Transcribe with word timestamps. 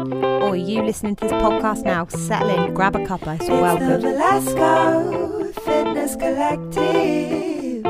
Or 0.00 0.52
are 0.52 0.56
you 0.56 0.82
listening 0.82 1.14
to 1.16 1.24
this 1.24 1.32
podcast 1.32 1.84
now? 1.84 2.06
Settle 2.06 2.48
in, 2.48 2.72
grab 2.72 2.96
a 2.96 3.00
cuppa. 3.00 3.38
It's 3.38 3.50
well 3.50 3.76
It's 3.76 3.84
the 3.84 4.08
good. 4.08 4.16
Valesco 4.16 5.54
Fitness 5.60 6.16
Collective 6.16 7.82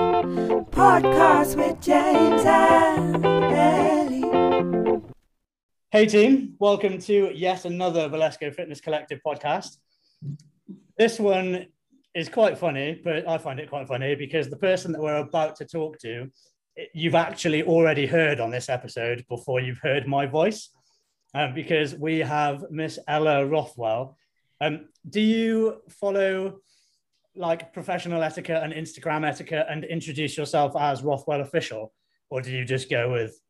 podcast 0.73 1.57
with 1.57 1.81
James 1.81 2.43
and 2.45 3.25
Ellie. 3.55 5.01
Hey 5.93 6.07
team, 6.07 6.57
welcome 6.59 6.99
to 6.99 7.31
yet 7.33 7.65
another 7.65 8.09
Valesco 8.09 8.53
Fitness 8.53 8.81
Collective 8.81 9.21
podcast. 9.25 9.77
This 10.99 11.21
one 11.21 11.67
is 12.17 12.29
quite 12.29 12.59
funny, 12.59 13.01
but 13.05 13.29
I 13.29 13.39
find 13.39 13.61
it 13.61 13.71
quite 13.71 13.87
funny 13.87 14.17
because 14.17 14.51
the 14.51 14.57
person 14.57 14.91
that 14.93 15.01
we're 15.01 15.19
about 15.19 15.55
to 15.57 15.65
talk 15.65 16.01
to, 16.01 16.29
you've 16.93 17.15
actually 17.15 17.63
already 17.63 18.07
heard 18.07 18.41
on 18.41 18.51
this 18.51 18.69
episode 18.69 19.25
before 19.29 19.61
you've 19.61 19.79
heard 19.79 20.09
my 20.09 20.27
voice, 20.27 20.71
um, 21.35 21.55
because 21.55 21.95
we 21.95 22.19
have 22.19 22.71
Miss 22.71 22.99
Ella 23.07 23.47
Rothwell. 23.47 24.17
Um, 24.61 24.89
do 25.09 25.21
you 25.21 25.83
follow 25.89 26.61
like 27.37 27.73
professional 27.73 28.23
etiquette 28.23 28.63
and 28.63 28.73
Instagram 28.73 29.27
etiquette 29.27 29.67
and 29.69 29.85
introduce 29.85 30.37
yourself 30.37 30.77
as 30.77 31.03
Rothwell 31.03 31.41
official, 31.41 31.93
or 32.29 32.43
do 32.43 32.51
you 32.51 32.65
just 32.65 32.91
go 32.91 33.13
with? 33.13 33.41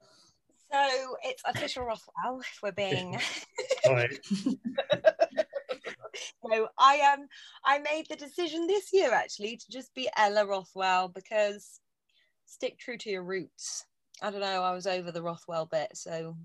So 0.73 1.17
it's 1.25 1.43
official 1.47 1.85
Rothwell. 1.85 2.41
If 2.41 2.59
we're 2.63 2.73
being 2.73 3.19
Sorry, 3.85 4.19
no, 6.45 6.69
I 6.79 7.01
um 7.13 7.27
I 7.65 7.79
made 7.79 8.07
the 8.09 8.17
decision 8.17 8.67
this 8.67 8.93
year 8.93 9.13
actually 9.13 9.57
to 9.57 9.71
just 9.71 9.95
be 9.95 10.09
Ella 10.17 10.47
Rothwell 10.47 11.09
because 11.09 11.81
stick 12.47 12.79
true 12.79 12.99
to 12.99 13.11
your 13.11 13.25
roots. 13.25 13.85
I 14.23 14.31
don't 14.31 14.41
know. 14.41 14.63
I 14.63 14.73
was 14.73 14.87
over 14.87 15.11
the 15.11 15.23
Rothwell 15.23 15.67
bit, 15.67 15.91
so 15.95 16.37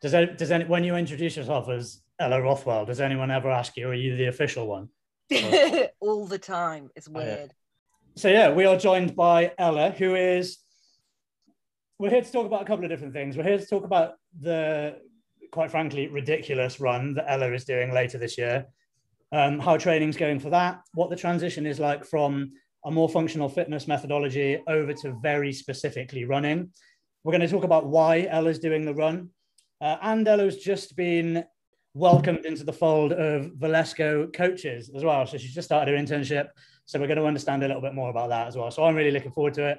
Does 0.00 0.14
any, 0.14 0.32
does 0.34 0.50
any, 0.50 0.64
when 0.64 0.84
you 0.84 0.96
introduce 0.96 1.36
yourself 1.36 1.68
as 1.68 2.00
Ella 2.18 2.40
Rothwell, 2.40 2.86
does 2.86 3.00
anyone 3.00 3.30
ever 3.30 3.50
ask 3.50 3.76
you, 3.76 3.88
are 3.88 3.94
you 3.94 4.16
the 4.16 4.26
official 4.26 4.66
one? 4.66 4.88
all 6.00 6.26
the 6.26 6.38
time. 6.38 6.90
It's 6.96 7.08
Oh, 7.12 7.18
yeah. 7.20 7.24
weird. 7.36 7.52
So 8.16 8.28
yeah, 8.28 8.52
we 8.52 8.64
are 8.64 8.76
joined 8.76 9.14
by 9.14 9.52
Ella, 9.58 9.90
who 9.90 10.14
is. 10.14 10.58
We're 11.98 12.10
here 12.10 12.22
to 12.22 12.32
talk 12.32 12.46
about 12.46 12.62
a 12.62 12.64
couple 12.64 12.84
of 12.84 12.90
different 12.90 13.12
things. 13.12 13.36
We're 13.36 13.44
here 13.44 13.58
to 13.58 13.66
talk 13.66 13.84
about 13.84 14.14
the, 14.40 14.96
quite 15.52 15.70
frankly, 15.70 16.08
ridiculous 16.08 16.80
run 16.80 17.14
that 17.14 17.26
Ella 17.30 17.52
is 17.52 17.64
doing 17.64 17.92
later 17.92 18.16
this 18.18 18.38
year. 18.38 18.66
Um, 19.32 19.58
how 19.60 19.76
training's 19.76 20.16
going 20.16 20.40
for 20.40 20.50
that, 20.50 20.80
what 20.94 21.08
the 21.10 21.14
transition 21.16 21.64
is 21.66 21.78
like 21.78 22.04
from 22.04 22.52
a 22.84 22.90
more 22.90 23.08
functional 23.08 23.48
fitness 23.48 23.86
methodology 23.86 24.60
over 24.66 24.92
to 24.94 25.12
very 25.22 25.52
specifically 25.52 26.24
running. 26.24 26.72
We're 27.22 27.32
going 27.32 27.42
to 27.42 27.48
talk 27.48 27.64
about 27.64 27.86
why 27.86 28.26
Ella's 28.28 28.58
doing 28.58 28.84
the 28.84 28.94
run. 28.94 29.28
Uh, 29.80 29.96
and 30.02 30.26
Ella's 30.26 30.58
just 30.58 30.96
been 30.96 31.44
welcomed 31.94 32.44
into 32.44 32.64
the 32.64 32.72
fold 32.72 33.12
of 33.12 33.46
Valesco 33.52 34.32
coaches 34.32 34.90
as 34.94 35.02
well. 35.02 35.26
So 35.26 35.38
she's 35.38 35.54
just 35.54 35.66
started 35.66 35.92
her 35.92 36.02
internship. 36.02 36.48
So 36.84 36.98
we're 36.98 37.06
going 37.06 37.18
to 37.18 37.26
understand 37.26 37.62
a 37.62 37.66
little 37.66 37.82
bit 37.82 37.94
more 37.94 38.10
about 38.10 38.28
that 38.28 38.46
as 38.46 38.56
well. 38.56 38.70
So 38.70 38.84
I'm 38.84 38.94
really 38.94 39.10
looking 39.10 39.32
forward 39.32 39.54
to 39.54 39.68
it. 39.68 39.78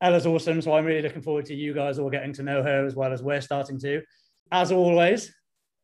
Ella's 0.00 0.26
awesome. 0.26 0.60
So 0.60 0.74
I'm 0.74 0.84
really 0.84 1.02
looking 1.02 1.22
forward 1.22 1.46
to 1.46 1.54
you 1.54 1.72
guys 1.72 1.98
all 1.98 2.10
getting 2.10 2.32
to 2.34 2.42
know 2.42 2.62
her 2.62 2.84
as 2.84 2.94
well 2.94 3.12
as 3.12 3.22
we're 3.22 3.40
starting 3.40 3.78
to. 3.80 4.02
As 4.52 4.72
always, 4.72 5.32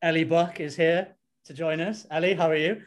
Ellie 0.01 0.23
Buck 0.23 0.59
is 0.59 0.75
here 0.75 1.15
to 1.45 1.53
join 1.53 1.81
us. 1.81 2.05
Ellie, 2.11 2.33
how 2.33 2.49
are 2.49 2.55
you? 2.55 2.81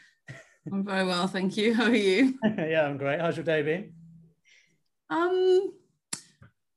I'm 0.73 0.85
very 0.85 1.05
well, 1.05 1.27
thank 1.29 1.57
you. 1.57 1.75
How 1.75 1.85
are 1.85 1.95
you? 1.95 2.39
yeah, 2.45 2.87
I'm 2.87 2.97
great. 2.97 3.21
How's 3.21 3.37
your 3.37 3.45
day 3.45 3.63
been? 3.63 3.93
Um, 5.11 5.73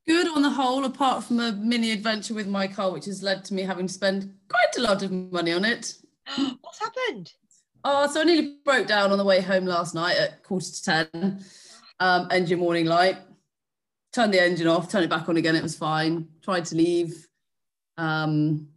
good 0.06 0.28
on 0.28 0.42
the 0.42 0.50
whole, 0.50 0.84
apart 0.84 1.24
from 1.24 1.40
a 1.40 1.52
mini 1.52 1.92
adventure 1.92 2.34
with 2.34 2.46
my 2.46 2.66
car, 2.66 2.90
which 2.92 3.06
has 3.06 3.22
led 3.22 3.44
to 3.44 3.54
me 3.54 3.62
having 3.62 3.86
to 3.86 3.92
spend 3.92 4.34
quite 4.48 4.76
a 4.78 4.82
lot 4.82 5.02
of 5.02 5.10
money 5.10 5.52
on 5.52 5.64
it. 5.64 5.94
What's 6.60 6.78
happened? 6.78 7.32
Oh, 7.84 8.06
so 8.06 8.20
I 8.20 8.24
nearly 8.24 8.58
broke 8.64 8.86
down 8.86 9.12
on 9.12 9.18
the 9.18 9.24
way 9.24 9.40
home 9.40 9.64
last 9.64 9.94
night 9.94 10.16
at 10.16 10.42
quarter 10.42 10.66
to 10.66 10.82
ten. 10.82 11.44
Um, 11.98 12.28
engine 12.30 12.60
warning 12.60 12.86
light. 12.86 13.16
Turned 14.12 14.34
the 14.34 14.42
engine 14.42 14.66
off, 14.66 14.90
turned 14.90 15.04
it 15.04 15.10
back 15.10 15.28
on 15.28 15.36
again. 15.36 15.54
It 15.54 15.62
was 15.62 15.76
fine. 15.76 16.28
Tried 16.42 16.64
to 16.66 16.74
leave. 16.74 17.28
Um, 17.96 18.68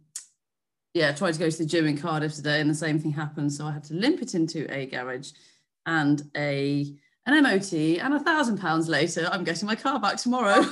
yeah, 0.94 1.12
tried 1.12 1.34
to 1.34 1.40
go 1.40 1.50
to 1.50 1.58
the 1.58 1.66
gym 1.66 1.86
in 1.86 1.98
Cardiff 1.98 2.34
today, 2.34 2.60
and 2.60 2.70
the 2.70 2.74
same 2.74 3.00
thing 3.00 3.10
happened. 3.10 3.52
So 3.52 3.66
I 3.66 3.72
had 3.72 3.84
to 3.84 3.94
limp 3.94 4.22
it 4.22 4.34
into 4.34 4.72
a 4.72 4.86
garage 4.86 5.32
and 5.86 6.22
a 6.36 6.94
an 7.26 7.42
MOT. 7.42 7.72
And 7.72 8.14
a 8.14 8.20
thousand 8.20 8.58
pounds 8.58 8.88
later, 8.88 9.28
I'm 9.30 9.44
getting 9.44 9.66
my 9.66 9.74
car 9.74 9.98
back 9.98 10.16
tomorrow. 10.16 10.64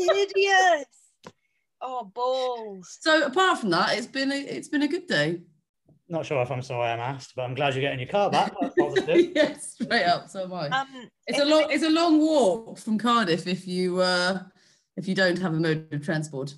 Idiots. 0.00 0.98
Oh 1.80 2.04
balls. 2.14 2.98
so 3.00 3.26
apart 3.26 3.58
from 3.58 3.70
that, 3.70 3.96
it's 3.98 4.06
been 4.06 4.32
a 4.32 4.36
it's 4.36 4.68
been 4.68 4.82
a 4.82 4.88
good 4.88 5.06
day. 5.06 5.40
Not 6.08 6.26
sure 6.26 6.40
if 6.42 6.50
I'm 6.50 6.62
sorry 6.62 6.90
I'm 6.90 7.00
asked, 7.00 7.32
but 7.34 7.42
I'm 7.42 7.54
glad 7.54 7.74
you're 7.74 7.80
getting 7.82 7.98
your 8.00 8.08
car 8.08 8.30
back. 8.30 8.52
That's 8.60 8.74
positive. 8.78 9.32
yes, 9.34 9.72
straight 9.80 10.04
up. 10.04 10.28
So 10.28 10.44
am 10.44 10.52
I. 10.52 10.68
Um, 10.68 11.08
It's 11.26 11.38
a 11.40 11.44
long 11.44 11.66
it's 11.70 11.84
a 11.84 11.90
long 11.90 12.18
walk 12.20 12.78
from 12.78 12.98
Cardiff 12.98 13.46
if 13.46 13.66
you 13.66 14.00
uh 14.00 14.40
if 14.96 15.08
you 15.08 15.14
don't 15.14 15.38
have 15.38 15.52
a 15.54 15.56
mode 15.60 15.88
of 15.92 16.02
transport. 16.04 16.54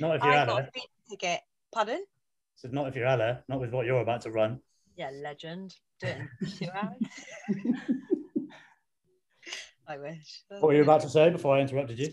Not 0.00 0.16
if 0.16 0.22
you're 0.24 0.32
I 0.32 0.44
got 0.46 0.48
a 0.48 0.52
Ella. 0.52 0.66
speeding 0.68 0.88
ticket. 1.10 1.40
Pardon? 1.72 2.04
So 2.56 2.68
not 2.72 2.88
if 2.88 2.96
you're 2.96 3.06
Ella, 3.06 3.42
not 3.48 3.60
with 3.60 3.70
what 3.72 3.86
you're 3.86 4.00
about 4.00 4.22
to 4.22 4.30
run. 4.30 4.60
Yeah, 4.96 5.10
legend. 5.12 5.74
Do 6.00 6.06
it 6.08 6.18
in 6.40 6.50
two 6.50 6.68
hours. 6.72 6.96
I 9.86 9.98
wish. 9.98 10.42
What 10.48 10.62
were 10.62 10.74
you 10.74 10.82
about 10.82 11.02
to 11.02 11.08
say 11.08 11.30
before 11.30 11.56
I 11.56 11.60
interrupted 11.60 11.98
you? 11.98 12.12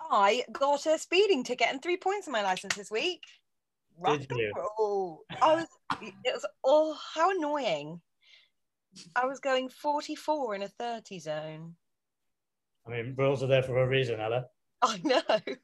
I 0.00 0.44
got 0.52 0.86
a 0.86 0.98
speeding 0.98 1.44
ticket 1.44 1.68
and 1.70 1.82
three 1.82 1.96
points 1.96 2.28
on 2.28 2.32
my 2.32 2.42
license 2.42 2.74
this 2.74 2.90
week. 2.90 3.22
Rock 3.98 4.18
Did 4.18 4.30
you? 4.30 4.52
roll. 4.54 5.20
I 5.40 5.54
was. 5.54 5.66
It 6.02 6.14
was. 6.26 6.46
Oh, 6.64 6.96
how 7.14 7.30
annoying! 7.30 8.00
I 9.14 9.26
was 9.26 9.40
going 9.40 9.68
44 9.68 10.54
in 10.56 10.62
a 10.62 10.68
30 10.68 11.18
zone. 11.18 11.74
I 12.86 12.90
mean, 12.90 13.14
rules 13.16 13.42
are 13.42 13.46
there 13.46 13.62
for 13.62 13.78
a 13.78 13.86
reason, 13.86 14.20
Ella. 14.20 14.46
I 14.82 15.00
know. 15.02 15.22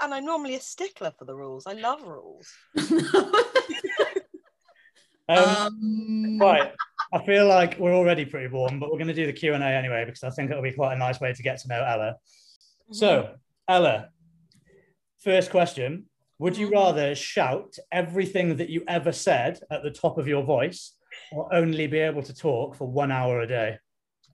And 0.00 0.14
I'm 0.14 0.24
normally 0.24 0.54
a 0.54 0.60
stickler 0.60 1.12
for 1.18 1.24
the 1.24 1.34
rules. 1.34 1.66
I 1.66 1.72
love 1.72 2.00
rules. 2.04 2.48
Um, 5.28 5.38
um, 5.38 6.38
right. 6.40 6.72
I 7.12 7.24
feel 7.24 7.46
like 7.46 7.78
we're 7.78 7.94
already 7.94 8.24
pretty 8.24 8.48
warm, 8.48 8.80
but 8.80 8.90
we're 8.90 8.98
going 8.98 9.08
to 9.08 9.14
do 9.14 9.26
the 9.26 9.32
Q 9.32 9.54
and 9.54 9.62
A 9.62 9.66
anyway 9.66 10.04
because 10.04 10.24
I 10.24 10.30
think 10.30 10.50
it'll 10.50 10.62
be 10.62 10.72
quite 10.72 10.94
a 10.94 10.98
nice 10.98 11.20
way 11.20 11.32
to 11.32 11.42
get 11.42 11.58
to 11.60 11.68
know 11.68 11.82
Ella. 11.84 12.16
So, 12.90 13.34
Ella, 13.68 14.08
first 15.18 15.50
question: 15.50 16.06
Would 16.38 16.56
you 16.56 16.70
rather 16.70 17.14
shout 17.14 17.76
everything 17.92 18.56
that 18.56 18.68
you 18.70 18.82
ever 18.88 19.12
said 19.12 19.60
at 19.70 19.82
the 19.82 19.90
top 19.90 20.18
of 20.18 20.26
your 20.26 20.42
voice, 20.42 20.94
or 21.32 21.52
only 21.54 21.86
be 21.86 21.98
able 21.98 22.22
to 22.22 22.34
talk 22.34 22.74
for 22.76 22.86
one 22.88 23.12
hour 23.12 23.40
a 23.40 23.46
day? 23.46 23.78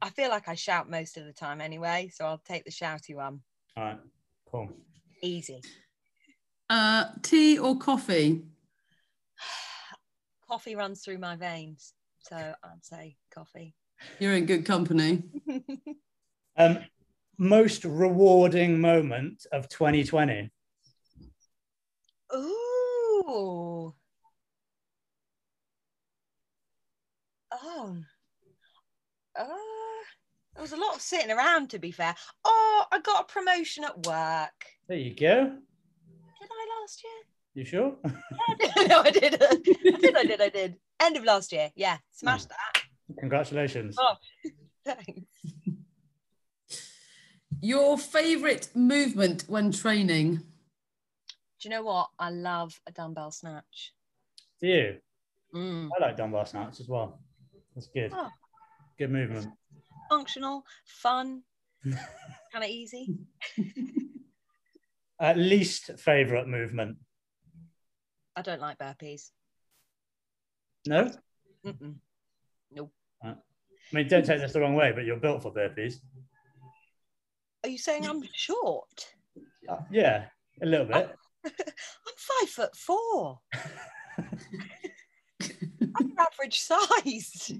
I 0.00 0.10
feel 0.10 0.30
like 0.30 0.48
I 0.48 0.54
shout 0.54 0.90
most 0.90 1.16
of 1.16 1.24
the 1.26 1.32
time 1.32 1.60
anyway, 1.60 2.10
so 2.12 2.24
I'll 2.24 2.38
take 2.46 2.64
the 2.64 2.70
shouty 2.70 3.14
one. 3.14 3.40
All 3.76 3.84
right, 3.84 3.98
cool. 4.50 4.68
Easy. 5.22 5.60
uh, 6.70 7.04
tea 7.22 7.58
or 7.58 7.78
coffee? 7.78 8.42
Coffee 10.48 10.74
runs 10.74 11.02
through 11.02 11.18
my 11.18 11.36
veins, 11.36 11.94
so 12.22 12.36
I'd 12.36 12.84
say 12.84 13.16
coffee. 13.34 13.74
You're 14.18 14.34
in 14.34 14.46
good 14.46 14.64
company. 14.64 15.22
Um, 16.54 16.80
most 17.38 17.84
rewarding 17.84 18.78
moment 18.78 19.46
of 19.52 19.68
2020. 19.68 20.50
Ooh. 22.34 23.94
Oh. 27.52 27.96
Uh, 29.34 29.46
there 30.54 30.62
was 30.62 30.72
a 30.72 30.76
lot 30.76 30.94
of 30.94 31.00
sitting 31.00 31.30
around, 31.30 31.70
to 31.70 31.78
be 31.78 31.90
fair. 31.90 32.14
Oh, 32.44 32.84
I 32.92 33.00
got 33.00 33.22
a 33.22 33.32
promotion 33.32 33.84
at 33.84 34.06
work. 34.06 34.66
There 34.88 34.98
you 34.98 35.14
go. 35.14 35.44
Did 35.44 36.48
I 36.50 36.80
last 36.80 37.02
year? 37.02 37.12
You 37.54 37.64
sure? 37.64 37.96
no, 38.88 39.00
I 39.00 39.10
did. 39.10 39.42
I 39.42 39.54
did. 39.54 40.16
I 40.16 40.24
did. 40.24 40.40
I 40.40 40.48
did. 40.48 40.76
End 41.02 41.16
of 41.16 41.24
last 41.24 41.50
year. 41.50 41.70
Yeah, 41.74 41.98
smashed 42.12 42.48
that. 42.48 42.82
Congratulations. 43.18 43.96
Oh, 43.98 44.14
thanks. 44.84 45.26
Your 47.60 47.98
favorite 47.98 48.68
movement 48.74 49.44
when 49.48 49.72
training? 49.72 50.36
Do 50.36 50.42
you 51.68 51.70
know 51.70 51.82
what? 51.82 52.10
I 52.18 52.30
love 52.30 52.80
a 52.86 52.92
dumbbell 52.92 53.32
snatch. 53.32 53.92
Do 54.60 54.68
you? 54.68 54.96
Mm. 55.54 55.88
I 55.96 56.06
like 56.06 56.16
dumbbell 56.16 56.46
snatch 56.46 56.78
as 56.80 56.88
well. 56.88 57.20
That's 57.74 57.88
good. 57.88 58.12
Oh. 58.14 58.30
Good 58.98 59.10
movement. 59.10 59.48
Functional, 60.08 60.64
fun, 60.84 61.42
kind 61.84 62.64
of 62.64 62.70
easy. 62.70 63.14
At 65.20 65.36
least 65.36 65.98
favorite 65.98 66.46
movement. 66.48 66.98
I 68.36 68.42
don't 68.42 68.60
like 68.60 68.78
burpees. 68.78 69.30
No? 70.86 71.10
Mm-mm. 71.64 71.94
Nope. 72.72 72.92
I 73.24 73.34
mean, 73.92 74.08
don't 74.08 74.24
take 74.24 74.40
this 74.40 74.52
the 74.52 74.60
wrong 74.60 74.74
way, 74.74 74.92
but 74.92 75.04
you're 75.04 75.16
built 75.16 75.42
for 75.42 75.52
burpees. 75.52 75.96
Are 77.62 77.68
you 77.68 77.78
saying 77.78 78.06
I'm 78.06 78.22
short? 78.34 79.14
Yeah, 79.90 80.24
a 80.62 80.66
little 80.66 80.86
bit. 80.86 81.14
I'm 81.44 81.52
five 82.16 82.48
foot 82.48 82.76
four. 82.76 83.38
I'm 85.96 86.14
average 86.18 86.58
size. 86.60 87.52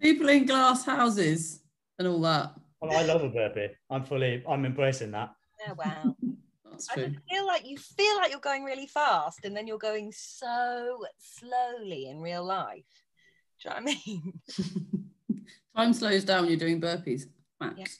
People 0.00 0.28
in 0.28 0.46
glass 0.46 0.84
houses 0.84 1.62
and 1.98 2.06
all 2.06 2.20
that. 2.20 2.52
Well, 2.80 2.96
I 2.96 3.02
love 3.02 3.24
a 3.24 3.28
burpee. 3.28 3.74
I'm 3.90 4.04
fully, 4.04 4.44
I'm 4.48 4.64
embracing 4.64 5.10
that. 5.12 5.30
Oh, 5.68 5.74
wow. 5.74 6.16
That's 6.78 6.90
I 6.90 6.94
true. 6.94 7.08
just 7.08 7.28
feel 7.28 7.46
like 7.46 7.66
you 7.66 7.76
feel 7.76 8.16
like 8.16 8.30
you're 8.30 8.40
going 8.40 8.62
really 8.62 8.86
fast 8.86 9.44
and 9.44 9.56
then 9.56 9.66
you're 9.66 9.78
going 9.78 10.12
so 10.12 11.04
slowly 11.18 12.06
in 12.06 12.20
real 12.20 12.44
life. 12.44 12.84
Do 13.62 13.68
you 13.68 13.74
know 13.74 13.82
what 13.82 13.82
I 13.82 13.94
mean? 14.06 14.32
Time 15.76 15.92
slows 15.92 16.24
down 16.24 16.42
when 16.42 16.50
you're 16.50 16.58
doing 16.58 16.80
burpees. 16.80 17.24
Max. 17.60 17.98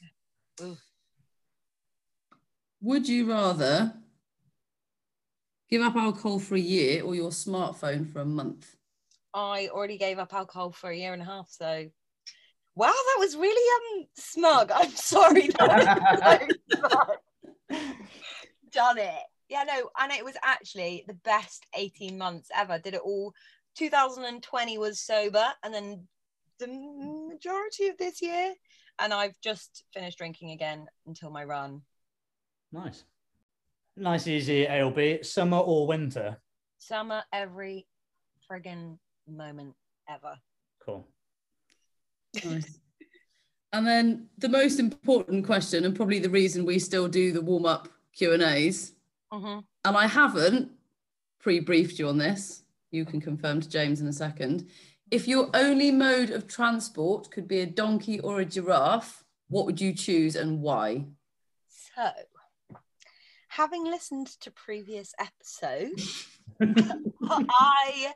Yeah. 0.61 0.73
Would 2.81 3.09
you 3.09 3.29
rather 3.29 3.93
give 5.69 5.81
up 5.81 5.97
alcohol 5.97 6.39
for 6.39 6.55
a 6.55 6.59
year 6.59 7.03
or 7.03 7.15
your 7.15 7.31
smartphone 7.31 8.09
for 8.09 8.21
a 8.21 8.25
month? 8.25 8.77
I 9.33 9.67
already 9.67 9.97
gave 9.97 10.19
up 10.19 10.33
alcohol 10.33 10.71
for 10.71 10.89
a 10.89 10.95
year 10.95 11.11
and 11.11 11.21
a 11.21 11.25
half, 11.25 11.49
so 11.49 11.89
wow, 12.75 12.87
that 12.87 13.17
was 13.19 13.35
really 13.35 13.99
um 13.99 14.07
smug. 14.15 14.71
I'm 14.73 14.91
sorry. 14.91 15.47
That 15.59 16.47
was 16.47 16.55
so 16.71 16.77
smug. 16.79 17.17
Done 18.71 18.97
it. 18.97 19.23
Yeah, 19.49 19.63
no, 19.63 19.89
and 19.99 20.11
it 20.11 20.23
was 20.23 20.35
actually 20.43 21.03
the 21.07 21.15
best 21.15 21.65
18 21.75 22.17
months 22.17 22.49
ever. 22.55 22.77
Did 22.77 22.93
it 22.93 23.01
all. 23.03 23.33
2020 23.77 24.77
was 24.77 24.99
sober, 24.99 25.45
and 25.63 25.73
then 25.73 26.07
the 26.59 26.67
majority 26.67 27.87
of 27.87 27.97
this 27.97 28.21
year, 28.21 28.53
and 28.99 29.13
I've 29.13 29.39
just 29.41 29.83
finished 29.93 30.17
drinking 30.17 30.51
again 30.51 30.87
until 31.07 31.31
my 31.31 31.43
run. 31.43 31.81
Nice. 32.71 33.03
Nice, 33.95 34.27
easy 34.27 34.67
ALB. 34.67 35.25
Summer 35.25 35.57
or 35.57 35.87
winter? 35.87 36.37
Summer 36.77 37.23
every 37.33 37.87
friggin' 38.49 38.97
moment 39.27 39.75
ever. 40.07 40.35
Cool. 40.85 41.07
Nice. 42.45 42.79
and 43.73 43.87
then 43.87 44.27
the 44.37 44.49
most 44.49 44.79
important 44.79 45.45
question, 45.45 45.85
and 45.85 45.95
probably 45.95 46.19
the 46.19 46.29
reason 46.29 46.65
we 46.65 46.79
still 46.79 47.07
do 47.07 47.31
the 47.31 47.41
warm 47.41 47.65
up 47.65 47.87
Q 48.15 48.33
and 48.33 48.43
A's, 48.43 48.93
Mhm. 49.31 49.65
and 49.85 49.97
I 49.97 50.07
haven't 50.07 50.71
pre-briefed 51.39 51.99
you 51.99 52.07
on 52.09 52.17
this. 52.17 52.63
You 52.91 53.05
can 53.05 53.21
confirm 53.21 53.61
to 53.61 53.69
James 53.69 54.01
in 54.01 54.07
a 54.07 54.13
second. 54.13 54.69
If 55.11 55.27
your 55.27 55.49
only 55.53 55.91
mode 55.91 56.29
of 56.29 56.47
transport 56.47 57.31
could 57.31 57.47
be 57.47 57.59
a 57.61 57.65
donkey 57.65 58.19
or 58.19 58.39
a 58.39 58.45
giraffe, 58.45 59.23
what 59.47 59.65
would 59.65 59.79
you 59.81 59.93
choose 59.93 60.35
and 60.35 60.61
why? 60.61 61.07
So, 61.67 62.11
having 63.49 63.85
listened 63.85 64.27
to 64.41 64.51
previous 64.51 65.13
episodes, 65.19 66.27
I 67.23 68.13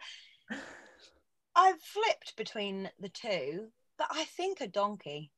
I've 1.55 1.81
flipped 1.81 2.35
between 2.35 2.89
the 2.99 3.09
two, 3.09 3.71
but 3.97 4.07
I 4.11 4.25
think 4.25 4.59
a 4.59 4.67
donkey 4.67 5.31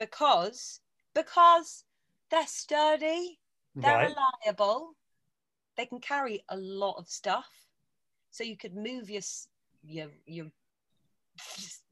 because 0.00 0.80
because 1.14 1.84
they're 2.30 2.46
sturdy, 2.46 3.40
they're 3.80 3.96
Right. 3.96 4.08
reliable, 4.44 4.94
they 5.76 5.86
can 5.86 6.00
carry 6.00 6.44
a 6.48 6.56
lot 6.56 6.96
of 6.98 7.08
stuff, 7.08 7.48
so 8.30 8.44
you 8.44 8.56
could 8.56 8.74
move 8.74 9.08
your 9.10 9.22
your 9.82 10.08
your 10.26 10.46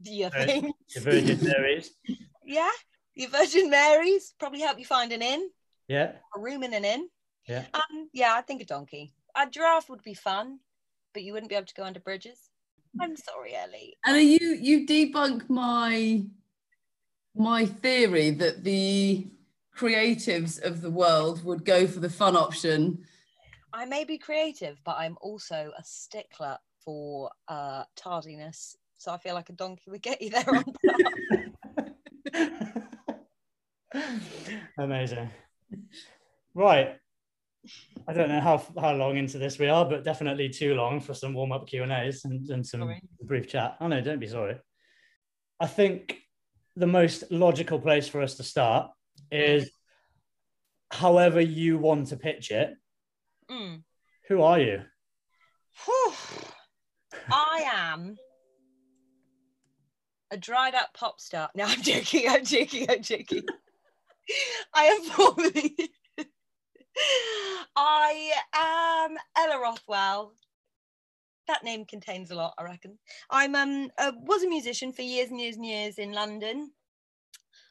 your 0.03 0.31
Right. 0.31 0.47
things. 0.49 0.75
The 0.95 1.01
Virgin 1.01 1.39
Marys. 1.45 1.91
Yeah, 2.49 2.71
your 3.15 3.31
Virgin 3.31 3.71
Marys 3.71 4.33
probably 4.39 4.61
help 4.61 4.79
you 4.79 4.85
find 4.85 5.11
an 5.13 5.21
inn, 5.21 5.51
Yeah. 5.89 6.13
a 6.37 6.39
room 6.39 6.63
in 6.63 6.73
an 6.75 6.85
inn. 6.85 7.09
Yeah. 7.49 7.67
Um, 7.75 8.09
yeah, 8.13 8.35
I 8.35 8.43
think 8.43 8.63
a 8.63 8.65
donkey. 8.65 9.15
A 9.35 9.49
giraffe 9.51 9.89
would 9.89 10.03
be 10.05 10.15
fun, 10.15 10.61
but 11.13 11.25
you 11.25 11.33
wouldn't 11.33 11.51
be 11.51 11.57
able 11.57 11.67
to 11.67 11.75
go 11.75 11.83
under 11.83 11.99
bridges. 11.99 12.51
I'm 13.01 13.17
sorry, 13.17 13.55
Ellie. 13.55 13.97
And 14.05 14.17
are 14.17 14.21
you 14.21 14.55
you 14.55 14.87
debunk 14.87 15.49
my 15.51 16.25
my 17.35 17.67
theory 17.67 18.31
that 18.31 18.63
the 18.65 19.27
creatives 19.77 20.63
of 20.63 20.81
the 20.81 20.91
world 20.91 21.45
would 21.45 21.65
go 21.65 21.87
for 21.87 22.01
the 22.01 22.09
fun 22.09 22.37
option. 22.37 23.05
I 23.73 23.85
may 23.85 24.05
be 24.05 24.17
creative, 24.17 24.81
but 24.85 24.97
I'm 24.99 25.17
also 25.21 25.71
a 25.77 25.83
stickler 25.85 26.57
for 26.85 27.31
uh, 27.49 27.85
tardiness. 27.95 28.77
So 28.97 29.13
I 29.13 29.19
feel 29.19 29.35
like 29.35 29.51
a 29.51 29.53
donkey 29.53 29.91
would 29.91 30.03
get 30.03 30.23
you 30.23 30.31
there 30.31 30.49
on 30.49 30.65
time. 32.33 32.83
Amazing. 34.79 35.31
Right. 36.55 36.97
I 38.09 38.13
don't 38.13 38.29
know 38.29 38.41
how 38.41 38.63
how 38.81 38.95
long 38.95 39.17
into 39.17 39.39
this 39.39 39.59
we 39.59 39.69
are, 39.69 39.85
but 39.85 40.05
definitely 40.05 40.49
too 40.49 40.75
long 40.75 41.01
for 41.01 41.15
some 41.15 41.35
warm 41.35 41.53
up 41.53 41.67
Q 41.67 41.83
and 41.83 41.93
A's 41.93 42.25
and, 42.25 42.49
and 42.49 42.65
some 42.65 42.81
Sorry. 42.81 43.03
brief 43.23 43.49
chat. 43.49 43.77
Oh 43.81 43.89
no, 43.89 44.01
don't 44.01 44.21
be 44.21 44.29
sorry. 44.29 44.57
I 45.59 45.67
think 45.67 46.21
the 46.77 46.87
most 46.87 47.25
logical 47.31 47.81
place 47.81 48.07
for 48.07 48.23
us 48.23 48.37
to 48.37 48.43
start 48.43 48.91
is 49.31 49.71
however 50.91 51.41
you 51.41 51.79
want 51.79 52.09
to 52.09 52.17
pitch 52.17 52.51
it. 52.51 52.75
Mm. 53.51 53.83
Who 54.29 54.43
are 54.43 54.61
you? 54.61 54.83
I 57.31 57.65
am 57.73 58.17
a 60.31 60.37
dried 60.37 60.75
up 60.75 60.91
pop 60.95 61.21
star. 61.21 61.51
No, 61.55 61.65
I'm 61.65 61.83
joking. 61.83 62.29
I'm 62.29 62.45
joking. 62.45 62.91
I'm 62.91 63.03
joking. 63.03 63.45
I 64.75 64.85
am 64.85 65.03
formerly. 65.03 65.77
I 67.77 68.33
am 68.55 69.17
Ella 69.37 69.61
Rothwell. 69.61 70.33
That 71.47 71.63
name 71.63 71.85
contains 71.85 72.31
a 72.31 72.35
lot, 72.35 72.55
I 72.59 72.65
reckon. 72.65 72.99
I'm 73.31 73.55
um 73.55 73.91
uh, 73.99 74.13
was 74.23 74.43
a 74.43 74.49
musician 74.49 74.93
for 74.93 75.03
years 75.03 75.31
and 75.31 75.41
years 75.41 75.57
and 75.57 75.67
years 75.67 75.99
in 75.99 76.13
London. 76.13 76.73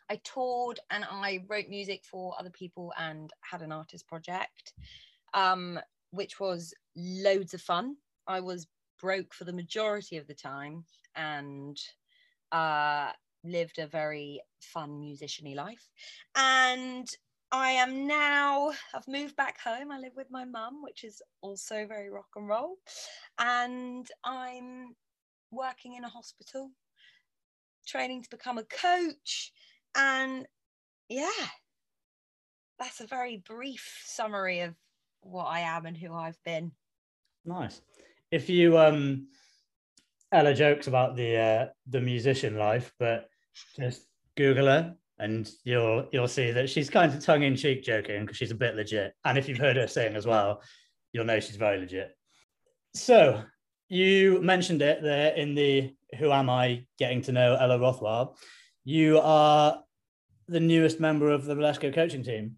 I 0.10 0.20
toured 0.24 0.80
and 0.92 1.06
I 1.10 1.44
wrote 1.48 1.68
music 1.70 2.04
for 2.10 2.36
other 2.40 2.50
people 2.52 2.94
and 2.98 3.32
had 3.42 3.62
an 3.62 3.72
artist 3.72 4.08
project, 4.08 4.74
um, 5.34 5.80
which 6.12 6.40
was 6.40 6.74
loads 6.96 7.54
of 7.54 7.62
fun. 7.62 7.96
I 8.28 8.40
was 8.40 8.68
broke 9.00 9.34
for 9.34 9.44
the 9.44 9.54
majority 9.54 10.18
of 10.18 10.28
the 10.28 10.34
time 10.34 10.86
and 11.16 11.78
uh, 12.52 13.12
lived 13.44 13.80
a 13.80 13.88
very 13.88 14.42
fun 14.62 15.02
musiciany 15.02 15.56
life. 15.56 15.90
And 16.36 17.08
I 17.52 17.72
am 17.72 18.08
now, 18.08 18.72
I've 18.94 19.08
moved 19.08 19.36
back 19.36 19.60
home. 19.62 19.92
I 19.92 20.00
live 20.00 20.14
with 20.16 20.32
my 20.32 20.46
mum, 20.46 20.82
which 20.82 21.04
is 21.04 21.22
also 21.42 21.86
very 21.88 22.10
rock 22.10 22.28
and 22.36 22.48
roll. 22.48 22.78
And 23.40 24.08
I'm 24.24 24.96
working 25.52 25.96
in 25.96 26.04
a 26.04 26.10
hospital, 26.10 26.72
training 27.88 28.24
to 28.24 28.30
become 28.30 28.58
a 28.58 28.64
coach. 28.64 29.54
And 29.96 30.46
yeah, 31.10 31.30
that's 32.80 33.02
a 33.02 33.08
very 33.08 33.38
brief 33.38 34.04
summary 34.06 34.62
of 34.62 34.76
what 35.22 35.46
I 35.46 35.62
am 35.62 35.86
and 35.86 35.98
who 35.98 36.14
I've 36.14 36.42
been. 36.44 36.72
Nice. 37.46 37.82
If 38.32 38.50
you 38.50 38.78
um 38.78 39.28
Ella 40.32 40.54
jokes 40.54 40.88
about 40.88 41.16
the 41.16 41.38
uh 41.38 41.66
the 41.88 42.02
musician 42.02 42.58
life, 42.58 42.94
but 43.00 43.30
just 43.78 44.08
Google 44.36 44.66
her 44.66 44.96
and 45.20 45.50
you'll 45.64 46.08
you'll 46.12 46.28
see 46.28 46.52
that 46.52 46.70
she's 46.70 46.90
kind 46.90 47.14
of 47.14 47.24
tongue 47.24 47.44
in 47.44 47.56
cheek 47.56 47.84
joking 47.84 48.22
because 48.22 48.38
she's 48.38 48.52
a 48.52 48.56
bit 48.56 48.76
legit. 48.76 49.14
And 49.24 49.38
if 49.38 49.48
you've 49.48 49.58
heard 49.58 49.78
her 49.78 49.88
sing 49.88 50.16
as 50.16 50.26
well, 50.26 50.62
you'll 51.14 51.26
know 51.26 51.40
she's 51.40 51.56
very 51.56 51.80
legit. 51.80 52.16
So 52.94 53.42
you 53.88 54.42
mentioned 54.42 54.82
it 54.82 55.02
there 55.02 55.34
in 55.34 55.56
the 55.56 55.94
Who 56.18 56.32
Am 56.32 56.50
I 56.50 56.86
Getting 56.98 57.22
to 57.24 57.32
Know 57.32 57.56
Ella 57.56 57.80
Rothwell. 57.80 58.38
You 58.86 59.20
are 59.20 59.82
the 60.48 60.60
newest 60.60 61.00
member 61.00 61.30
of 61.32 61.46
the 61.46 61.56
Valesco 61.56 61.94
coaching 61.94 62.24
team. 62.24 62.58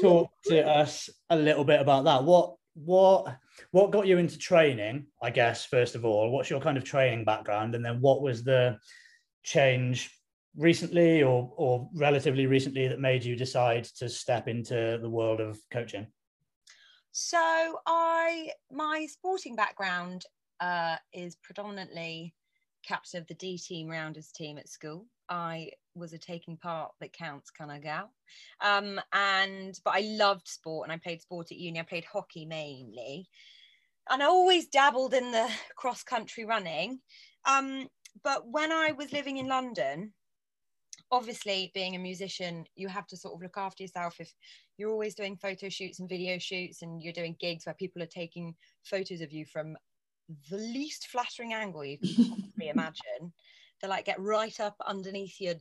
Talk 0.00 0.30
to 0.46 0.66
us 0.66 1.08
a 1.30 1.36
little 1.36 1.64
bit 1.64 1.80
about 1.80 2.04
that. 2.04 2.24
What 2.24 2.56
what 2.74 3.36
what 3.70 3.92
got 3.92 4.06
you 4.06 4.18
into 4.18 4.38
training? 4.38 5.06
I 5.22 5.30
guess 5.30 5.64
first 5.64 5.94
of 5.94 6.04
all, 6.04 6.30
what's 6.30 6.50
your 6.50 6.60
kind 6.60 6.76
of 6.76 6.84
training 6.84 7.24
background, 7.24 7.74
and 7.74 7.84
then 7.84 8.00
what 8.00 8.22
was 8.22 8.42
the 8.42 8.78
change 9.44 10.10
recently 10.56 11.22
or 11.22 11.52
or 11.56 11.88
relatively 11.94 12.46
recently 12.46 12.88
that 12.88 13.00
made 13.00 13.24
you 13.24 13.36
decide 13.36 13.84
to 13.84 14.08
step 14.08 14.48
into 14.48 14.98
the 15.00 15.10
world 15.10 15.40
of 15.40 15.58
coaching? 15.70 16.06
So 17.12 17.78
I 17.86 18.50
my 18.70 19.06
sporting 19.06 19.54
background 19.54 20.24
uh, 20.60 20.96
is 21.12 21.36
predominantly 21.36 22.34
captain 22.82 23.20
of 23.20 23.26
the 23.28 23.34
D 23.34 23.58
team 23.58 23.88
rounders 23.88 24.32
team 24.32 24.58
at 24.58 24.68
school. 24.68 25.06
I 25.32 25.70
was 25.94 26.12
a 26.12 26.18
taking 26.18 26.58
part 26.58 26.92
that 27.00 27.14
counts 27.14 27.50
kind 27.50 27.72
of 27.72 27.82
gal. 27.82 28.12
Um, 28.60 29.00
and 29.14 29.78
but 29.82 29.94
I 29.94 30.00
loved 30.00 30.46
sport 30.46 30.86
and 30.86 30.92
I 30.92 30.98
played 30.98 31.22
sport 31.22 31.50
at 31.50 31.56
uni. 31.58 31.80
I 31.80 31.84
played 31.84 32.04
hockey 32.04 32.44
mainly. 32.44 33.28
And 34.10 34.22
I 34.22 34.26
always 34.26 34.66
dabbled 34.66 35.14
in 35.14 35.32
the 35.32 35.48
cross 35.74 36.02
country 36.02 36.44
running. 36.44 37.00
Um, 37.46 37.88
but 38.22 38.46
when 38.46 38.72
I 38.72 38.92
was 38.92 39.12
living 39.12 39.38
in 39.38 39.48
London, 39.48 40.12
obviously 41.10 41.70
being 41.72 41.96
a 41.96 41.98
musician, 41.98 42.66
you 42.74 42.88
have 42.88 43.06
to 43.06 43.16
sort 43.16 43.34
of 43.34 43.42
look 43.42 43.56
after 43.56 43.82
yourself 43.82 44.16
if 44.20 44.30
you're 44.76 44.90
always 44.90 45.14
doing 45.14 45.36
photo 45.36 45.70
shoots 45.70 45.98
and 45.98 46.10
video 46.10 46.38
shoots 46.38 46.82
and 46.82 47.02
you're 47.02 47.12
doing 47.12 47.36
gigs 47.40 47.64
where 47.64 47.74
people 47.74 48.02
are 48.02 48.06
taking 48.06 48.54
photos 48.84 49.22
of 49.22 49.32
you 49.32 49.46
from 49.46 49.76
the 50.50 50.58
least 50.58 51.06
flattering 51.06 51.54
angle 51.54 51.84
you 51.84 51.96
can 51.98 52.14
possibly 52.14 52.68
imagine. 52.74 53.32
They 53.82 53.88
like 53.88 54.04
get 54.04 54.20
right 54.20 54.58
up 54.60 54.76
underneath 54.86 55.40
your 55.40 55.54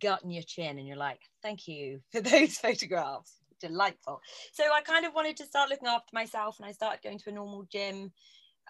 gut 0.00 0.22
and 0.22 0.32
your 0.32 0.42
chin, 0.42 0.78
and 0.78 0.88
you're 0.88 0.96
like, 0.96 1.20
thank 1.42 1.68
you 1.68 2.00
for 2.10 2.20
those 2.22 2.56
photographs. 2.56 3.36
Delightful. 3.60 4.20
So 4.52 4.64
I 4.72 4.80
kind 4.80 5.04
of 5.04 5.14
wanted 5.14 5.36
to 5.38 5.46
start 5.46 5.68
looking 5.68 5.88
after 5.88 6.10
myself, 6.12 6.58
and 6.58 6.66
I 6.66 6.72
started 6.72 7.02
going 7.02 7.18
to 7.18 7.30
a 7.30 7.32
normal 7.32 7.64
gym 7.70 8.12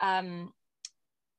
um, 0.00 0.52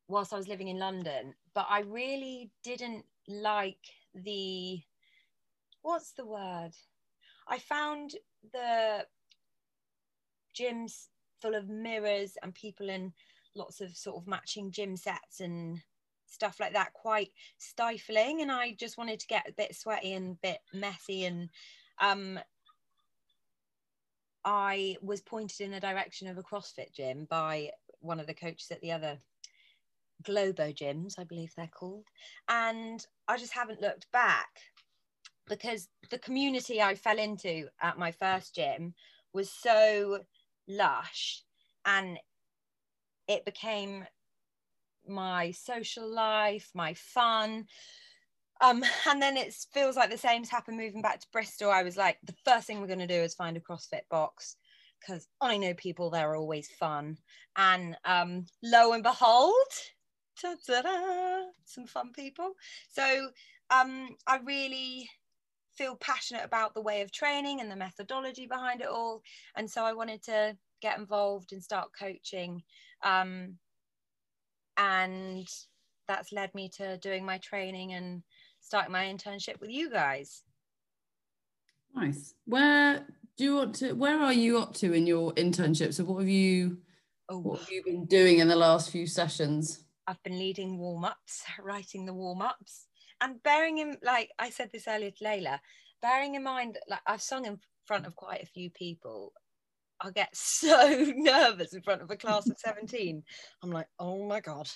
whilst 0.07 0.33
I 0.33 0.37
was 0.37 0.47
living 0.47 0.69
in 0.69 0.79
London. 0.79 1.33
But 1.53 1.67
I 1.69 1.81
really 1.81 2.51
didn't 2.63 3.05
like 3.27 3.77
the 4.13 4.79
what's 5.81 6.11
the 6.13 6.25
word? 6.25 6.71
I 7.47 7.57
found 7.57 8.15
the 8.53 9.05
gyms 10.57 11.07
full 11.41 11.55
of 11.55 11.69
mirrors 11.69 12.37
and 12.43 12.53
people 12.53 12.89
in 12.89 13.13
lots 13.55 13.81
of 13.81 13.95
sort 13.95 14.17
of 14.17 14.27
matching 14.27 14.71
gym 14.71 14.95
sets 14.95 15.39
and 15.39 15.81
stuff 16.29 16.59
like 16.59 16.73
that 16.73 16.93
quite 16.93 17.31
stifling 17.57 18.41
and 18.41 18.51
I 18.51 18.75
just 18.79 18.97
wanted 18.97 19.19
to 19.19 19.27
get 19.27 19.49
a 19.49 19.53
bit 19.53 19.75
sweaty 19.75 20.13
and 20.13 20.35
a 20.35 20.47
bit 20.47 20.59
messy 20.73 21.25
and 21.25 21.49
um 21.99 22.39
I 24.45 24.95
was 25.01 25.21
pointed 25.21 25.61
in 25.61 25.71
the 25.71 25.79
direction 25.79 26.27
of 26.27 26.37
a 26.37 26.43
CrossFit 26.43 26.93
gym 26.93 27.27
by 27.29 27.71
one 27.99 28.19
of 28.19 28.27
the 28.27 28.33
coaches 28.33 28.71
at 28.71 28.81
the 28.81 28.91
other 28.91 29.17
Globo 30.23 30.71
gyms, 30.71 31.17
I 31.17 31.23
believe 31.23 31.51
they're 31.55 31.67
called. 31.67 32.05
And 32.47 33.05
I 33.27 33.37
just 33.37 33.53
haven't 33.53 33.81
looked 33.81 34.11
back 34.11 34.49
because 35.47 35.89
the 36.09 36.19
community 36.19 36.81
I 36.81 36.95
fell 36.95 37.17
into 37.17 37.67
at 37.81 37.97
my 37.97 38.11
first 38.11 38.55
gym 38.55 38.93
was 39.33 39.51
so 39.51 40.19
lush 40.67 41.43
and 41.85 42.17
it 43.27 43.45
became 43.45 44.05
my 45.07 45.51
social 45.51 46.07
life, 46.07 46.69
my 46.73 46.93
fun. 46.93 47.65
Um, 48.61 48.83
and 49.07 49.21
then 49.21 49.37
it 49.37 49.53
feels 49.73 49.95
like 49.95 50.09
the 50.09 50.17
same's 50.17 50.49
happened 50.49 50.77
moving 50.77 51.01
back 51.01 51.19
to 51.19 51.27
Bristol. 51.31 51.71
I 51.71 51.83
was 51.83 51.97
like, 51.97 52.17
the 52.23 52.35
first 52.45 52.67
thing 52.67 52.81
we're 52.81 52.87
going 52.87 52.99
to 52.99 53.07
do 53.07 53.13
is 53.13 53.35
find 53.35 53.57
a 53.57 53.61
CrossFit 53.61 54.07
box 54.09 54.57
because 54.99 55.27
I 55.39 55.57
know 55.57 55.73
people 55.75 56.09
there 56.09 56.29
are 56.31 56.35
always 56.35 56.69
fun. 56.79 57.17
And 57.55 57.95
um, 58.05 58.45
lo 58.63 58.93
and 58.93 59.03
behold, 59.03 59.53
some 60.35 61.87
fun 61.87 62.11
people. 62.13 62.51
So 62.89 63.29
um, 63.69 64.09
I 64.27 64.39
really 64.43 65.09
feel 65.77 65.95
passionate 65.95 66.43
about 66.43 66.73
the 66.73 66.81
way 66.81 67.01
of 67.01 67.11
training 67.11 67.61
and 67.61 67.71
the 67.71 67.75
methodology 67.75 68.47
behind 68.47 68.81
it 68.81 68.87
all. 68.87 69.21
And 69.55 69.69
so 69.69 69.83
I 69.85 69.93
wanted 69.93 70.21
to 70.23 70.57
get 70.81 70.97
involved 70.97 71.53
and 71.53 71.63
start 71.63 71.89
coaching. 71.97 72.61
Um, 73.03 73.57
and 74.79 75.47
that's 76.07 76.31
led 76.31 76.55
me 76.55 76.69
to 76.77 76.97
doing 76.97 77.23
my 77.23 77.37
training 77.37 77.93
and 77.93 78.23
starting 78.61 78.93
my 78.93 79.05
internship 79.05 79.59
with 79.59 79.69
you 79.69 79.91
guys. 79.91 80.41
Nice. 81.93 82.33
Where 82.45 83.05
do 83.37 83.43
you 83.43 83.55
want 83.55 83.75
to? 83.75 83.93
Where 83.93 84.19
are 84.19 84.33
you 84.33 84.57
up 84.57 84.73
to 84.75 84.93
in 84.93 85.05
your 85.05 85.33
internship? 85.33 85.93
So, 85.93 86.05
what 86.05 86.19
have 86.19 86.29
you? 86.29 86.77
Oh, 87.29 87.39
What 87.39 87.59
have 87.59 87.69
you 87.69 87.83
been 87.83 88.05
doing 88.05 88.39
in 88.39 88.47
the 88.47 88.55
last 88.55 88.89
few 88.89 89.05
sessions? 89.05 89.83
I've 90.07 90.21
been 90.23 90.39
leading 90.39 90.79
warm 90.79 91.05
ups, 91.05 91.43
writing 91.61 92.05
the 92.05 92.13
warm 92.13 92.41
ups, 92.41 92.87
and 93.21 93.41
bearing 93.43 93.79
in 93.79 93.97
like 94.01 94.31
I 94.39 94.49
said 94.49 94.69
this 94.71 94.87
earlier 94.87 95.11
to 95.11 95.23
Layla, 95.23 95.59
bearing 96.01 96.35
in 96.35 96.43
mind 96.43 96.77
like 96.87 97.01
I've 97.05 97.21
sung 97.21 97.45
in 97.45 97.59
front 97.85 98.07
of 98.07 98.15
quite 98.15 98.41
a 98.41 98.47
few 98.47 98.69
people. 98.69 99.33
I 100.01 100.11
get 100.11 100.29
so 100.35 101.13
nervous 101.15 101.73
in 101.73 101.81
front 101.81 102.01
of 102.01 102.11
a 102.11 102.17
class 102.17 102.49
of 102.49 102.57
17. 102.57 103.23
I'm 103.63 103.71
like, 103.71 103.87
oh 103.99 104.25
my 104.25 104.39
God, 104.39 104.69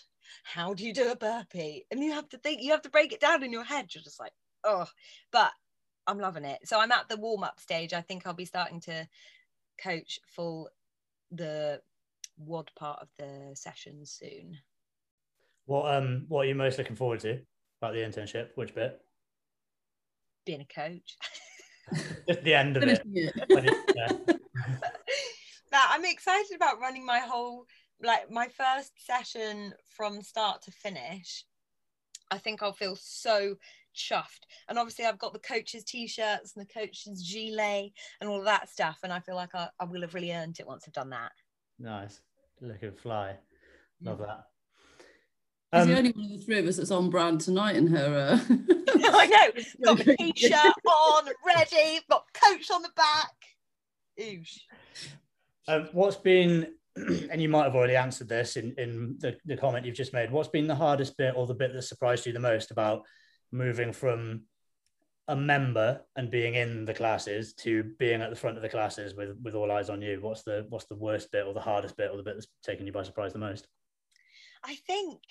how 0.43 0.73
do 0.73 0.85
you 0.85 0.93
do 0.93 1.11
a 1.11 1.15
burpee? 1.15 1.85
And 1.91 2.03
you 2.03 2.11
have 2.13 2.29
to 2.29 2.37
think, 2.37 2.61
you 2.61 2.71
have 2.71 2.81
to 2.83 2.89
break 2.89 3.13
it 3.13 3.19
down 3.21 3.43
in 3.43 3.51
your 3.51 3.63
head. 3.63 3.87
You're 3.93 4.03
just 4.03 4.19
like, 4.19 4.33
oh, 4.63 4.85
but 5.31 5.51
I'm 6.07 6.19
loving 6.19 6.45
it. 6.45 6.59
So 6.65 6.79
I'm 6.79 6.91
at 6.91 7.07
the 7.09 7.17
warm 7.17 7.43
up 7.43 7.59
stage. 7.59 7.93
I 7.93 8.01
think 8.01 8.25
I'll 8.25 8.33
be 8.33 8.45
starting 8.45 8.79
to 8.81 9.07
coach 9.81 10.19
full 10.27 10.69
the 11.31 11.81
WOD 12.37 12.71
part 12.75 12.99
of 13.01 13.07
the 13.17 13.51
session 13.55 14.05
soon. 14.05 14.57
What 15.65 15.95
um 15.95 16.25
what 16.27 16.41
are 16.41 16.49
you 16.49 16.55
most 16.55 16.77
looking 16.77 16.95
forward 16.95 17.21
to 17.21 17.39
about 17.81 17.93
the 17.93 17.99
internship? 17.99 18.49
Which 18.55 18.75
bit? 18.75 18.99
Being 20.45 20.61
a 20.61 20.65
coach. 20.65 21.15
Just 22.27 22.43
the 22.43 22.53
end 22.53 22.75
of 22.75 22.83
it. 22.83 23.01
Finishing 23.03 23.31
it. 23.37 23.49
When 23.49 23.65
it- 23.69 23.77
yeah. 23.95 24.33
That 25.73 25.89
I'm 25.91 26.05
excited 26.05 26.55
about 26.55 26.79
running 26.79 27.05
my 27.05 27.19
whole 27.19 27.65
like 28.01 28.29
my 28.31 28.47
first 28.47 28.91
session 29.05 29.73
from 29.95 30.21
start 30.21 30.61
to 30.63 30.71
finish. 30.71 31.45
I 32.31 32.37
think 32.37 32.61
I'll 32.61 32.73
feel 32.73 32.95
so 32.95 33.55
chuffed. 33.95 34.45
And 34.69 34.77
obviously 34.77 35.05
I've 35.05 35.19
got 35.19 35.33
the 35.33 35.39
coaches 35.39 35.83
t-shirts 35.83 36.53
and 36.55 36.65
the 36.65 36.73
coaches 36.73 37.27
gilet 37.27 37.91
and 38.21 38.29
all 38.29 38.39
of 38.39 38.45
that 38.45 38.69
stuff. 38.69 38.99
And 39.03 39.11
I 39.11 39.19
feel 39.19 39.35
like 39.35 39.55
I, 39.55 39.67
I 39.79 39.85
will 39.85 40.01
have 40.01 40.13
really 40.13 40.31
earned 40.31 40.59
it 40.59 40.67
once 40.67 40.85
I've 40.87 40.93
done 40.93 41.09
that. 41.11 41.31
Nice. 41.79 42.21
Looking 42.61 42.93
fly. 42.93 43.35
Love 44.01 44.19
that. 44.19 44.45
She's 45.73 45.87
the 45.87 45.91
Um, 45.93 45.97
only 45.97 46.11
one 46.11 46.25
of 46.25 46.31
the 46.31 46.45
three 46.45 46.59
of 46.59 46.67
us 46.67 46.77
that's 46.77 46.91
on 46.91 47.09
brand 47.09 47.41
tonight 47.41 47.77
in 47.77 47.87
her. 47.87 48.39
Uh... 48.49 48.53
I 48.95 49.25
know. 49.27 49.63
Got 49.95 50.05
my 50.05 50.15
t-shirt 50.15 50.73
on, 50.85 51.25
ready, 51.45 51.99
got 52.09 52.25
coach 52.33 52.69
on 52.71 52.83
the 52.83 52.91
back. 52.95 53.33
Oosh. 54.19 54.59
Um, 55.67 55.89
what's 55.93 56.17
been, 56.17 56.74
and 56.96 57.41
you 57.41 57.50
might 57.50 57.63
have 57.63 57.75
already 57.75 57.96
answered 57.96 58.29
this 58.29 58.58
in, 58.58 58.74
in 58.77 59.17
the, 59.20 59.38
the 59.46 59.58
comment 59.58 59.86
you've 59.86 59.96
just 59.96 60.13
made, 60.13 60.32
what's 60.32 60.50
been 60.50 60.67
the 60.67 60.75
hardest 60.75 61.17
bit 61.17 61.34
or 61.36 61.48
the 61.48 61.53
bit 61.53 61.74
that 61.74 61.82
surprised 61.84 62.25
you 62.25 62.34
the 62.34 62.39
most 62.39 62.72
about 62.72 63.03
moving 63.51 63.93
from 63.93 64.41
a 65.29 65.36
member 65.36 66.01
and 66.15 66.29
being 66.29 66.55
in 66.55 66.84
the 66.86 66.93
classes 66.93 67.53
to 67.53 67.84
being 67.98 68.22
at 68.22 68.29
the 68.29 68.36
front 68.36 68.58
of 68.58 68.63
the 68.63 68.70
classes 68.70 69.15
with, 69.15 69.38
with 69.41 69.55
all 69.55 69.72
eyes 69.72 69.89
on 69.89 70.01
you? 70.01 70.20
What's 70.20 70.43
the 70.43 70.65
what's 70.70 70.86
the 70.86 70.96
worst 70.96 71.32
bit 71.32 71.46
or 71.46 71.53
the 71.53 71.62
hardest 71.62 71.96
bit 71.96 72.12
or 72.12 72.17
the 72.17 72.24
bit 72.24 72.36
that's 72.36 72.48
taken 72.62 72.86
you 72.86 72.91
by 72.91 73.03
surprise 73.03 73.32
the 73.32 73.39
most? 73.39 73.67
I 74.63 74.75
think 74.88 75.22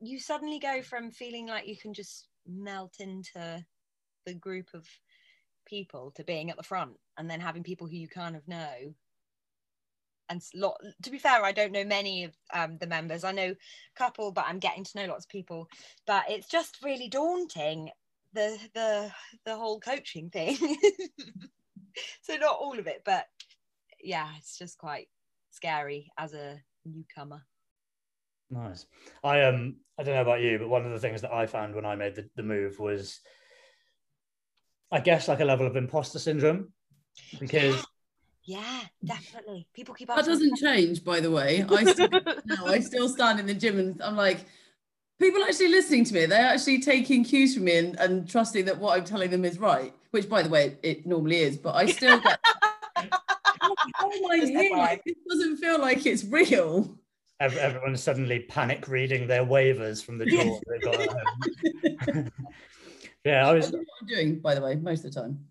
you 0.00 0.18
suddenly 0.18 0.58
go 0.58 0.82
from 0.82 1.10
feeling 1.10 1.46
like 1.46 1.66
you 1.66 1.76
can 1.76 1.94
just 1.94 2.28
melt 2.46 2.96
into 3.00 3.64
the 4.26 4.34
group 4.34 4.68
of 4.74 4.86
people 5.66 6.12
to 6.16 6.24
being 6.24 6.50
at 6.50 6.58
the 6.58 6.62
front 6.62 6.96
and 7.18 7.30
then 7.30 7.40
having 7.40 7.62
people 7.62 7.86
who 7.86 7.96
you 7.96 8.08
kind 8.08 8.36
of 8.36 8.46
know. 8.48 8.94
And 10.30 10.42
lot 10.54 10.80
to 11.02 11.10
be 11.10 11.18
fair 11.18 11.44
i 11.44 11.52
don't 11.52 11.70
know 11.70 11.84
many 11.84 12.24
of 12.24 12.32
um, 12.52 12.78
the 12.78 12.86
members. 12.86 13.24
I 13.24 13.32
know 13.32 13.50
a 13.50 13.56
couple 13.94 14.32
but 14.32 14.46
i'm 14.48 14.58
getting 14.58 14.82
to 14.82 14.98
know 14.98 15.06
lots 15.06 15.26
of 15.26 15.30
people. 15.30 15.68
But 16.06 16.24
it's 16.30 16.48
just 16.48 16.78
really 16.82 17.08
daunting 17.08 17.90
the 18.32 18.58
the 18.74 19.12
the 19.44 19.56
whole 19.56 19.80
coaching 19.80 20.30
thing. 20.30 20.56
So 22.22 22.34
not 22.34 22.56
all 22.58 22.76
of 22.76 22.88
it 22.88 23.02
but 23.04 23.26
yeah 24.02 24.28
it's 24.38 24.58
just 24.58 24.78
quite 24.78 25.06
scary 25.50 26.10
as 26.18 26.34
a 26.34 26.60
newcomer. 26.84 27.44
Nice. 28.50 28.86
I 29.22 29.42
um 29.42 29.76
I 29.98 30.02
don't 30.02 30.14
know 30.14 30.22
about 30.22 30.40
you, 30.40 30.58
but 30.58 30.68
one 30.68 30.84
of 30.84 30.92
the 30.92 30.98
things 30.98 31.22
that 31.22 31.32
I 31.32 31.46
found 31.46 31.74
when 31.74 31.84
I 31.84 31.94
made 31.94 32.14
the, 32.16 32.28
the 32.36 32.42
move 32.42 32.78
was 32.78 33.20
I 34.90 35.00
guess 35.00 35.28
like 35.28 35.40
a 35.40 35.44
level 35.44 35.66
of 35.66 35.76
imposter 35.76 36.18
syndrome 36.18 36.72
because 37.38 37.84
Yeah, 38.46 38.80
definitely. 39.02 39.66
People 39.72 39.94
keep 39.94 40.08
That 40.08 40.26
doesn't 40.26 40.56
change, 40.56 41.02
by 41.02 41.20
the 41.20 41.30
way. 41.30 41.64
I 41.66 41.84
still, 41.92 42.08
no, 42.10 42.66
I 42.66 42.80
still 42.80 43.08
stand 43.08 43.40
in 43.40 43.46
the 43.46 43.54
gym 43.54 43.78
and 43.78 44.02
I'm 44.02 44.16
like, 44.16 44.44
people 45.18 45.42
are 45.42 45.46
actually 45.46 45.68
listening 45.68 46.04
to 46.04 46.14
me. 46.14 46.26
They're 46.26 46.46
actually 46.46 46.82
taking 46.82 47.24
cues 47.24 47.54
from 47.54 47.64
me 47.64 47.78
and, 47.78 47.98
and 47.98 48.28
trusting 48.28 48.66
that 48.66 48.78
what 48.78 48.98
I'm 48.98 49.04
telling 49.04 49.30
them 49.30 49.46
is 49.46 49.58
right, 49.58 49.94
which, 50.10 50.28
by 50.28 50.42
the 50.42 50.50
way, 50.50 50.76
it 50.82 51.06
normally 51.06 51.38
is. 51.38 51.56
But 51.56 51.74
I 51.74 51.86
still 51.86 52.20
get, 52.20 52.38
how, 52.44 53.74
how 53.94 54.10
am 54.10 54.26
I 54.30 54.40
Just 54.40 54.52
here? 54.52 54.74
FYI. 54.74 55.00
This 55.06 55.16
doesn't 55.26 55.56
feel 55.56 55.80
like 55.80 56.04
it's 56.04 56.24
real. 56.24 56.98
ev- 57.40 57.56
everyone's 57.56 58.02
suddenly 58.02 58.40
panic 58.40 58.88
reading 58.88 59.26
their 59.26 59.46
waivers 59.46 60.04
from 60.04 60.18
the 60.18 60.26
drawer. 60.26 60.60
they've 60.70 60.82
got 60.82 61.00
at 61.00 61.08
home. 61.08 62.30
yeah, 63.24 63.48
I 63.48 63.54
was 63.54 63.70
That's 63.70 63.76
what 63.78 63.86
I'm 64.02 64.06
doing, 64.06 64.40
by 64.40 64.54
the 64.54 64.60
way, 64.60 64.74
most 64.74 65.06
of 65.06 65.14
the 65.14 65.20
time. 65.22 65.46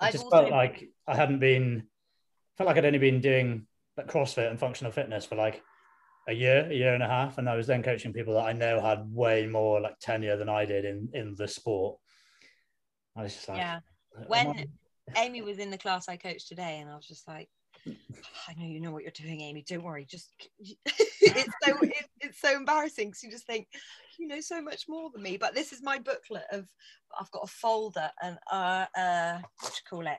I 0.00 0.10
just 0.10 0.30
felt 0.30 0.50
like 0.50 0.88
I 1.06 1.14
hadn't 1.14 1.40
been 1.40 1.86
felt 2.56 2.68
like 2.68 2.76
I'd 2.76 2.84
only 2.84 2.98
been 2.98 3.20
doing 3.20 3.66
like 3.96 4.08
CrossFit 4.08 4.50
and 4.50 4.58
functional 4.58 4.92
fitness 4.92 5.24
for 5.24 5.36
like 5.36 5.62
a 6.28 6.32
year, 6.32 6.66
a 6.70 6.74
year 6.74 6.94
and 6.94 7.02
a 7.02 7.08
half, 7.08 7.38
and 7.38 7.48
I 7.48 7.56
was 7.56 7.66
then 7.66 7.82
coaching 7.82 8.12
people 8.12 8.34
that 8.34 8.44
I 8.44 8.52
know 8.52 8.80
had 8.80 9.12
way 9.12 9.46
more 9.46 9.80
like 9.80 9.98
tenure 9.98 10.36
than 10.36 10.48
I 10.48 10.64
did 10.64 10.84
in 10.84 11.08
in 11.12 11.34
the 11.36 11.48
sport. 11.48 11.98
I 13.16 13.22
was 13.22 13.34
just 13.34 13.48
like, 13.48 13.58
Yeah. 13.58 13.80
When 14.26 14.66
Amy 15.16 15.42
was 15.42 15.58
in 15.58 15.70
the 15.70 15.78
class 15.78 16.08
I 16.08 16.16
coached 16.16 16.48
today, 16.48 16.78
and 16.80 16.90
I 16.90 16.96
was 16.96 17.06
just 17.06 17.26
like, 17.26 17.48
I 17.86 18.54
know 18.56 18.66
you 18.66 18.80
know 18.80 18.90
what 18.90 19.02
you're 19.02 19.12
doing, 19.12 19.40
Amy. 19.40 19.64
Don't 19.66 19.82
worry. 19.82 20.04
Just 20.04 20.30
it's 20.60 21.54
so 21.64 21.78
it, 21.82 22.06
it's 22.20 22.40
so 22.40 22.54
embarrassing 22.54 23.08
because 23.08 23.22
you 23.22 23.30
just 23.30 23.46
think 23.46 23.68
you 24.20 24.28
know 24.28 24.40
so 24.40 24.60
much 24.60 24.84
more 24.88 25.10
than 25.10 25.22
me. 25.22 25.36
But 25.38 25.54
this 25.54 25.72
is 25.72 25.82
my 25.82 25.98
booklet 25.98 26.44
of 26.52 26.66
I've 27.18 27.30
got 27.30 27.44
a 27.44 27.48
folder 27.48 28.10
and 28.22 28.38
uh, 28.52 28.86
uh 28.96 29.38
what 29.60 29.72
you 29.72 29.82
call 29.88 30.06
it? 30.06 30.18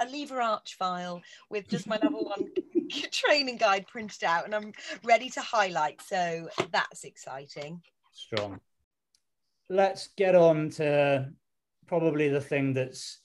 A 0.00 0.06
lever 0.06 0.40
arch 0.40 0.76
file 0.76 1.22
with 1.50 1.68
just 1.68 1.88
my 1.88 1.98
level 2.00 2.24
one 2.24 2.50
training 3.10 3.56
guide 3.56 3.86
printed 3.88 4.22
out 4.22 4.44
and 4.44 4.54
I'm 4.54 4.72
ready 5.02 5.30
to 5.30 5.40
highlight. 5.40 6.00
So 6.02 6.48
that's 6.70 7.02
exciting. 7.02 7.80
Strong. 8.12 8.60
Let's 9.68 10.08
get 10.16 10.34
on 10.36 10.70
to 10.70 11.30
probably 11.86 12.28
the 12.28 12.40
thing 12.40 12.74
that's 12.74 13.18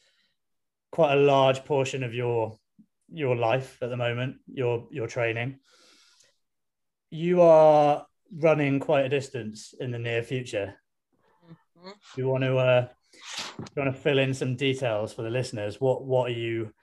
quite 0.91 1.13
a 1.13 1.21
large 1.21 1.65
portion 1.65 2.03
of 2.03 2.13
your 2.13 2.57
your 3.11 3.35
life 3.35 3.77
at 3.81 3.89
the 3.89 3.97
moment, 3.97 4.37
your 4.47 4.87
your 4.89 5.07
training. 5.07 5.59
You 7.11 7.41
are 7.41 8.07
running 8.39 8.79
quite 8.79 9.05
a 9.05 9.09
distance 9.09 9.73
in 9.79 9.91
the 9.91 9.99
near 9.99 10.23
future. 10.23 10.75
Mhm. 11.77 11.93
You 12.17 12.27
want 12.27 12.43
to 12.43 12.57
uh, 12.57 12.87
you 13.75 13.83
want 13.83 13.93
to 13.95 14.01
fill 14.01 14.19
in 14.19 14.33
some 14.33 14.55
details 14.55 15.13
for 15.13 15.21
the 15.21 15.29
listeners. 15.29 15.79
What 15.79 16.05
what 16.05 16.29
are 16.29 16.33
you? 16.33 16.73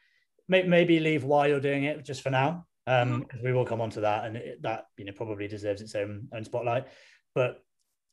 May, 0.49 0.63
maybe 0.65 1.01
leave 1.01 1.25
why 1.25 1.47
you're 1.47 1.61
doing 1.61 1.85
it 1.85 2.05
just 2.05 2.23
for 2.23 2.31
now, 2.31 2.67
um, 2.87 3.25
'cause 3.25 3.41
we 3.43 3.53
will 3.53 3.65
come 3.65 3.81
on 3.81 3.91
to 3.91 4.01
that, 4.01 4.25
and 4.25 4.37
it, 4.37 4.63
that 4.63 4.87
you 4.97 5.05
know 5.05 5.13
probably 5.13 5.49
deserves 5.49 5.81
its 5.83 5.95
own 5.95 6.29
own 6.33 6.45
spotlight. 6.45 6.89
But 7.35 7.63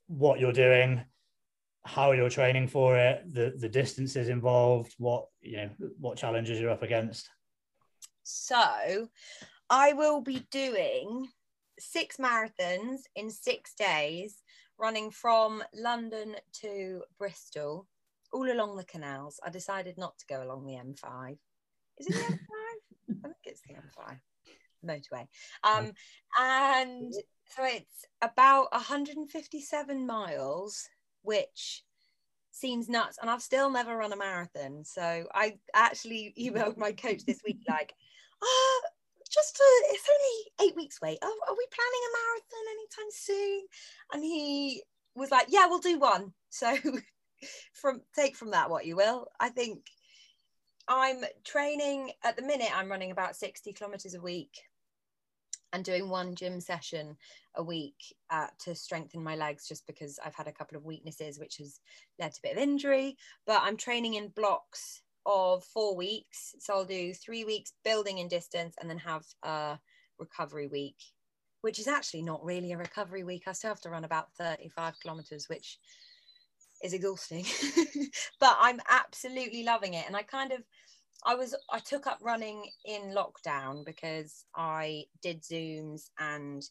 what 0.08 0.40
you're 0.40 0.54
doing, 0.54 1.04
how 1.84 2.12
you're 2.12 2.30
training 2.30 2.68
for 2.68 2.98
it, 2.98 3.24
the 3.34 3.54
the 3.58 3.70
distances 3.70 4.30
involved, 4.30 4.94
what 4.98 5.28
you 5.42 5.58
know, 5.58 5.70
what 6.00 6.18
challenges 6.18 6.60
you're 6.60 6.70
up 6.72 6.84
against. 6.84 7.30
So 8.24 9.10
I 9.70 9.94
will 9.94 10.22
be 10.22 10.46
doing 10.52 11.30
six 11.80 12.18
marathons 12.18 13.02
in 13.16 13.30
six 13.30 13.74
days, 13.74 14.42
running 14.78 15.12
from 15.12 15.64
London 15.74 16.36
to 16.62 17.04
Bristol, 17.18 17.88
all 18.34 18.52
along 18.52 18.78
the 18.78 18.86
canals. 18.86 19.40
I 19.44 19.50
decided 19.50 19.98
not 19.98 20.18
to 20.20 20.26
go 20.28 20.44
along 20.44 20.66
the 20.66 20.74
M5. 20.74 21.38
Is 22.00 22.08
it 22.08 22.14
the 22.14 22.20
M5? 22.20 22.38
I 23.24 23.28
think 23.28 23.36
it's 23.46 23.62
the 23.62 23.74
M5 23.74 24.20
motorway. 24.86 25.28
Um, 25.64 25.92
and 26.40 27.14
so 27.56 27.64
it's 27.64 28.06
about 28.22 28.72
157 28.72 30.06
miles, 30.06 30.88
which 31.22 31.84
seems 32.52 32.90
nuts. 32.90 33.18
And 33.22 33.30
I've 33.30 33.42
still 33.42 33.70
never 33.70 33.96
run 33.96 34.14
a 34.14 34.18
marathon. 34.18 34.84
So 34.84 35.26
I 35.34 35.58
actually 35.74 36.34
emailed 36.40 36.78
my 36.78 36.92
coach 36.92 37.24
this 37.26 37.40
week, 37.46 37.60
like, 37.68 37.94
oh, 38.44 38.82
just 39.38 39.60
uh, 39.60 39.94
it's 39.94 40.10
only 40.10 40.68
eight 40.68 40.76
weeks 40.76 41.00
away. 41.02 41.18
Are, 41.22 41.28
are 41.28 41.58
we 41.58 41.68
planning 41.72 42.04
a 42.04 42.16
marathon 42.18 42.66
anytime 42.72 43.12
soon? 43.12 43.62
And 44.14 44.24
he 44.24 44.84
was 45.16 45.32
like, 45.32 45.48
yeah, 45.50 45.68
we'll 45.68 45.80
do 45.80 46.00
one. 46.00 46.34
So 46.50 46.76
from 47.74 48.02
take 48.16 48.36
from 48.36 48.52
that 48.52 48.70
what 48.70 48.86
you 48.86 48.96
will. 48.96 49.28
I 49.40 49.50
think 49.50 49.86
I'm 50.88 51.22
training 51.44 52.12
at 52.24 52.36
the 52.36 52.42
minute. 52.42 52.70
I'm 52.76 52.90
running 52.90 53.12
about 53.12 53.36
60 53.36 53.74
kilometers 53.74 54.16
a 54.16 54.22
week 54.22 54.62
and 55.74 55.84
doing 55.84 56.10
one 56.10 56.34
gym 56.34 56.62
session 56.62 57.18
a 57.56 57.64
week 57.64 58.16
uh, 58.30 58.48
to 58.60 58.74
strengthen 58.74 59.22
my 59.22 59.36
legs 59.36 59.68
just 59.68 59.86
because 59.86 60.18
I've 60.26 60.36
had 60.36 60.48
a 60.48 60.54
couple 60.54 60.78
of 60.78 60.86
weaknesses, 60.86 61.40
which 61.40 61.58
has 61.58 61.80
led 62.20 62.34
to 62.34 62.40
a 62.44 62.48
bit 62.48 62.58
of 62.58 62.64
injury. 62.64 63.18
But 63.46 63.62
I'm 63.64 63.78
training 63.78 64.14
in 64.14 64.30
blocks 64.30 65.02
of 65.28 65.64
four 65.66 65.96
weeks. 65.96 66.56
So 66.60 66.74
I'll 66.74 66.86
do 66.86 67.14
three 67.14 67.44
weeks 67.44 67.74
building 67.84 68.20
in 68.20 68.30
distance 68.30 68.76
and 68.80 68.90
then 68.90 68.98
have 69.00 69.26
a 69.44 69.78
recovery 70.18 70.68
week, 70.68 70.96
which 71.62 71.80
is 71.80 71.88
actually 71.88 72.22
not 72.22 72.44
really 72.44 72.72
a 72.72 72.78
recovery 72.78 73.26
week. 73.26 73.44
I 73.46 73.52
still 73.52 73.70
have 73.70 73.82
to 73.82 73.90
run 73.90 74.06
about 74.06 74.32
35 74.40 74.96
kilometers, 75.02 75.50
which 75.50 75.80
is 76.82 76.94
exhausting. 76.94 77.46
but 78.40 78.56
I'm 78.58 78.80
absolutely 78.90 79.64
loving 79.64 79.96
it. 79.96 80.06
And 80.08 80.16
I 80.16 80.24
kind 80.24 80.54
of, 80.54 80.62
I 81.26 81.36
was, 81.36 81.54
I 81.70 81.80
took 81.80 82.08
up 82.08 82.20
running 82.22 82.64
in 82.86 83.14
lockdown 83.14 83.86
because 83.86 84.46
I 84.56 85.04
did 85.22 85.44
Zooms 85.44 86.10
and 86.20 86.64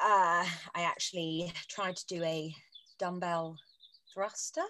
uh, 0.00 0.46
I 0.74 0.82
actually 0.82 1.52
tried 1.68 1.96
to 1.96 2.06
do 2.06 2.22
a 2.22 2.54
dumbbell 3.00 3.56
thruster 4.14 4.62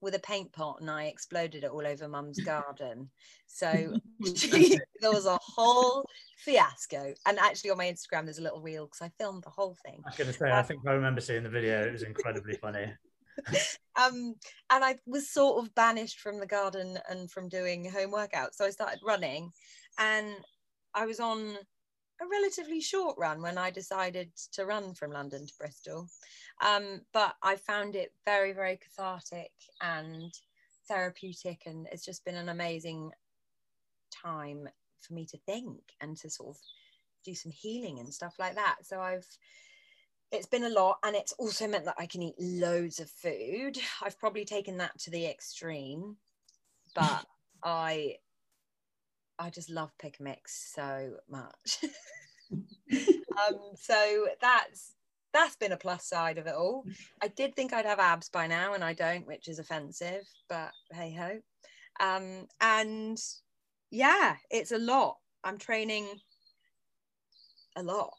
with 0.00 0.14
a 0.14 0.20
paint 0.20 0.52
pot 0.52 0.78
and 0.80 0.90
I 0.90 1.04
exploded 1.04 1.64
it 1.64 1.70
all 1.70 1.86
over 1.86 2.08
mum's 2.08 2.40
garden. 2.40 3.10
So 3.46 3.94
she, 4.36 4.78
there 5.00 5.12
was 5.12 5.26
a 5.26 5.38
whole 5.40 6.04
fiasco. 6.38 7.14
And 7.26 7.38
actually 7.38 7.70
on 7.70 7.78
my 7.78 7.86
Instagram, 7.86 8.24
there's 8.24 8.38
a 8.38 8.42
little 8.42 8.60
reel 8.60 8.86
because 8.86 9.02
I 9.02 9.10
filmed 9.22 9.44
the 9.44 9.50
whole 9.50 9.76
thing. 9.84 10.00
I 10.04 10.10
was 10.10 10.16
going 10.16 10.32
to 10.32 10.38
say, 10.38 10.50
I 10.50 10.62
think 10.62 10.80
I 10.86 10.92
remember 10.92 11.20
seeing 11.20 11.42
the 11.42 11.48
video. 11.48 11.86
It 11.86 11.92
was 11.92 12.02
incredibly 12.02 12.54
funny. 12.54 12.92
Um, 13.96 14.36
and 14.70 14.84
I 14.84 14.96
was 15.06 15.28
sort 15.28 15.64
of 15.64 15.74
banished 15.74 16.20
from 16.20 16.38
the 16.38 16.46
garden 16.46 16.98
and 17.10 17.28
from 17.28 17.48
doing 17.48 17.90
home 17.90 18.12
workouts. 18.12 18.54
So 18.54 18.64
I 18.64 18.70
started 18.70 19.00
running 19.04 19.50
and 19.98 20.36
I 20.94 21.04
was 21.04 21.18
on 21.18 21.56
a 22.20 22.26
relatively 22.26 22.80
short 22.80 23.16
run 23.18 23.40
when 23.42 23.58
I 23.58 23.70
decided 23.70 24.30
to 24.52 24.66
run 24.66 24.94
from 24.94 25.12
London 25.12 25.46
to 25.46 25.52
Bristol. 25.58 26.08
Um, 26.64 27.02
but 27.12 27.34
I 27.42 27.56
found 27.56 27.94
it 27.94 28.12
very, 28.24 28.52
very 28.52 28.76
cathartic 28.76 29.52
and 29.80 30.32
therapeutic. 30.88 31.62
And 31.66 31.86
it's 31.92 32.04
just 32.04 32.24
been 32.24 32.34
an 32.34 32.48
amazing 32.48 33.10
time 34.10 34.68
for 35.00 35.14
me 35.14 35.26
to 35.26 35.38
think 35.38 35.80
and 36.00 36.16
to 36.18 36.30
sort 36.30 36.56
of 36.56 36.62
do 37.24 37.34
some 37.34 37.52
healing 37.52 37.98
and 38.00 38.12
stuff 38.12 38.34
like 38.38 38.56
that. 38.56 38.78
So 38.82 39.00
I've 39.00 39.26
it's 40.30 40.46
been 40.46 40.64
a 40.64 40.68
lot 40.68 40.98
and 41.04 41.16
it's 41.16 41.32
also 41.32 41.66
meant 41.66 41.86
that 41.86 41.96
I 41.98 42.04
can 42.06 42.22
eat 42.22 42.34
loads 42.38 43.00
of 43.00 43.08
food. 43.08 43.78
I've 44.02 44.18
probably 44.18 44.44
taken 44.44 44.76
that 44.78 44.98
to 45.00 45.10
the 45.10 45.26
extreme, 45.26 46.16
but 46.94 47.24
I 47.64 48.16
I 49.38 49.50
just 49.50 49.70
love 49.70 49.92
pick 49.98 50.18
a 50.20 50.22
mix 50.22 50.72
so 50.74 51.14
much. 51.28 51.78
um, 52.90 53.58
so 53.74 54.26
that's 54.40 54.94
that's 55.32 55.56
been 55.56 55.72
a 55.72 55.76
plus 55.76 56.06
side 56.06 56.38
of 56.38 56.46
it 56.46 56.54
all. 56.54 56.84
I 57.22 57.28
did 57.28 57.54
think 57.54 57.72
I'd 57.72 57.84
have 57.84 57.98
abs 57.98 58.28
by 58.28 58.46
now, 58.46 58.74
and 58.74 58.82
I 58.82 58.94
don't, 58.94 59.26
which 59.26 59.48
is 59.48 59.58
offensive, 59.58 60.24
but 60.48 60.70
hey 60.92 61.14
ho. 61.14 61.38
Um, 62.00 62.46
and 62.60 63.18
yeah, 63.90 64.36
it's 64.50 64.72
a 64.72 64.78
lot. 64.78 65.18
I'm 65.44 65.58
training 65.58 66.06
a 67.76 67.82
lot. 67.82 68.14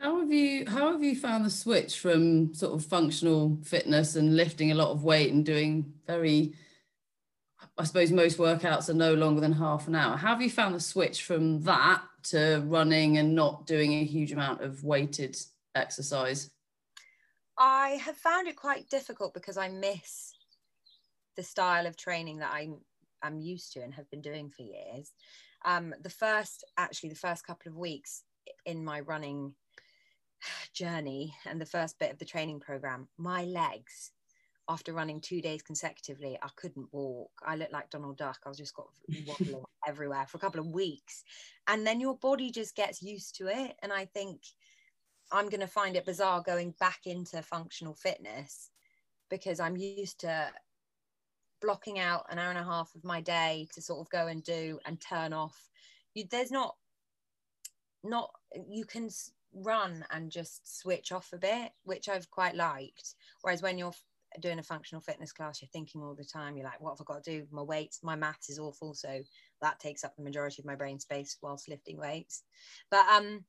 How 0.00 0.18
have 0.18 0.32
you 0.32 0.64
how 0.66 0.92
have 0.92 1.02
you 1.02 1.14
found 1.14 1.44
the 1.44 1.50
switch 1.50 2.00
from 2.00 2.54
sort 2.54 2.74
of 2.74 2.84
functional 2.84 3.58
fitness 3.62 4.16
and 4.16 4.36
lifting 4.36 4.72
a 4.72 4.74
lot 4.74 4.90
of 4.90 5.04
weight 5.04 5.32
and 5.32 5.44
doing 5.44 5.92
very 6.06 6.54
I 7.78 7.84
suppose 7.84 8.12
most 8.12 8.38
workouts 8.38 8.88
are 8.90 8.94
no 8.94 9.14
longer 9.14 9.40
than 9.40 9.52
half 9.52 9.88
an 9.88 9.94
hour. 9.94 10.16
How 10.16 10.28
have 10.28 10.42
you 10.42 10.50
found 10.50 10.74
the 10.74 10.80
switch 10.80 11.22
from 11.24 11.62
that 11.62 12.02
to 12.24 12.62
running 12.66 13.18
and 13.18 13.34
not 13.34 13.66
doing 13.66 13.94
a 13.94 14.04
huge 14.04 14.32
amount 14.32 14.60
of 14.60 14.84
weighted 14.84 15.36
exercise? 15.74 16.50
I 17.58 17.90
have 18.04 18.16
found 18.16 18.48
it 18.48 18.56
quite 18.56 18.90
difficult 18.90 19.32
because 19.32 19.56
I 19.56 19.68
miss 19.68 20.34
the 21.36 21.42
style 21.42 21.86
of 21.86 21.96
training 21.96 22.38
that 22.38 22.52
I'm 22.52 22.78
I'm 23.22 23.38
used 23.38 23.72
to 23.72 23.80
and 23.80 23.94
have 23.94 24.10
been 24.10 24.20
doing 24.20 24.50
for 24.50 24.62
years. 24.62 25.12
Um, 25.64 25.94
the 26.02 26.10
first, 26.10 26.64
actually, 26.76 27.10
the 27.10 27.14
first 27.14 27.46
couple 27.46 27.70
of 27.70 27.78
weeks 27.78 28.24
in 28.66 28.84
my 28.84 29.00
running 29.00 29.54
journey 30.74 31.34
and 31.46 31.60
the 31.60 31.66
first 31.66 31.98
bit 31.98 32.10
of 32.10 32.18
the 32.18 32.24
training 32.24 32.60
program, 32.60 33.08
my 33.16 33.44
legs, 33.44 34.10
after 34.68 34.92
running 34.92 35.20
two 35.20 35.40
days 35.40 35.62
consecutively, 35.62 36.38
I 36.40 36.48
couldn't 36.56 36.92
walk. 36.92 37.30
I 37.44 37.56
looked 37.56 37.72
like 37.72 37.90
Donald 37.90 38.16
Duck. 38.16 38.38
I 38.44 38.48
was 38.48 38.58
just 38.58 38.74
got 38.74 38.88
wobbling 39.26 39.64
everywhere 39.86 40.26
for 40.28 40.36
a 40.36 40.40
couple 40.40 40.60
of 40.60 40.68
weeks, 40.68 41.24
and 41.66 41.86
then 41.86 42.00
your 42.00 42.16
body 42.16 42.50
just 42.50 42.76
gets 42.76 43.02
used 43.02 43.36
to 43.36 43.48
it. 43.48 43.74
And 43.82 43.92
I 43.92 44.04
think 44.06 44.40
I'm 45.32 45.48
going 45.48 45.60
to 45.60 45.66
find 45.66 45.96
it 45.96 46.06
bizarre 46.06 46.42
going 46.42 46.74
back 46.78 47.00
into 47.06 47.42
functional 47.42 47.94
fitness 47.94 48.70
because 49.30 49.60
I'm 49.60 49.76
used 49.76 50.20
to 50.20 50.50
blocking 51.62 51.98
out 51.98 52.26
an 52.28 52.38
hour 52.38 52.50
and 52.50 52.58
a 52.58 52.64
half 52.64 52.94
of 52.94 53.04
my 53.04 53.20
day 53.20 53.68
to 53.72 53.80
sort 53.80 54.00
of 54.00 54.10
go 54.10 54.26
and 54.26 54.42
do 54.44 54.78
and 54.84 55.00
turn 55.00 55.32
off. 55.32 55.70
You, 56.14 56.24
there's 56.30 56.50
not, 56.50 56.76
not 58.04 58.30
you 58.68 58.84
can 58.84 59.08
run 59.54 60.04
and 60.10 60.30
just 60.30 60.80
switch 60.80 61.12
off 61.12 61.30
a 61.32 61.38
bit, 61.38 61.72
which 61.84 62.08
I've 62.08 62.30
quite 62.30 62.54
liked. 62.54 63.14
Whereas 63.40 63.62
when 63.62 63.78
you're 63.78 63.94
doing 64.40 64.58
a 64.58 64.62
functional 64.62 65.00
fitness 65.00 65.32
class, 65.32 65.60
you're 65.60 65.68
thinking 65.72 66.02
all 66.02 66.14
the 66.14 66.24
time. 66.24 66.56
You're 66.56 66.66
like, 66.66 66.80
what 66.80 66.92
have 66.92 67.00
I 67.00 67.12
got 67.12 67.24
to 67.24 67.40
do? 67.40 67.46
My 67.50 67.62
weights, 67.62 68.00
my 68.02 68.16
maths 68.16 68.48
is 68.48 68.58
awful, 68.58 68.94
so 68.94 69.20
that 69.60 69.80
takes 69.80 70.04
up 70.04 70.16
the 70.16 70.22
majority 70.22 70.60
of 70.60 70.66
my 70.66 70.74
brain 70.74 70.98
space 70.98 71.36
whilst 71.42 71.68
lifting 71.68 71.98
weights. 71.98 72.42
But 72.90 73.06
um, 73.08 73.44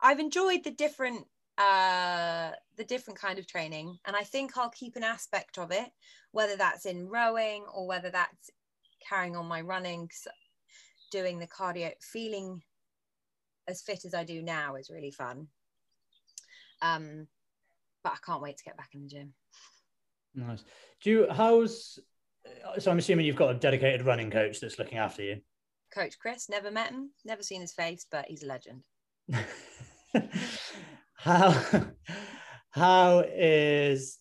I've 0.00 0.20
enjoyed 0.20 0.64
the 0.64 0.70
different 0.70 1.26
uh 1.58 2.52
the 2.76 2.84
different 2.84 3.18
kind 3.18 3.36
of 3.36 3.46
training 3.46 3.98
and 4.06 4.14
i 4.14 4.22
think 4.22 4.56
i'll 4.56 4.70
keep 4.70 4.94
an 4.94 5.02
aspect 5.02 5.58
of 5.58 5.72
it 5.72 5.90
whether 6.30 6.56
that's 6.56 6.86
in 6.86 7.08
rowing 7.08 7.64
or 7.74 7.84
whether 7.84 8.10
that's 8.10 8.50
carrying 9.06 9.34
on 9.34 9.44
my 9.44 9.60
running 9.60 10.08
doing 11.10 11.40
the 11.40 11.48
cardio 11.48 11.90
feeling 12.00 12.62
as 13.66 13.82
fit 13.82 14.04
as 14.04 14.14
i 14.14 14.22
do 14.22 14.40
now 14.40 14.76
is 14.76 14.88
really 14.88 15.10
fun 15.10 15.48
um 16.80 17.26
but 18.04 18.12
i 18.12 18.16
can't 18.24 18.42
wait 18.42 18.56
to 18.56 18.64
get 18.64 18.76
back 18.76 18.90
in 18.94 19.02
the 19.02 19.08
gym 19.08 19.34
Nice. 20.38 20.64
Do 21.02 21.10
you? 21.10 21.26
How's? 21.30 21.98
Uh, 22.46 22.78
so 22.78 22.90
I'm 22.90 22.98
assuming 22.98 23.26
you've 23.26 23.36
got 23.36 23.50
a 23.50 23.58
dedicated 23.58 24.06
running 24.06 24.30
coach 24.30 24.60
that's 24.60 24.78
looking 24.78 24.98
after 24.98 25.22
you. 25.22 25.40
Coach 25.92 26.14
Chris, 26.20 26.48
never 26.48 26.70
met 26.70 26.90
him, 26.90 27.10
never 27.24 27.42
seen 27.42 27.60
his 27.60 27.72
face, 27.72 28.06
but 28.10 28.26
he's 28.28 28.44
a 28.44 28.46
legend. 28.46 28.84
how 31.16 31.54
how 32.70 33.24
is 33.26 34.18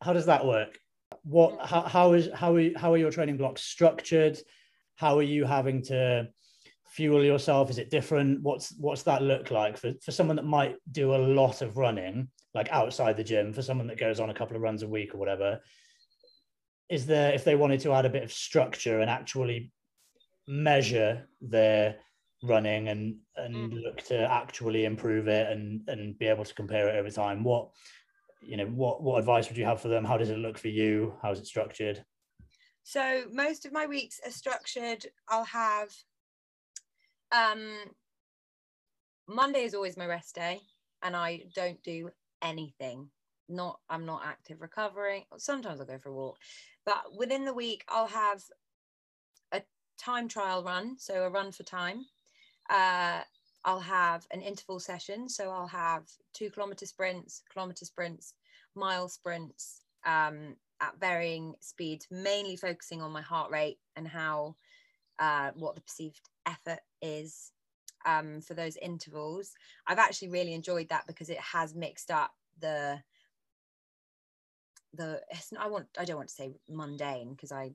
how 0.00 0.12
does 0.12 0.26
that 0.26 0.46
work? 0.46 0.78
What 1.24 1.66
how, 1.66 1.82
how 1.82 2.12
is 2.12 2.28
how 2.32 2.54
are, 2.54 2.78
how 2.78 2.92
are 2.92 2.98
your 2.98 3.10
training 3.10 3.38
blocks 3.38 3.62
structured? 3.62 4.38
How 4.94 5.18
are 5.18 5.22
you 5.22 5.44
having 5.44 5.82
to 5.84 6.28
fuel 6.98 7.22
yourself? 7.24 7.70
Is 7.70 7.78
it 7.78 7.90
different? 7.90 8.42
What's 8.42 8.74
what's 8.76 9.04
that 9.04 9.22
look 9.22 9.52
like 9.52 9.78
for, 9.78 9.92
for 10.02 10.10
someone 10.10 10.34
that 10.34 10.44
might 10.44 10.74
do 10.90 11.14
a 11.14 11.24
lot 11.40 11.62
of 11.62 11.76
running, 11.76 12.28
like 12.54 12.68
outside 12.70 13.16
the 13.16 13.22
gym, 13.22 13.52
for 13.52 13.62
someone 13.62 13.86
that 13.86 14.00
goes 14.00 14.18
on 14.18 14.30
a 14.30 14.34
couple 14.34 14.56
of 14.56 14.62
runs 14.62 14.82
a 14.82 14.88
week 14.88 15.14
or 15.14 15.18
whatever? 15.18 15.60
Is 16.88 17.06
there 17.06 17.32
if 17.32 17.44
they 17.44 17.54
wanted 17.54 17.78
to 17.82 17.92
add 17.92 18.04
a 18.04 18.10
bit 18.10 18.24
of 18.24 18.32
structure 18.32 18.98
and 18.98 19.08
actually 19.08 19.70
measure 20.48 21.28
their 21.40 21.96
running 22.42 22.88
and 22.88 23.18
and 23.36 23.54
Mm. 23.72 23.82
look 23.84 23.98
to 24.06 24.18
actually 24.40 24.84
improve 24.84 25.28
it 25.28 25.46
and 25.52 25.88
and 25.88 26.18
be 26.18 26.26
able 26.26 26.44
to 26.44 26.54
compare 26.54 26.88
it 26.88 26.98
over 26.98 27.10
time 27.10 27.44
what 27.44 27.70
you 28.40 28.56
know 28.56 28.66
what 28.66 29.02
what 29.02 29.18
advice 29.18 29.48
would 29.48 29.58
you 29.58 29.64
have 29.64 29.80
for 29.80 29.88
them 29.88 30.04
how 30.04 30.16
does 30.16 30.30
it 30.30 30.38
look 30.38 30.56
for 30.56 30.72
you 30.80 31.14
how 31.20 31.30
is 31.32 31.40
it 31.40 31.46
structured 31.46 32.04
So 32.84 33.04
most 33.44 33.66
of 33.66 33.72
my 33.72 33.86
weeks 33.86 34.20
are 34.24 34.30
structured. 34.42 35.02
I'll 35.28 35.50
have 35.64 35.90
um 37.32 37.74
Monday 39.28 39.64
is 39.64 39.74
always 39.74 39.96
my 39.96 40.06
rest 40.06 40.34
day 40.34 40.60
and 41.02 41.14
I 41.14 41.42
don't 41.54 41.82
do 41.82 42.10
anything. 42.42 43.10
Not 43.48 43.80
I'm 43.88 44.06
not 44.06 44.22
active 44.24 44.60
recovering. 44.60 45.24
Sometimes 45.36 45.80
I'll 45.80 45.86
go 45.86 45.98
for 45.98 46.10
a 46.10 46.14
walk. 46.14 46.38
But 46.84 47.16
within 47.16 47.44
the 47.44 47.54
week 47.54 47.84
I'll 47.88 48.06
have 48.06 48.42
a 49.52 49.62
time 49.98 50.28
trial 50.28 50.62
run, 50.62 50.96
so 50.98 51.24
a 51.24 51.30
run 51.30 51.52
for 51.52 51.62
time. 51.62 52.06
Uh 52.70 53.22
I'll 53.64 53.80
have 53.80 54.26
an 54.30 54.40
interval 54.40 54.80
session, 54.80 55.28
so 55.28 55.50
I'll 55.50 55.66
have 55.66 56.04
two 56.32 56.48
kilometer 56.48 56.86
sprints, 56.86 57.42
kilometer 57.52 57.84
sprints, 57.84 58.34
mile 58.74 59.08
sprints, 59.08 59.82
um, 60.06 60.56
at 60.80 60.98
varying 61.00 61.54
speeds, 61.60 62.06
mainly 62.10 62.56
focusing 62.56 63.02
on 63.02 63.10
my 63.10 63.20
heart 63.20 63.50
rate 63.50 63.78
and 63.96 64.06
how 64.06 64.56
uh, 65.18 65.50
what 65.54 65.74
the 65.74 65.80
perceived 65.80 66.20
effort 66.48 66.80
is 67.02 67.52
um, 68.06 68.40
for 68.40 68.54
those 68.54 68.76
intervals. 68.76 69.52
I've 69.86 69.98
actually 69.98 70.28
really 70.28 70.54
enjoyed 70.54 70.88
that 70.88 71.06
because 71.06 71.30
it 71.30 71.40
has 71.40 71.74
mixed 71.74 72.10
up 72.10 72.32
the 72.60 73.00
the 74.94 75.20
I 75.58 75.68
want 75.68 75.86
I 75.98 76.04
don't 76.04 76.16
want 76.16 76.28
to 76.28 76.34
say 76.34 76.54
mundane 76.68 77.32
because 77.32 77.52
I 77.52 77.72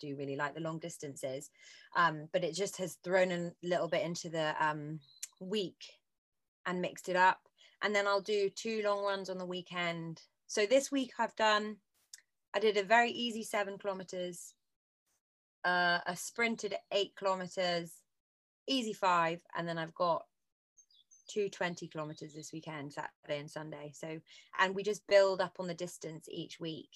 do 0.00 0.16
really 0.16 0.36
like 0.36 0.54
the 0.54 0.60
long 0.60 0.78
distances, 0.78 1.50
um, 1.96 2.28
but 2.32 2.44
it 2.44 2.54
just 2.54 2.76
has 2.78 2.98
thrown 3.04 3.32
a 3.32 3.52
little 3.62 3.88
bit 3.88 4.04
into 4.04 4.28
the 4.28 4.54
um, 4.64 5.00
week 5.40 5.84
and 6.66 6.80
mixed 6.80 7.08
it 7.08 7.16
up. 7.16 7.40
And 7.82 7.94
then 7.94 8.06
I'll 8.06 8.20
do 8.20 8.48
two 8.48 8.82
long 8.84 9.04
runs 9.04 9.28
on 9.28 9.38
the 9.38 9.46
weekend. 9.46 10.22
So 10.46 10.66
this 10.66 10.92
week 10.92 11.12
I've 11.18 11.34
done 11.34 11.76
I 12.54 12.58
did 12.58 12.76
a 12.76 12.82
very 12.82 13.10
easy 13.10 13.44
seven 13.44 13.78
kilometers, 13.78 14.54
uh, 15.64 16.00
a 16.06 16.14
sprinted 16.14 16.74
eight 16.92 17.14
kilometers, 17.16 18.01
easy 18.68 18.92
five, 18.92 19.42
and 19.56 19.68
then 19.68 19.78
I've 19.78 19.94
got 19.94 20.24
two 21.28 21.48
20 21.48 21.88
kilometers 21.88 22.34
this 22.34 22.52
weekend, 22.52 22.92
Saturday 22.92 23.40
and 23.40 23.50
Sunday. 23.50 23.92
So, 23.94 24.20
and 24.58 24.74
we 24.74 24.82
just 24.82 25.06
build 25.06 25.40
up 25.40 25.56
on 25.58 25.66
the 25.66 25.74
distance 25.74 26.26
each 26.30 26.60
week 26.60 26.90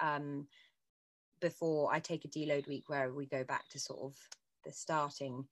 um, 0.00 0.46
before 1.40 1.92
I 1.92 2.00
take 2.00 2.24
a 2.24 2.28
deload 2.28 2.66
week 2.66 2.84
where 2.88 3.12
we 3.12 3.26
go 3.26 3.44
back 3.44 3.68
to 3.70 3.78
sort 3.78 4.00
of 4.00 4.16
the 4.64 4.72
starting 4.72 5.46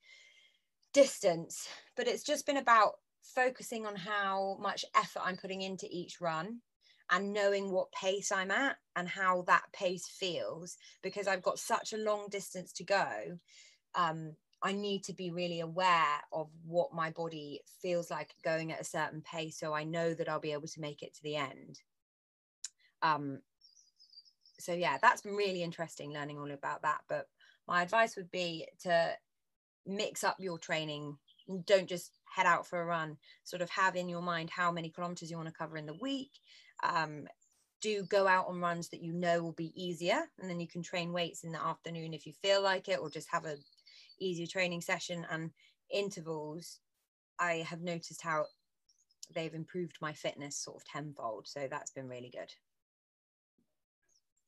distance. 0.92 1.68
But 1.96 2.08
it's 2.08 2.22
just 2.22 2.46
been 2.46 2.58
about 2.58 2.94
focusing 3.22 3.86
on 3.86 3.96
how 3.96 4.58
much 4.60 4.84
effort 4.96 5.22
I'm 5.24 5.36
putting 5.36 5.62
into 5.62 5.86
each 5.90 6.20
run 6.20 6.60
and 7.10 7.32
knowing 7.32 7.70
what 7.70 7.92
pace 7.92 8.30
I'm 8.30 8.50
at 8.50 8.76
and 8.96 9.08
how 9.08 9.42
that 9.46 9.64
pace 9.72 10.06
feels 10.06 10.76
because 11.02 11.26
I've 11.26 11.42
got 11.42 11.58
such 11.58 11.92
a 11.92 11.98
long 11.98 12.28
distance 12.30 12.72
to 12.74 12.84
go. 12.84 13.38
Um, 13.94 14.36
I 14.62 14.72
need 14.72 15.04
to 15.04 15.14
be 15.14 15.30
really 15.30 15.60
aware 15.60 16.20
of 16.32 16.48
what 16.66 16.92
my 16.92 17.10
body 17.10 17.60
feels 17.80 18.10
like 18.10 18.34
going 18.44 18.72
at 18.72 18.80
a 18.80 18.84
certain 18.84 19.22
pace 19.22 19.58
so 19.58 19.72
I 19.72 19.84
know 19.84 20.12
that 20.12 20.28
I'll 20.28 20.40
be 20.40 20.52
able 20.52 20.68
to 20.68 20.80
make 20.80 21.02
it 21.02 21.14
to 21.14 21.22
the 21.22 21.36
end. 21.36 21.80
Um, 23.02 23.40
so, 24.58 24.74
yeah, 24.74 24.98
that's 25.00 25.22
been 25.22 25.36
really 25.36 25.62
interesting 25.62 26.12
learning 26.12 26.38
all 26.38 26.50
about 26.50 26.82
that. 26.82 27.00
But 27.08 27.26
my 27.66 27.82
advice 27.82 28.16
would 28.16 28.30
be 28.30 28.66
to 28.82 29.12
mix 29.86 30.22
up 30.22 30.36
your 30.38 30.58
training. 30.58 31.16
Don't 31.64 31.88
just 31.88 32.12
head 32.30 32.46
out 32.46 32.66
for 32.66 32.82
a 32.82 32.84
run, 32.84 33.16
sort 33.44 33.62
of 33.62 33.70
have 33.70 33.96
in 33.96 34.08
your 34.08 34.22
mind 34.22 34.50
how 34.50 34.70
many 34.70 34.90
kilometers 34.90 35.30
you 35.30 35.36
want 35.36 35.48
to 35.48 35.54
cover 35.54 35.78
in 35.78 35.86
the 35.86 35.94
week 35.94 36.30
um, 36.82 37.26
do 37.80 38.02
go 38.04 38.26
out 38.26 38.46
on 38.46 38.60
runs 38.60 38.88
that 38.88 39.02
you 39.02 39.12
know 39.12 39.42
will 39.42 39.52
be 39.52 39.72
easier 39.74 40.20
and 40.38 40.50
then 40.50 40.60
you 40.60 40.68
can 40.68 40.82
train 40.82 41.12
weights 41.12 41.44
in 41.44 41.52
the 41.52 41.62
afternoon 41.62 42.12
if 42.12 42.26
you 42.26 42.32
feel 42.32 42.62
like 42.62 42.88
it 42.88 42.98
or 43.00 43.10
just 43.10 43.28
have 43.30 43.46
a 43.46 43.56
easier 44.20 44.46
training 44.46 44.80
session 44.80 45.26
and 45.30 45.50
intervals 45.92 46.80
i 47.38 47.54
have 47.68 47.80
noticed 47.80 48.22
how 48.22 48.44
they've 49.34 49.54
improved 49.54 49.96
my 50.00 50.12
fitness 50.12 50.56
sort 50.56 50.76
of 50.76 50.84
tenfold. 50.84 51.46
So 51.46 51.66
that's 51.70 51.90
been 51.90 52.08
really 52.08 52.30
good. 52.30 52.52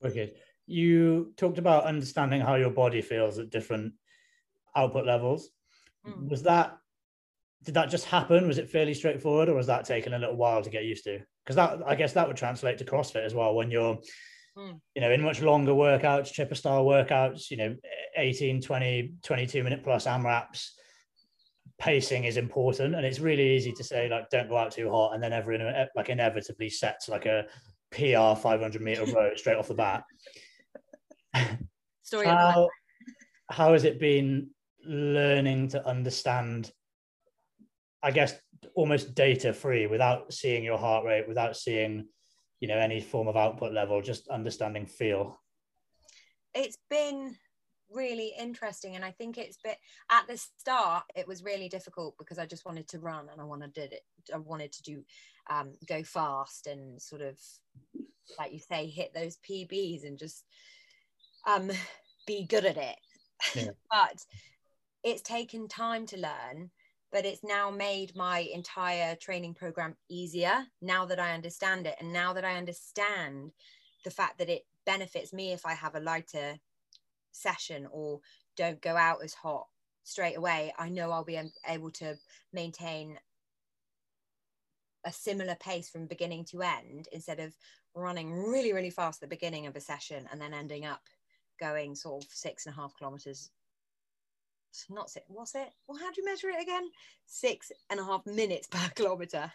Okay. 0.04 0.32
you 0.66 1.32
talked 1.37 1.58
about 1.58 1.85
understanding 1.85 2.40
how 2.40 2.56
your 2.56 2.70
body 2.70 3.00
feels 3.00 3.38
at 3.38 3.50
different 3.50 3.92
output 4.74 5.06
levels. 5.06 5.50
Mm. 6.06 6.28
was 6.28 6.42
that 6.42 6.78
did 7.64 7.74
that 7.74 7.90
just 7.90 8.06
happen? 8.06 8.48
Was 8.48 8.58
it 8.58 8.68
fairly 8.68 8.92
straightforward 8.92 9.48
or 9.48 9.54
was 9.54 9.68
that 9.68 9.85
taking 9.85 10.14
a 10.14 10.18
little 10.18 10.35
while 10.35 10.62
to 10.62 10.70
get 10.70 10.82
used 10.82 11.04
to? 11.04 11.20
Because 11.44 11.56
that 11.56 11.78
i 11.87 11.94
guess 11.94 12.12
that 12.14 12.26
would 12.26 12.37
translate 12.37 12.78
to 12.78 12.85
crossfit 12.85 13.24
as 13.24 13.35
well 13.35 13.54
when 13.54 13.70
you're 13.70 13.98
Mm. 14.56 14.80
you 14.94 15.00
know 15.00 15.10
in 15.10 15.22
much 15.22 15.40
longer 15.40 15.72
workouts 15.72 16.30
chipper 16.30 16.54
style 16.54 16.84
workouts 16.84 17.50
you 17.50 17.56
know 17.56 17.74
18 18.18 18.60
20 18.60 19.14
22 19.22 19.64
minute 19.64 19.82
plus 19.82 20.06
amraps 20.06 20.74
pacing 21.78 22.24
is 22.24 22.36
important 22.36 22.94
and 22.94 23.06
it's 23.06 23.18
really 23.18 23.56
easy 23.56 23.72
to 23.72 23.82
say 23.82 24.10
like 24.10 24.28
don't 24.28 24.50
go 24.50 24.58
out 24.58 24.70
too 24.70 24.90
hot 24.90 25.14
and 25.14 25.22
then 25.22 25.32
ever 25.32 25.88
like 25.96 26.10
inevitably 26.10 26.68
sets 26.68 27.08
like 27.08 27.24
a 27.24 27.46
pr 27.90 28.38
500 28.38 28.82
meter 28.82 29.04
row 29.14 29.30
straight 29.34 29.56
off 29.56 29.68
the 29.68 29.74
bat. 29.74 30.04
Story 32.02 32.26
how, 32.26 32.68
how 33.50 33.72
has 33.72 33.84
it 33.84 33.98
been 33.98 34.50
learning 34.86 35.68
to 35.68 35.86
understand 35.86 36.70
i 38.02 38.10
guess 38.10 38.34
almost 38.74 39.14
data 39.14 39.54
free 39.54 39.86
without 39.86 40.30
seeing 40.30 40.62
your 40.62 40.78
heart 40.78 41.06
rate 41.06 41.26
without 41.26 41.56
seeing 41.56 42.06
you 42.62 42.68
know 42.68 42.79
any 42.79 43.01
form 43.01 43.29
of 43.29 43.37
output 43.37 43.72
level 43.72 44.01
just 44.01 44.29
understanding 44.29 44.87
feel. 44.87 45.38
It's 46.55 46.79
been 46.88 47.37
really 47.94 48.33
interesting 48.40 48.96
and 48.96 49.05
i 49.05 49.11
think 49.11 49.37
it's 49.37 49.59
been 49.62 49.75
at 50.11 50.27
the 50.27 50.35
start 50.35 51.05
it 51.14 51.29
was 51.29 51.44
really 51.44 51.68
difficult 51.68 52.14
because 52.18 52.38
i 52.38 52.46
just 52.46 52.64
wanted 52.64 52.88
to 52.88 52.98
run 52.98 53.27
and 53.31 53.38
i 53.38 53.44
wanted 53.44 53.75
to 53.75 53.83
it 53.83 54.01
i 54.33 54.38
wanted 54.38 54.72
to 54.72 54.83
do 54.83 55.03
um, 55.51 55.72
go 55.87 56.03
fast 56.03 56.68
and 56.68 57.03
sort 57.03 57.20
of 57.20 57.38
like 58.38 58.51
you 58.51 58.59
say 58.59 58.87
hit 58.87 59.12
those 59.12 59.37
pbs 59.46 60.07
and 60.07 60.18
just 60.18 60.46
um, 61.46 61.70
be 62.27 62.44
good 62.44 62.64
at 62.64 62.77
it. 62.77 62.96
Yeah. 63.55 63.70
but 63.90 64.25
it's 65.03 65.22
taken 65.22 65.68
time 65.68 66.07
to 66.07 66.18
learn 66.18 66.70
but 67.12 67.27
it's 67.27 67.44
now 67.44 67.70
made 67.70 68.16
my 68.16 68.38
entire 68.53 69.14
training 69.16 69.55
program 69.55 69.94
easier 70.09 70.64
now 70.81 71.05
that 71.05 71.20
i 71.20 71.33
understand 71.33 71.87
it. 71.87 71.96
And 72.01 72.12
now 72.12 72.33
that 72.33 72.44
i 72.44 72.57
understand 72.57 73.53
the 74.05 74.11
fact 74.11 74.38
that 74.38 74.48
it 74.48 74.66
benefits 74.85 75.33
me 75.33 75.53
if 75.53 75.64
i 75.64 75.75
have 75.75 75.94
a 75.94 76.01
lighter 76.01 76.59
session 77.31 77.87
or 77.90 78.20
don't 78.57 78.81
go 78.81 78.96
out 78.96 79.22
as 79.22 79.35
hot 79.35 79.66
straight 80.05 80.37
away 80.37 80.72
i 80.79 80.88
know 80.88 81.12
i'll 81.12 81.25
be 81.25 81.40
able 81.68 81.90
to 81.90 82.16
maintain 82.53 83.18
a 85.05 85.12
similar 85.12 85.55
pace 85.57 85.88
from 85.88 86.07
beginning 86.07 86.44
to 86.44 86.62
end 86.62 87.09
instead 87.12 87.40
of 87.40 87.55
running 87.94 88.33
really 88.33 88.72
really 88.72 88.90
fast 88.90 89.22
at 89.22 89.29
the 89.29 89.37
beginning 89.37 89.66
of 89.66 89.77
a 89.77 89.81
session 89.81 90.29
and 90.33 90.40
then 90.40 90.53
ending 90.53 90.85
up 90.85 91.03
going 91.61 91.94
sort 91.94 92.25
of 92.25 92.31
six 92.31 92.66
and 92.66 92.75
a 92.75 92.77
half 92.77 92.96
kilometers 92.96 93.51
not 94.90 95.11
six 95.11 95.24
what's 95.28 95.54
it 95.54 95.68
well 95.87 95.98
how 95.98 96.11
do 96.11 96.20
you 96.20 96.24
measure 96.24 96.48
it 96.48 96.62
again 96.62 96.88
six 97.26 97.70
and 97.90 98.00
a 98.00 98.04
half 98.04 98.24
minutes 98.26 98.66
per 98.66 98.88
kilometer 98.94 99.52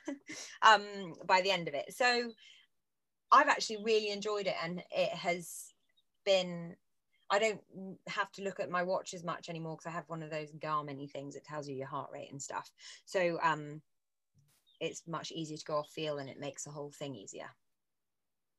um 0.62 0.84
by 1.26 1.42
the 1.42 1.52
end 1.52 1.68
of 1.68 1.74
it 1.74 1.94
so 1.94 2.32
i've 3.32 3.48
actually 3.50 3.84
really 3.84 4.10
enjoyed 4.10 4.48
it 4.48 4.56
and 4.64 4.82
it 4.92 5.10
has 5.10 5.74
been 6.26 6.76
I 7.30 7.40
don't 7.40 7.60
have 8.08 8.32
to 8.34 8.42
look 8.42 8.60
at 8.60 8.70
my 8.70 8.84
watch 8.84 9.14
as 9.14 9.24
much 9.24 9.50
anymore 9.50 9.76
because 9.76 9.90
I 9.90 9.96
have 9.96 10.08
one 10.08 10.24
of 10.24 10.30
those 10.30 10.54
Garmin 10.54 11.12
things 11.12 11.34
that 11.34 11.44
tells 11.44 11.68
you 11.68 11.76
your 11.76 11.88
heart 11.88 12.10
rate 12.14 12.32
and 12.32 12.42
stuff. 12.42 12.72
So 13.06 13.38
um, 13.44 13.82
it's 14.80 15.04
much 15.08 15.32
easier 15.32 15.58
to 15.58 15.66
go 15.66 15.78
off 15.78 15.90
feel 15.90 16.20
and 16.20 16.30
it 16.30 16.40
makes 16.40 16.64
the 16.64 16.72
whole 16.72 16.92
thing 16.92 17.16
easier. 17.16 17.50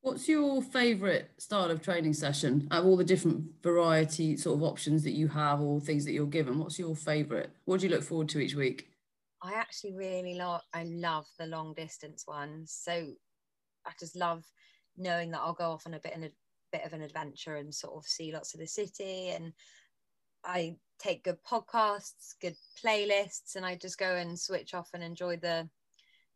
What's 0.00 0.28
your 0.28 0.62
favourite 0.62 1.26
style 1.38 1.70
of 1.70 1.82
training 1.82 2.14
session? 2.14 2.68
Out 2.70 2.80
of 2.80 2.86
all 2.86 2.96
the 2.96 3.04
different 3.04 3.50
variety 3.62 4.36
sort 4.36 4.56
of 4.56 4.62
options 4.62 5.02
that 5.04 5.12
you 5.12 5.28
have 5.28 5.60
or 5.60 5.80
things 5.80 6.04
that 6.04 6.12
you're 6.12 6.26
given, 6.26 6.58
what's 6.58 6.78
your 6.78 6.94
favourite? 6.94 7.50
What 7.64 7.80
do 7.80 7.86
you 7.86 7.92
look 7.92 8.04
forward 8.04 8.28
to 8.30 8.40
each 8.40 8.54
week? 8.54 8.88
I 9.42 9.54
actually 9.54 9.94
really 9.94 10.34
love 10.34 10.62
I 10.72 10.84
love 10.84 11.26
the 11.38 11.46
long 11.46 11.74
distance 11.74 12.24
ones. 12.26 12.76
So 12.80 12.92
I 13.86 13.90
just 13.98 14.16
love 14.16 14.44
knowing 14.96 15.30
that 15.32 15.40
I'll 15.40 15.52
go 15.52 15.70
off 15.70 15.86
on 15.86 15.94
a 15.94 16.00
bit 16.00 16.14
in 16.14 16.24
a 16.24 16.30
bit 16.72 16.84
of 16.84 16.92
an 16.92 17.02
adventure 17.02 17.56
and 17.56 17.74
sort 17.74 17.94
of 17.96 18.04
see 18.04 18.32
lots 18.32 18.54
of 18.54 18.60
the 18.60 18.66
city 18.66 19.30
and 19.30 19.52
I 20.44 20.76
take 20.98 21.24
good 21.24 21.38
podcasts, 21.44 22.34
good 22.40 22.56
playlists, 22.82 23.56
and 23.56 23.66
I 23.66 23.76
just 23.76 23.98
go 23.98 24.16
and 24.16 24.38
switch 24.38 24.74
off 24.74 24.90
and 24.94 25.02
enjoy 25.02 25.36
the 25.36 25.68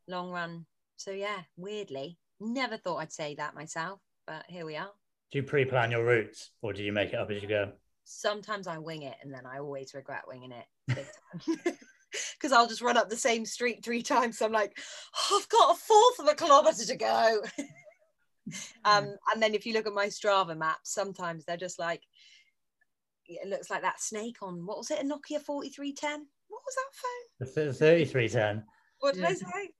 long 0.09 0.31
run. 0.31 0.67
So 0.97 1.11
yeah, 1.11 1.43
weirdly, 1.57 2.19
never 2.43 2.77
thought 2.77 2.99
I'd 2.99 3.13
say 3.13 3.35
that 3.37 3.55
myself, 3.55 4.01
but 4.27 4.45
here 4.49 4.67
we 4.67 4.77
are. 4.77 4.91
Do 5.31 5.39
you 5.39 5.43
pre-plan 5.43 5.91
your 5.91 6.05
routes, 6.05 6.51
or 6.61 6.73
do 6.73 6.83
you 6.83 6.93
make 6.93 7.11
it 7.11 7.17
up 7.17 7.31
as 7.31 7.43
you 7.43 7.49
go? 7.49 7.73
Sometimes 8.05 8.67
I 8.67 8.79
wing 8.79 9.03
it, 9.03 9.17
and 9.23 9.33
then 9.33 9.47
I 9.47 9.59
always 9.59 9.95
regret 9.95 10.25
winging 10.29 10.53
it. 10.53 11.07
Because 12.35 12.53
I'll 12.53 12.67
just 12.67 12.83
run 12.83 12.97
up 12.97 13.09
the 13.09 13.17
same 13.17 13.47
street 13.47 13.85
three 13.85 14.03
times. 14.03 14.39
So 14.39 14.47
I'm 14.47 14.53
like, 14.53 14.77
oh, 15.31 15.41
I've 15.41 15.49
got 15.49 15.75
a 15.75 15.79
fourth 15.79 16.19
of 16.19 16.29
a 16.29 16.35
kilometre 16.35 16.85
to 16.85 16.97
go. 16.97 17.43
um, 18.85 19.17
and 19.33 19.43
then 19.43 19.55
if 19.55 19.65
you 19.65 19.73
look 19.73 19.87
at 19.87 19.95
my 19.95 20.07
Strava 20.07 20.57
maps, 20.57 20.93
sometimes 20.93 21.45
they're 21.45 21.57
just 21.57 21.79
like, 21.79 22.03
it 23.27 23.49
looks 23.49 23.71
like 23.71 23.83
that 23.83 24.01
snake 24.01 24.37
on 24.43 24.67
what 24.67 24.79
was 24.79 24.91
it, 24.91 25.01
a 25.01 25.05
Nokia 25.05 25.41
4310? 25.41 26.27
What 26.49 26.61
was 26.67 26.75
that 26.77 27.55
phone? 27.55 27.69
The 27.69 27.73
3310. 27.73 28.65
What 28.99 29.15
did 29.15 29.25
I 29.25 29.35
say? 29.35 29.71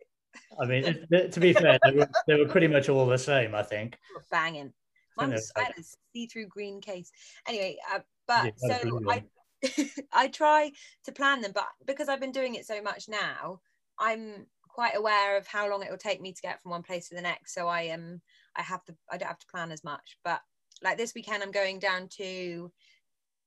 I 0.61 0.67
mean, 0.67 1.07
it- 1.11 1.33
to 1.33 1.41
be 1.41 1.53
fair, 1.53 1.79
they 1.85 1.93
were, 1.93 2.09
they 2.27 2.37
were 2.37 2.49
pretty 2.49 2.69
much 2.69 2.89
all 2.89 3.07
the 3.07 3.19
same, 3.19 3.55
I 3.55 3.63
think. 3.63 3.99
Banging. 4.31 4.73
I 5.19 5.27
Mine 5.27 5.37
think 5.37 5.45
I 5.57 5.63
had 5.65 5.75
a 5.79 5.83
see-through 6.15 6.47
green 6.47 6.81
case. 6.81 7.11
Anyway, 7.47 7.77
uh, 7.93 8.01
but 8.27 8.55
Yeah, 8.63 8.79
so 8.81 9.01
I, 9.11 9.25
I 10.13 10.29
try 10.29 10.73
to 11.05 11.13
plan 11.13 11.43
them, 11.43 11.53
but 11.55 11.67
because 11.87 12.09
I've 12.09 12.21
been 12.21 12.33
doing 12.33 12.55
it 12.55 12.67
so 12.67 12.81
much 12.83 13.09
now, 13.09 13.61
I'm 13.99 14.47
quite 14.69 14.97
aware 14.97 15.37
of 15.37 15.47
how 15.47 15.69
long 15.69 15.83
it 15.83 15.91
will 15.91 15.99
take 15.99 16.21
me 16.21 16.33
to 16.33 16.43
get 16.43 16.63
from 16.63 16.71
one 16.71 16.83
place 16.83 17.09
to 17.09 17.15
the 17.15 17.21
next. 17.21 17.55
So 17.55 17.69
I 17.69 17.83
am, 17.83 18.23
I 18.57 18.63
have 18.63 18.83
to, 18.85 18.95
I 19.11 19.19
don't 19.19 19.29
have 19.29 19.39
to 19.39 19.47
plan 19.47 19.71
as 19.71 19.85
much. 19.85 20.17
But 20.25 20.41
like 20.83 20.97
this 20.97 21.15
weekend, 21.15 21.43
I'm 21.43 21.53
going 21.53 21.79
down 21.79 22.09
to 22.17 22.73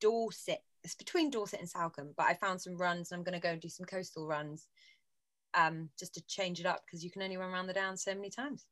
Dorset. 0.01 0.61
It's 0.83 0.95
between 0.95 1.31
Dorset 1.31 1.59
and 1.59 1.69
Salcombe, 1.69 2.13
but 2.15 2.27
I 2.27 2.35
found 2.35 2.61
some 2.61 2.77
runs, 2.77 3.11
and 3.11 3.17
I'm 3.17 3.23
going 3.23 3.33
to 3.33 3.45
go 3.45 3.53
and 3.53 3.61
do 3.61 3.69
some 3.69 3.87
coastal 3.87 4.27
runs, 4.27 4.67
um, 5.55 5.89
just 5.97 6.13
to 6.15 6.25
change 6.27 6.59
it 6.59 6.65
up 6.65 6.81
because 6.85 7.03
you 7.03 7.11
can 7.11 7.21
only 7.21 7.37
run 7.37 7.51
around 7.51 7.67
the 7.67 7.73
downs 7.73 8.03
so 8.03 8.13
many 8.13 8.29
times. 8.29 8.65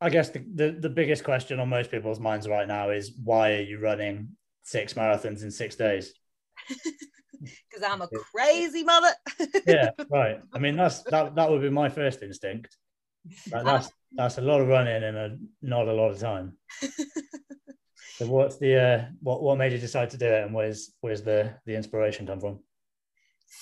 I 0.00 0.10
guess 0.10 0.30
the, 0.30 0.44
the, 0.54 0.72
the 0.72 0.90
biggest 0.90 1.22
question 1.22 1.60
on 1.60 1.68
most 1.68 1.90
people's 1.90 2.18
minds 2.18 2.48
right 2.48 2.66
now 2.66 2.90
is 2.90 3.12
why 3.22 3.52
are 3.52 3.60
you 3.60 3.78
running 3.78 4.30
six 4.64 4.94
marathons 4.94 5.42
in 5.42 5.50
six 5.50 5.76
days? 5.76 6.12
Because 7.68 7.82
I'm 7.82 8.02
a 8.02 8.08
crazy 8.08 8.84
mother. 8.84 9.10
Yeah, 9.66 9.90
right. 10.08 10.40
I 10.54 10.60
mean, 10.60 10.76
that's 10.76 11.02
that 11.04 11.34
that 11.34 11.50
would 11.50 11.60
be 11.60 11.70
my 11.70 11.88
first 11.88 12.22
instinct. 12.22 12.76
Like, 13.50 13.64
that's 13.64 13.90
that's 14.14 14.38
a 14.38 14.42
lot 14.42 14.60
of 14.60 14.68
running 14.68 15.02
in 15.02 15.16
a 15.16 15.36
not 15.60 15.88
a 15.88 15.92
lot 15.92 16.10
of 16.12 16.20
time. 16.20 16.56
So 18.22 18.28
what's 18.28 18.58
the 18.58 18.76
uh, 18.76 19.04
what 19.20 19.42
what 19.42 19.58
made 19.58 19.72
you 19.72 19.78
decide 19.78 20.10
to 20.10 20.16
do 20.16 20.26
it, 20.26 20.44
and 20.44 20.54
where's 20.54 20.92
where's 21.00 21.22
the 21.22 21.54
the 21.66 21.74
inspiration 21.74 22.26
come 22.26 22.38
from? 22.38 22.60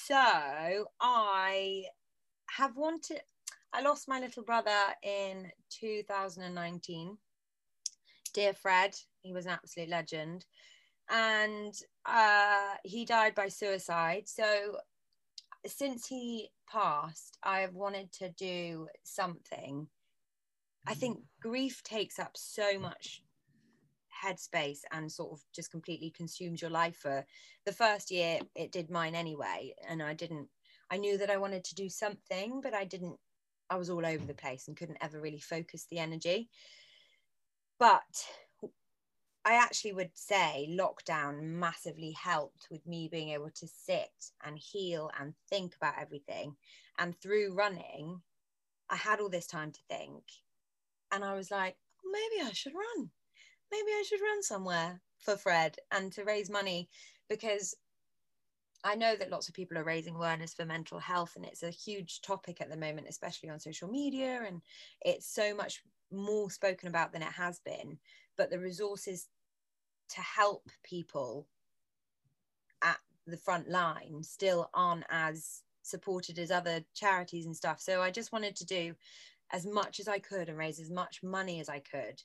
So 0.07 0.87
I 1.01 1.85
have 2.57 2.77
wanted, 2.77 3.23
I 3.73 3.83
lost 3.83 4.09
my 4.09 4.21
little 4.21 4.43
brother 4.43 4.71
in 5.03 5.51
2019. 5.71 7.17
Dear 8.33 8.53
Fred, 8.55 8.95
he 9.23 9.33
was 9.33 9.47
an 9.47 9.53
absolute 9.53 9.89
legend. 9.89 10.45
And 11.09 11.75
uh, 12.07 12.75
he 12.85 13.05
died 13.05 13.35
by 13.35 13.49
suicide. 13.49 14.29
So 14.29 14.77
since 15.67 16.07
he 16.07 16.51
passed, 16.71 17.39
I 17.43 17.61
have 17.61 17.75
wanted 17.75 18.13
to 18.13 18.31
do 18.31 18.89
something. 19.03 19.89
I 20.87 20.95
think 20.95 21.19
grief 21.41 21.83
takes 21.83 22.19
up 22.19 22.33
so 22.35 22.79
much 22.79 23.23
headspace 24.25 24.81
and 24.93 25.11
sort 25.11 25.33
of 25.33 25.41
just 25.55 25.71
completely 25.71 26.11
consumes 26.11 26.61
your 26.61 26.71
life 26.71 26.97
for 26.97 27.25
the 27.65 27.73
first 27.73 28.11
year 28.11 28.41
it 28.55 28.71
did 28.71 28.91
mine 28.91 29.15
anyway 29.15 29.73
and 29.89 30.03
i 30.03 30.13
didn't 30.13 30.49
i 30.91 30.97
knew 30.97 31.19
that 31.19 31.31
i 31.31 31.37
wanted 31.37 31.65
to 31.65 31.75
do 31.75 31.89
something 31.89 32.61
but 32.61 32.75
i 32.75 32.85
didn't 32.85 33.17
i 33.69 33.77
was 33.77 33.91
all 33.91 34.05
over 34.05 34.25
the 34.25 34.35
place 34.35 34.69
and 34.69 34.77
couldn't 34.77 34.99
ever 35.01 35.21
really 35.21 35.41
focus 35.41 35.87
the 35.91 35.99
energy. 35.99 36.49
But 37.79 38.27
i 39.45 39.55
actually 39.55 39.93
would 39.93 40.11
say 40.15 40.69
lockdown 40.71 41.41
massively 41.43 42.13
helped 42.13 42.69
with 42.71 42.87
me 42.87 43.09
being 43.09 43.31
able 43.31 43.51
to 43.51 43.67
sit 43.67 44.33
and 44.45 44.59
heal 44.59 45.11
and 45.19 45.35
think 45.49 45.75
about 45.77 45.95
everything. 45.99 46.57
And 46.99 47.19
through 47.21 47.55
running 47.55 48.21
i 48.89 48.97
had 48.97 49.21
all 49.21 49.31
this 49.31 49.47
time 49.47 49.73
to 49.73 49.81
think. 49.89 50.25
And 51.13 51.25
i 51.25 51.35
was 51.35 51.51
like 51.51 51.77
maybe 52.05 52.49
i 52.49 52.53
should 52.53 52.75
run. 52.75 53.11
Maybe 53.71 53.93
I 53.93 54.05
should 54.07 54.21
run 54.21 54.43
somewhere 54.43 55.01
for 55.19 55.37
Fred 55.37 55.77
and 55.93 56.13
to 56.13 56.25
raise 56.25 56.51
money 56.51 56.89
because 57.29 57.75
I 58.83 58.95
know 58.95 59.15
that 59.17 59.31
lots 59.31 59.49
of 59.49 59.55
people 59.55 59.77
are 59.77 59.85
raising 59.85 60.15
awareness 60.15 60.55
for 60.55 60.65
mental 60.65 60.99
health 60.99 61.37
and 61.37 61.45
it's 61.45 61.63
a 61.63 61.71
huge 61.71 62.23
topic 62.23 62.61
at 62.61 62.71
the 62.71 62.77
moment, 62.77 63.07
especially 63.09 63.51
on 63.51 63.59
social 63.59 63.89
media. 63.89 64.43
And 64.47 64.63
it's 65.03 65.27
so 65.27 65.55
much 65.55 65.83
more 66.11 66.51
spoken 66.51 66.89
about 66.89 67.13
than 67.13 67.23
it 67.23 67.33
has 67.33 67.61
been. 67.61 67.99
But 68.37 68.51
the 68.51 68.59
resources 68.59 69.29
to 70.11 70.21
help 70.21 70.71
people 70.83 71.47
at 72.83 72.99
the 73.27 73.37
front 73.37 73.69
line 73.69 74.23
still 74.23 74.71
aren't 74.73 75.05
as 75.11 75.63
supported 75.83 76.39
as 76.39 76.51
other 76.51 76.83
charities 76.95 77.47
and 77.47 77.57
stuff. 77.57 77.81
So 77.81 78.01
I 78.01 78.11
just 78.11 78.33
wanted 78.33 78.57
to 78.57 78.65
do 78.65 78.95
as 79.53 79.67
much 79.67 80.01
as 80.01 80.09
I 80.09 80.19
could 80.19 80.49
and 80.49 80.57
raise 80.57 80.81
as 80.81 80.91
much 80.91 81.23
money 81.23 81.61
as 81.61 81.69
I 81.69 81.81
could 81.81 82.23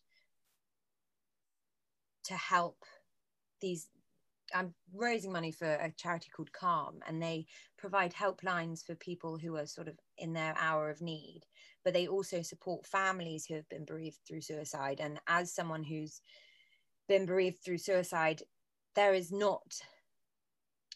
to 2.25 2.35
help 2.35 2.83
these 3.61 3.87
i'm 4.53 4.73
raising 4.93 5.31
money 5.31 5.51
for 5.51 5.65
a 5.65 5.91
charity 5.97 6.29
called 6.35 6.51
CALM 6.51 6.99
and 7.07 7.21
they 7.21 7.45
provide 7.77 8.13
helplines 8.13 8.85
for 8.85 8.95
people 8.95 9.37
who 9.37 9.55
are 9.55 9.65
sort 9.65 9.87
of 9.87 9.97
in 10.17 10.33
their 10.33 10.55
hour 10.59 10.89
of 10.89 11.01
need. 11.01 11.41
But 11.83 11.93
they 11.93 12.07
also 12.07 12.41
support 12.41 12.87
families 12.87 13.45
who 13.45 13.55
have 13.55 13.69
been 13.69 13.85
bereaved 13.85 14.19
through 14.27 14.41
suicide. 14.41 14.99
And 14.99 15.19
as 15.27 15.53
someone 15.53 15.83
who's 15.83 16.21
been 17.07 17.25
bereaved 17.25 17.63
through 17.63 17.77
suicide 17.77 18.41
there 18.95 19.13
is 19.13 19.31
not 19.31 19.81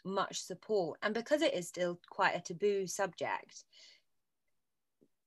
much 0.05 0.41
support. 0.41 0.97
And 1.03 1.13
because 1.13 1.41
it 1.41 1.53
is 1.53 1.67
still 1.67 1.99
quite 2.09 2.35
a 2.35 2.39
taboo 2.39 2.87
subject 2.87 3.65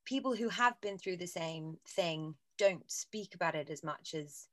people 0.05 0.35
who 0.35 0.49
have 0.49 0.81
been 0.81 0.99
through 0.99 1.17
the 1.17 1.27
same 1.27 1.77
thing 1.89 2.35
don't 2.59 2.91
speak 2.91 3.35
about 3.35 3.55
it 3.55 3.71
as 3.71 3.83
much 3.83 4.15
as 4.15 4.49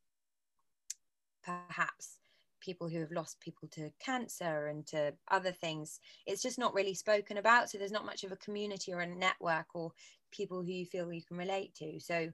perhaps 1.44 2.19
people 2.60 2.88
who 2.88 3.00
have 3.00 3.12
lost 3.12 3.40
people 3.40 3.68
to 3.70 3.92
cancer 4.00 4.68
and 4.68 4.86
to 4.88 5.14
other 5.30 5.52
things 5.52 6.00
it's 6.26 6.42
just 6.42 6.60
not 6.60 6.74
really 6.74 6.94
spoken 6.94 7.38
about. 7.38 7.70
So 7.70 7.78
there's 7.78 7.92
not 7.92 8.06
much 8.06 8.24
of 8.24 8.32
a 8.32 8.38
community 8.38 8.94
or 8.94 9.02
a 9.02 9.08
network 9.08 9.68
or 9.74 9.92
people 10.32 10.62
who 10.62 10.72
you 10.72 10.86
feel 10.86 11.12
you 11.12 11.24
can 11.24 11.38
relate 11.38 11.74
to. 11.76 12.00
So 12.00 12.30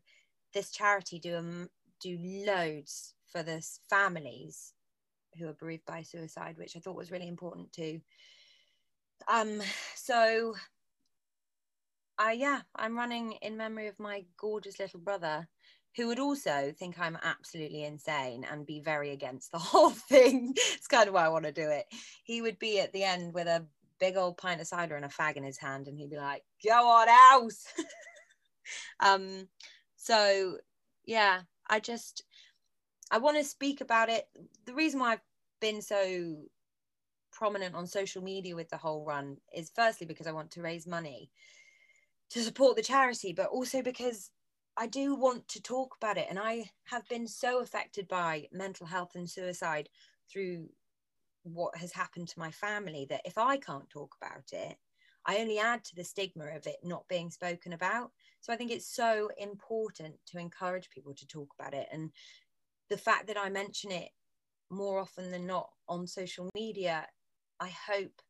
this 0.53 0.71
charity 0.71 1.19
do 1.19 1.37
um, 1.37 1.69
do 2.01 2.17
loads 2.45 3.13
for 3.31 3.43
the 3.43 3.65
families 3.89 4.73
who 5.37 5.47
are 5.47 5.53
bereaved 5.53 5.85
by 5.85 6.01
suicide 6.01 6.55
which 6.57 6.77
i 6.77 6.79
thought 6.79 6.95
was 6.95 7.11
really 7.11 7.27
important 7.27 7.71
too. 7.73 7.99
Um 9.27 9.61
so 9.95 10.55
uh, 12.17 12.31
yeah 12.31 12.61
i'm 12.75 12.97
running 12.97 13.33
in 13.41 13.57
memory 13.57 13.87
of 13.87 13.99
my 13.99 14.23
gorgeous 14.37 14.79
little 14.79 14.99
brother 14.99 15.47
who 15.95 16.07
would 16.07 16.19
also 16.19 16.73
think 16.77 16.99
I'm 16.99 17.17
absolutely 17.23 17.83
insane 17.83 18.45
and 18.49 18.65
be 18.65 18.81
very 18.81 19.11
against 19.11 19.51
the 19.51 19.59
whole 19.59 19.91
thing. 19.91 20.53
it's 20.55 20.87
kind 20.87 21.07
of 21.07 21.13
why 21.13 21.25
I 21.25 21.29
want 21.29 21.45
to 21.45 21.51
do 21.51 21.69
it. 21.69 21.85
He 22.23 22.41
would 22.41 22.59
be 22.59 22.79
at 22.79 22.91
the 22.93 23.03
end 23.03 23.33
with 23.33 23.47
a 23.47 23.65
big 23.99 24.17
old 24.17 24.37
pint 24.37 24.61
of 24.61 24.67
cider 24.67 24.95
and 24.95 25.05
a 25.05 25.09
fag 25.09 25.37
in 25.37 25.43
his 25.43 25.57
hand, 25.57 25.87
and 25.87 25.97
he'd 25.97 26.09
be 26.09 26.17
like, 26.17 26.43
"Go 26.63 26.87
on, 26.87 27.07
house." 27.07 27.65
um, 28.99 29.47
so 29.95 30.57
yeah, 31.05 31.41
I 31.69 31.79
just 31.79 32.23
I 33.11 33.17
want 33.19 33.37
to 33.37 33.43
speak 33.43 33.81
about 33.81 34.09
it. 34.09 34.27
The 34.65 34.73
reason 34.73 34.99
why 34.99 35.13
I've 35.13 35.21
been 35.61 35.81
so 35.81 36.35
prominent 37.31 37.75
on 37.75 37.87
social 37.87 38.21
media 38.21 38.55
with 38.55 38.69
the 38.69 38.77
whole 38.77 39.05
run 39.05 39.37
is 39.53 39.71
firstly 39.75 40.07
because 40.07 40.27
I 40.27 40.31
want 40.31 40.51
to 40.51 40.61
raise 40.61 40.87
money 40.87 41.29
to 42.31 42.41
support 42.41 42.75
the 42.75 42.81
charity, 42.81 43.33
but 43.33 43.47
also 43.47 43.81
because 43.81 44.31
I 44.77 44.87
do 44.87 45.15
want 45.15 45.47
to 45.49 45.61
talk 45.61 45.95
about 45.97 46.17
it. 46.17 46.27
And 46.29 46.39
I 46.39 46.71
have 46.85 47.07
been 47.07 47.27
so 47.27 47.59
affected 47.59 48.07
by 48.07 48.47
mental 48.51 48.85
health 48.85 49.11
and 49.15 49.29
suicide 49.29 49.89
through 50.31 50.67
what 51.43 51.77
has 51.77 51.93
happened 51.93 52.27
to 52.29 52.39
my 52.39 52.51
family 52.51 53.05
that 53.09 53.21
if 53.23 53.37
I 53.37 53.57
can't 53.57 53.89
talk 53.89 54.15
about 54.21 54.51
it, 54.51 54.77
I 55.25 55.37
only 55.37 55.59
add 55.59 55.83
to 55.85 55.95
the 55.95 56.03
stigma 56.03 56.45
of 56.55 56.67
it 56.67 56.77
not 56.83 57.07
being 57.07 57.31
spoken 57.31 57.73
about. 57.73 58.11
So 58.41 58.51
I 58.53 58.57
think 58.57 58.71
it's 58.71 58.93
so 58.93 59.29
important 59.37 60.15
to 60.27 60.39
encourage 60.39 60.89
people 60.89 61.13
to 61.15 61.27
talk 61.27 61.49
about 61.57 61.73
it. 61.73 61.87
And 61.91 62.11
the 62.89 62.97
fact 62.97 63.27
that 63.27 63.37
I 63.37 63.49
mention 63.49 63.91
it 63.91 64.09
more 64.69 64.99
often 64.99 65.31
than 65.31 65.45
not 65.45 65.69
on 65.87 66.05
social 66.05 66.49
media, 66.53 67.07
I 67.59 67.69
hope 67.69 68.21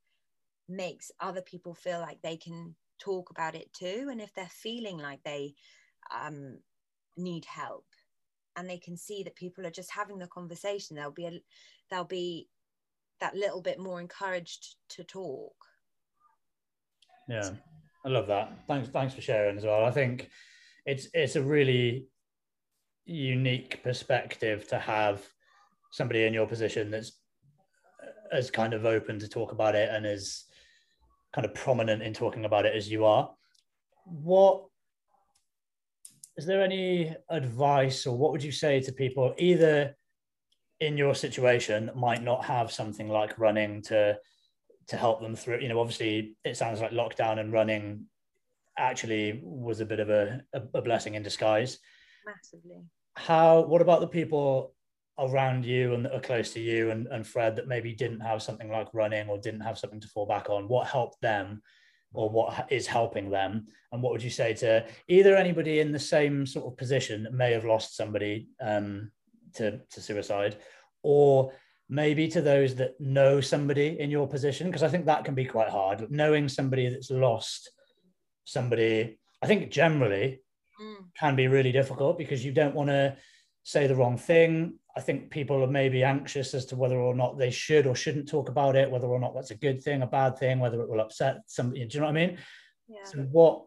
makes 0.68 1.12
other 1.20 1.42
people 1.42 1.74
feel 1.74 2.00
like 2.00 2.22
they 2.22 2.38
can 2.38 2.76
talk 3.00 3.30
about 3.30 3.56
it 3.56 3.72
too. 3.74 4.08
And 4.10 4.22
if 4.22 4.34
they're 4.34 4.48
feeling 4.50 4.98
like 4.98 5.22
they 5.24 5.56
um, 6.14 6.58
need 7.18 7.46
help 7.46 7.86
and 8.56 8.70
they 8.70 8.78
can 8.78 8.98
see 8.98 9.24
that 9.24 9.36
people 9.36 9.66
are 9.66 9.72
just 9.72 9.92
having 9.92 10.18
the 10.18 10.28
conversation, 10.28 10.96
they'll 10.96 11.12
be 11.12 11.26
a, 11.26 11.40
they'll 11.90 12.04
be 12.04 12.48
that 13.20 13.36
little 13.36 13.62
bit 13.62 13.80
more 13.80 14.00
encouraged 14.00 14.76
to 14.90 15.04
talk. 15.04 15.56
Yeah, 17.28 17.52
I 18.06 18.10
love 18.10 18.28
that. 18.28 18.54
Thanks, 18.68 18.90
thanks 18.90 19.14
for 19.14 19.22
sharing 19.22 19.58
as 19.58 19.66
well. 19.66 19.86
I 19.86 19.92
think 19.92 20.30
it's 20.86 21.08
it's 21.14 21.36
a 21.36 21.42
really 21.42 22.08
unique 23.06 23.84
perspective 23.84 24.68
to 24.68 24.80
have 24.80 25.26
somebody 25.92 26.26
in 26.26 26.34
your 26.34 26.48
position 26.48 26.92
that's 26.92 27.20
as 28.32 28.52
kind 28.52 28.74
of 28.74 28.86
open 28.86 29.20
to 29.20 29.28
talk 29.28 29.52
about 29.52 29.76
it 29.76 29.90
and 29.92 30.06
as 30.06 30.46
kind 31.34 31.46
of 31.46 31.54
prominent 31.54 32.02
in 32.02 32.14
talking 32.14 32.46
about 32.46 32.66
it 32.66 32.76
as 32.76 32.90
you 32.90 33.06
are. 33.06 33.32
What 34.06 34.66
is 36.38 36.46
there 36.46 36.62
any 36.62 37.16
advice 37.30 38.06
or 38.06 38.18
what 38.18 38.32
would 38.32 38.44
you 38.44 38.52
say 38.52 38.82
to 38.82 38.92
people 38.92 39.34
either 39.38 39.96
in 40.82 40.98
your 40.98 41.16
situation 41.16 41.90
might 41.96 42.22
not 42.22 42.44
have 42.44 42.72
something 42.72 43.08
like 43.08 43.40
running 43.40 43.82
to 43.84 44.18
to 44.88 44.98
help 44.98 45.22
them 45.22 45.36
through? 45.36 45.60
You 45.60 45.70
know 45.70 45.80
obviously 45.80 46.36
it 46.44 46.58
sounds 46.58 46.82
like 46.82 46.92
lockdown 46.92 47.40
and 47.40 47.54
running 47.54 48.06
actually 48.78 49.40
was 49.44 49.80
a 49.80 49.86
bit 49.86 50.02
of 50.02 50.10
a, 50.10 50.42
a, 50.74 50.82
blessing 50.82 51.16
in 51.16 51.24
disguise. 51.24 51.80
Massively. 52.26 52.82
how 53.16 53.62
what 53.62 53.82
about 53.82 54.02
the 54.02 54.08
people 54.08 54.74
around 55.18 55.64
you 55.64 55.94
and 55.94 56.04
that 56.04 56.14
are 56.14 56.20
close 56.20 56.52
to 56.52 56.60
you 56.60 56.90
and, 56.90 57.08
and 57.08 57.26
fred 57.26 57.56
that 57.56 57.70
maybe 57.70 57.94
didn't 57.94 58.20
have 58.20 58.44
something 58.44 58.70
like 58.70 58.94
running 58.94 59.30
or 59.30 59.38
didn't 59.38 59.62
have 59.62 59.78
something 59.78 60.02
to 60.02 60.08
fall 60.10 60.26
back 60.26 60.50
on? 60.50 60.68
What 60.68 60.88
helped 60.88 61.22
them 61.22 61.62
or 62.16 62.30
what 62.30 62.68
is 62.70 62.88
helping 62.88 63.30
them? 63.30 63.68
And 63.92 64.02
what 64.02 64.12
would 64.12 64.24
you 64.24 64.30
say 64.30 64.54
to 64.56 64.86
either 65.08 65.36
anybody 65.36 65.80
in 65.80 65.92
the 65.92 66.00
same 66.00 66.46
sort 66.46 66.66
of 66.66 66.78
position 66.78 67.24
that 67.24 67.34
may 67.34 67.52
have 67.54 67.66
lost 67.66 67.96
somebody 67.96 68.48
um, 68.62 69.12
to, 69.54 69.80
to 69.92 70.02
suicide 70.02 70.58
or 71.04 71.54
maybe 71.88 72.28
to 72.28 72.42
those 72.42 72.76
that 72.76 73.00
know 73.00 73.40
somebody 73.42 74.00
in 74.00 74.10
your 74.10 74.28
position? 74.28 74.68
Because 74.68 74.84
i 74.84 74.88
think 74.88 75.06
that 75.06 75.24
can 75.24 75.36
be 75.36 75.46
quite 75.46 75.70
hard. 75.70 76.10
Knowing 76.12 76.50
somebody 76.50 76.90
that's 76.90 77.12
lost 77.12 77.72
somebody 78.44 79.18
i 79.42 79.48
think 79.48 79.72
generally 79.72 80.40
Mm. 80.82 81.06
can 81.18 81.36
be 81.38 81.48
really 81.48 81.72
difficult 81.72 82.18
because 82.18 82.44
you 82.44 82.52
don't 82.52 82.76
want 82.76 82.90
to 82.90 83.16
say 83.68 83.88
the 83.88 83.96
wrong 83.96 84.16
thing 84.16 84.78
i 84.96 85.02
think 85.02 85.32
people 85.32 85.62
are 85.64 85.68
maybe 85.82 86.04
anxious 86.04 86.54
as 86.54 86.66
to 86.68 86.76
whether 86.76 86.98
or 86.98 87.16
not 87.16 87.38
they 87.38 87.50
should 87.50 87.88
or 87.88 87.96
shouldn't 87.96 88.30
talk 88.30 88.48
about 88.48 88.76
it 88.76 88.90
whether 88.90 89.08
or 89.08 89.20
not 89.20 89.34
that's 89.34 89.52
a 89.52 89.56
good 89.56 89.82
thing 89.84 90.04
a 90.04 90.08
bad 90.08 90.38
thing 90.38 90.60
whether 90.60 90.80
it 90.82 90.88
will 90.90 91.02
upset 91.02 91.38
somebody 91.48 91.84
do 91.86 91.96
you 91.96 92.00
know 92.02 92.06
what 92.06 92.12
i 92.18 92.28
mean 92.28 92.38
Yeah. 92.88 93.04
so 93.04 93.18
what 93.38 93.66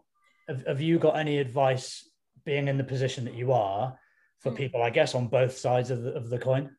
have, 0.49 0.65
have 0.67 0.81
you 0.81 0.99
got 1.01 1.17
any 1.17 1.39
advice 1.39 2.09
being 2.45 2.69
in 2.69 2.79
the 2.79 2.85
position 2.85 3.25
that 3.25 3.35
you 3.35 3.53
are 3.53 3.99
for 4.39 4.53
Mm. 4.53 4.57
people 4.57 4.83
i 4.83 4.91
guess 4.91 5.15
on 5.17 5.27
both 5.27 5.59
sides 5.59 5.91
of 5.91 6.03
the, 6.03 6.13
of 6.15 6.31
the 6.31 6.39
coin 6.39 6.71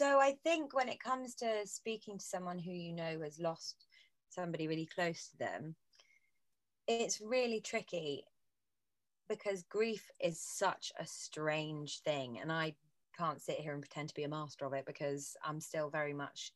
So 0.00 0.20
I 0.20 0.36
think 0.44 0.72
when 0.78 0.88
it 0.88 1.00
comes 1.02 1.34
to 1.36 1.48
speaking 1.66 2.18
to 2.18 2.24
someone 2.24 2.58
who 2.58 2.70
you 2.86 2.92
know 2.92 3.12
has 3.24 3.38
lost 3.40 3.76
somebody 4.28 4.68
really 4.68 4.86
close 4.94 5.20
to 5.30 5.36
them, 5.46 5.74
it's 6.86 7.20
really 7.20 7.60
tricky 7.60 8.22
because 9.30 9.62
grief 9.62 10.10
is 10.20 10.38
such 10.38 10.92
a 10.98 11.06
strange 11.06 12.00
thing. 12.00 12.38
And 12.40 12.50
I 12.50 12.74
can't 13.16 13.40
sit 13.40 13.60
here 13.60 13.72
and 13.72 13.80
pretend 13.80 14.08
to 14.08 14.14
be 14.14 14.24
a 14.24 14.28
master 14.28 14.66
of 14.66 14.72
it 14.74 14.84
because 14.84 15.36
I'm 15.44 15.60
still 15.60 15.88
very 15.88 16.12
much 16.12 16.52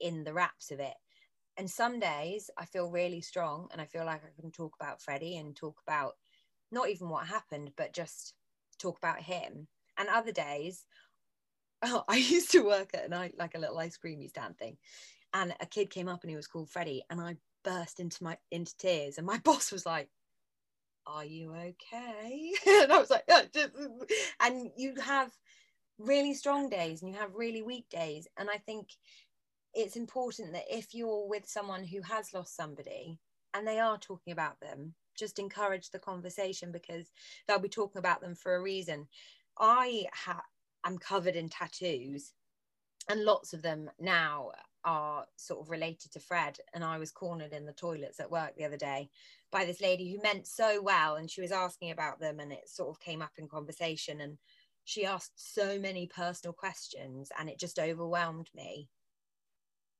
in 0.00 0.22
the 0.24 0.32
wraps 0.32 0.70
of 0.70 0.78
it. 0.78 0.94
And 1.58 1.68
some 1.68 1.98
days 1.98 2.48
I 2.56 2.64
feel 2.64 2.90
really 2.90 3.20
strong 3.20 3.68
and 3.72 3.80
I 3.80 3.86
feel 3.86 4.04
like 4.04 4.22
I 4.24 4.40
can 4.40 4.52
talk 4.52 4.76
about 4.80 5.02
Freddie 5.02 5.36
and 5.36 5.56
talk 5.56 5.80
about 5.86 6.14
not 6.70 6.88
even 6.88 7.08
what 7.08 7.26
happened, 7.26 7.72
but 7.76 7.92
just 7.92 8.34
talk 8.78 8.98
about 8.98 9.20
him. 9.20 9.66
And 9.98 10.08
other 10.08 10.32
days 10.32 10.86
oh, 11.82 12.04
I 12.08 12.16
used 12.16 12.52
to 12.52 12.60
work 12.60 12.90
at 12.94 13.06
a 13.06 13.08
night 13.08 13.34
like 13.38 13.54
a 13.54 13.58
little 13.58 13.78
ice 13.78 13.96
creamy 13.96 14.28
stand 14.28 14.56
thing, 14.56 14.78
and 15.34 15.54
a 15.60 15.66
kid 15.66 15.90
came 15.90 16.08
up 16.08 16.22
and 16.22 16.30
he 16.30 16.36
was 16.36 16.46
called 16.46 16.70
Freddie, 16.70 17.04
and 17.10 17.20
I 17.20 17.36
burst 17.64 18.00
into 18.00 18.24
my 18.24 18.38
into 18.50 18.76
tears, 18.78 19.18
and 19.18 19.26
my 19.26 19.38
boss 19.44 19.70
was 19.70 19.84
like, 19.84 20.08
"Are 21.06 21.24
you 21.24 21.52
okay?" 21.54 22.52
and 22.66 22.92
I 22.92 22.98
was 22.98 23.10
like, 23.10 23.24
oh, 23.28 23.42
"Yeah, 23.54 23.66
just-" 23.66 23.76
and 24.40 24.70
you 24.76 24.94
have 25.00 25.32
really 25.98 26.34
strong 26.34 26.68
days 26.68 27.02
and 27.02 27.12
you 27.12 27.18
have 27.18 27.34
really 27.34 27.62
weak 27.62 27.88
days, 27.88 28.28
and 28.36 28.50
I 28.50 28.58
think 28.58 28.88
it's 29.74 29.96
important 29.96 30.52
that 30.52 30.64
if 30.70 30.94
you're 30.94 31.28
with 31.28 31.48
someone 31.48 31.84
who 31.84 32.00
has 32.02 32.32
lost 32.32 32.56
somebody 32.56 33.18
and 33.52 33.66
they 33.66 33.78
are 33.78 33.98
talking 33.98 34.32
about 34.32 34.58
them, 34.60 34.94
just 35.18 35.38
encourage 35.38 35.90
the 35.90 35.98
conversation 35.98 36.72
because 36.72 37.10
they'll 37.46 37.58
be 37.58 37.68
talking 37.68 37.98
about 37.98 38.20
them 38.20 38.34
for 38.34 38.56
a 38.56 38.62
reason. 38.62 39.06
I 39.58 40.06
ha- 40.14 40.44
am 40.84 40.98
covered 40.98 41.36
in 41.36 41.48
tattoos, 41.48 42.32
and 43.08 43.24
lots 43.24 43.52
of 43.52 43.62
them 43.62 43.90
now 43.98 44.50
are 44.86 45.26
sort 45.36 45.60
of 45.60 45.70
related 45.70 46.12
to 46.12 46.20
Fred. 46.20 46.58
And 46.72 46.82
I 46.82 46.98
was 46.98 47.10
cornered 47.10 47.52
in 47.52 47.66
the 47.66 47.72
toilets 47.72 48.20
at 48.20 48.30
work 48.30 48.56
the 48.56 48.64
other 48.64 48.78
day 48.78 49.10
by 49.52 49.64
this 49.66 49.80
lady 49.80 50.10
who 50.10 50.22
meant 50.22 50.46
so 50.46 50.80
well, 50.80 51.16
and 51.16 51.30
she 51.30 51.42
was 51.42 51.52
asking 51.52 51.90
about 51.90 52.20
them, 52.20 52.40
and 52.40 52.52
it 52.52 52.68
sort 52.68 52.88
of 52.88 53.00
came 53.00 53.20
up 53.20 53.32
in 53.36 53.48
conversation. 53.48 54.20
And 54.20 54.38
she 54.84 55.04
asked 55.04 55.32
so 55.36 55.78
many 55.78 56.06
personal 56.06 56.54
questions, 56.54 57.30
and 57.38 57.50
it 57.50 57.58
just 57.58 57.78
overwhelmed 57.78 58.48
me. 58.54 58.88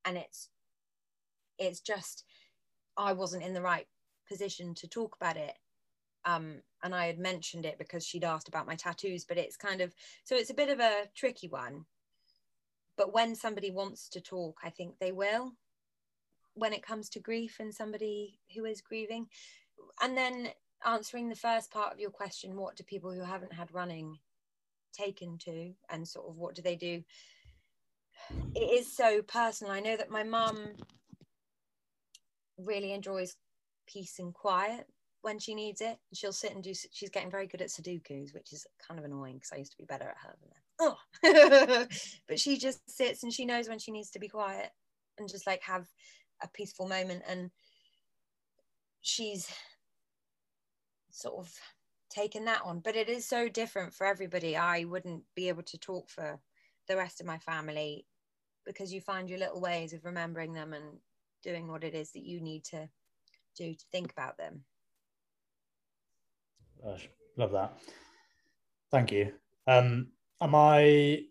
And 0.04 0.16
it's 0.16 0.48
it's 1.58 1.80
just 1.80 2.24
I 2.96 3.12
wasn't 3.12 3.44
in 3.44 3.54
the 3.54 3.62
right 3.62 3.86
position 4.28 4.74
to 4.74 4.88
talk 4.88 5.16
about 5.20 5.36
it 5.36 5.54
um, 6.26 6.56
and 6.82 6.94
I 6.94 7.06
had 7.06 7.18
mentioned 7.18 7.64
it 7.64 7.78
because 7.78 8.04
she'd 8.04 8.24
asked 8.24 8.48
about 8.48 8.66
my 8.66 8.74
tattoos, 8.74 9.24
but 9.24 9.38
it's 9.38 9.56
kind 9.56 9.80
of 9.80 9.94
so 10.24 10.34
it's 10.34 10.50
a 10.50 10.54
bit 10.54 10.68
of 10.68 10.80
a 10.80 11.04
tricky 11.14 11.48
one. 11.48 11.84
But 12.96 13.12
when 13.12 13.34
somebody 13.34 13.70
wants 13.70 14.08
to 14.10 14.20
talk, 14.20 14.58
I 14.64 14.70
think 14.70 14.98
they 14.98 15.12
will 15.12 15.52
when 16.54 16.72
it 16.72 16.82
comes 16.82 17.10
to 17.10 17.20
grief 17.20 17.56
and 17.60 17.74
somebody 17.74 18.38
who 18.54 18.64
is 18.64 18.80
grieving. 18.80 19.26
And 20.00 20.16
then 20.16 20.48
answering 20.84 21.28
the 21.28 21.34
first 21.34 21.70
part 21.70 21.92
of 21.92 22.00
your 22.00 22.10
question 22.10 22.56
what 22.56 22.76
do 22.76 22.84
people 22.84 23.12
who 23.12 23.22
haven't 23.22 23.52
had 23.52 23.74
running 23.74 24.18
taken 24.92 25.36
to, 25.36 25.74
and 25.90 26.08
sort 26.08 26.26
of 26.28 26.36
what 26.36 26.54
do 26.54 26.62
they 26.62 26.76
do? 26.76 27.02
It 28.54 28.60
is 28.80 28.96
so 28.96 29.20
personal. 29.22 29.72
I 29.72 29.80
know 29.80 29.96
that 29.96 30.10
my 30.10 30.22
mum 30.22 30.76
really 32.58 32.92
enjoys 32.92 33.36
peace 33.86 34.18
and 34.18 34.32
quiet 34.32 34.86
when 35.26 35.40
she 35.40 35.56
needs 35.56 35.80
it. 35.80 35.98
She'll 36.14 36.32
sit 36.32 36.54
and 36.54 36.62
do. 36.62 36.72
She's 36.92 37.10
getting 37.10 37.32
very 37.32 37.48
good 37.48 37.60
at 37.60 37.68
Sudokus, 37.68 38.32
which 38.32 38.52
is 38.52 38.64
kind 38.86 39.00
of 39.00 39.04
annoying 39.04 39.34
because 39.34 39.50
I 39.52 39.56
used 39.56 39.72
to 39.72 39.76
be 39.76 39.84
better 39.84 40.08
at 40.08 40.16
her 40.22 40.36
than 40.40 40.50
that. 40.50 40.62
Oh, 40.78 41.86
but 42.28 42.38
she 42.38 42.58
just 42.58 42.88
sits 42.88 43.24
and 43.24 43.32
she 43.32 43.44
knows 43.44 43.68
when 43.68 43.80
she 43.80 43.90
needs 43.90 44.10
to 44.10 44.20
be 44.20 44.28
quiet 44.28 44.70
and 45.18 45.28
just 45.28 45.44
like 45.46 45.62
have 45.62 45.88
a 46.42 46.48
peaceful 46.54 46.86
moment. 46.86 47.24
And 47.28 47.50
she's 49.00 49.50
sort 51.10 51.38
of 51.38 51.52
taken 52.08 52.44
that 52.44 52.60
on. 52.64 52.78
But 52.78 52.94
it 52.94 53.08
is 53.08 53.26
so 53.26 53.48
different 53.48 53.94
for 53.94 54.06
everybody. 54.06 54.56
I 54.56 54.84
wouldn't 54.84 55.24
be 55.34 55.48
able 55.48 55.64
to 55.64 55.78
talk 55.78 56.08
for 56.08 56.38
the 56.86 56.96
rest 56.96 57.20
of 57.20 57.26
my 57.26 57.38
family 57.38 58.06
because 58.64 58.92
you 58.92 59.00
find 59.00 59.28
your 59.28 59.40
little 59.40 59.60
ways 59.60 59.92
of 59.92 60.04
remembering 60.04 60.52
them 60.52 60.72
and 60.72 60.84
doing 61.42 61.66
what 61.66 61.82
it 61.82 61.94
is 61.96 62.12
that 62.12 62.24
you 62.24 62.40
need 62.40 62.62
to 62.66 62.88
do 63.56 63.74
to 63.74 63.84
think 63.90 64.12
about 64.12 64.38
them. 64.38 64.62
Gosh, 66.84 67.08
love 67.36 67.52
that. 67.52 67.78
Thank 68.90 69.12
you. 69.12 69.32
Um, 69.66 70.08
am 70.40 70.54
I 70.54 71.24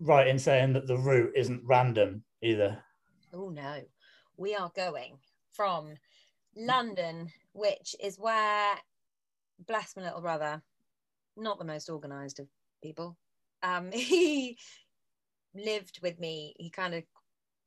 right 0.00 0.26
in 0.26 0.38
saying 0.38 0.74
that 0.74 0.86
the 0.86 0.98
route 0.98 1.32
isn't 1.36 1.62
random 1.64 2.24
either? 2.42 2.82
Oh 3.32 3.48
no, 3.48 3.80
we 4.36 4.54
are 4.54 4.70
going 4.74 5.18
from 5.52 5.94
London, 6.56 7.28
which 7.52 7.96
is 8.02 8.18
where, 8.18 8.74
bless 9.66 9.96
my 9.96 10.02
little 10.02 10.20
brother, 10.20 10.62
not 11.36 11.58
the 11.58 11.64
most 11.64 11.88
organized 11.88 12.40
of 12.40 12.46
people. 12.82 13.16
Um, 13.62 13.90
he 13.92 14.58
lived 15.54 16.00
with 16.02 16.18
me. 16.20 16.54
He 16.58 16.70
kind 16.70 16.94
of 16.94 17.04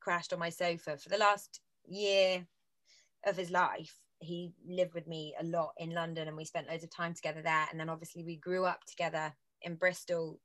crashed 0.00 0.32
on 0.32 0.38
my 0.38 0.50
sofa 0.50 0.96
for 0.96 1.08
the 1.08 1.18
last 1.18 1.60
year 1.88 2.46
of 3.26 3.36
his 3.36 3.50
life. 3.50 3.94
He 4.18 4.52
lived 4.66 4.94
with 4.94 5.06
me 5.06 5.34
a 5.40 5.44
lot 5.44 5.72
in 5.78 5.90
London 5.90 6.28
and 6.28 6.36
we 6.36 6.44
spent 6.44 6.68
loads 6.68 6.84
of 6.84 6.90
time 6.90 7.14
together 7.14 7.42
there. 7.42 7.66
And 7.70 7.78
then 7.78 7.88
obviously 7.88 8.24
we 8.24 8.36
grew 8.36 8.64
up 8.64 8.84
together 8.84 9.34
in 9.62 9.76
Bristol. 9.76 10.40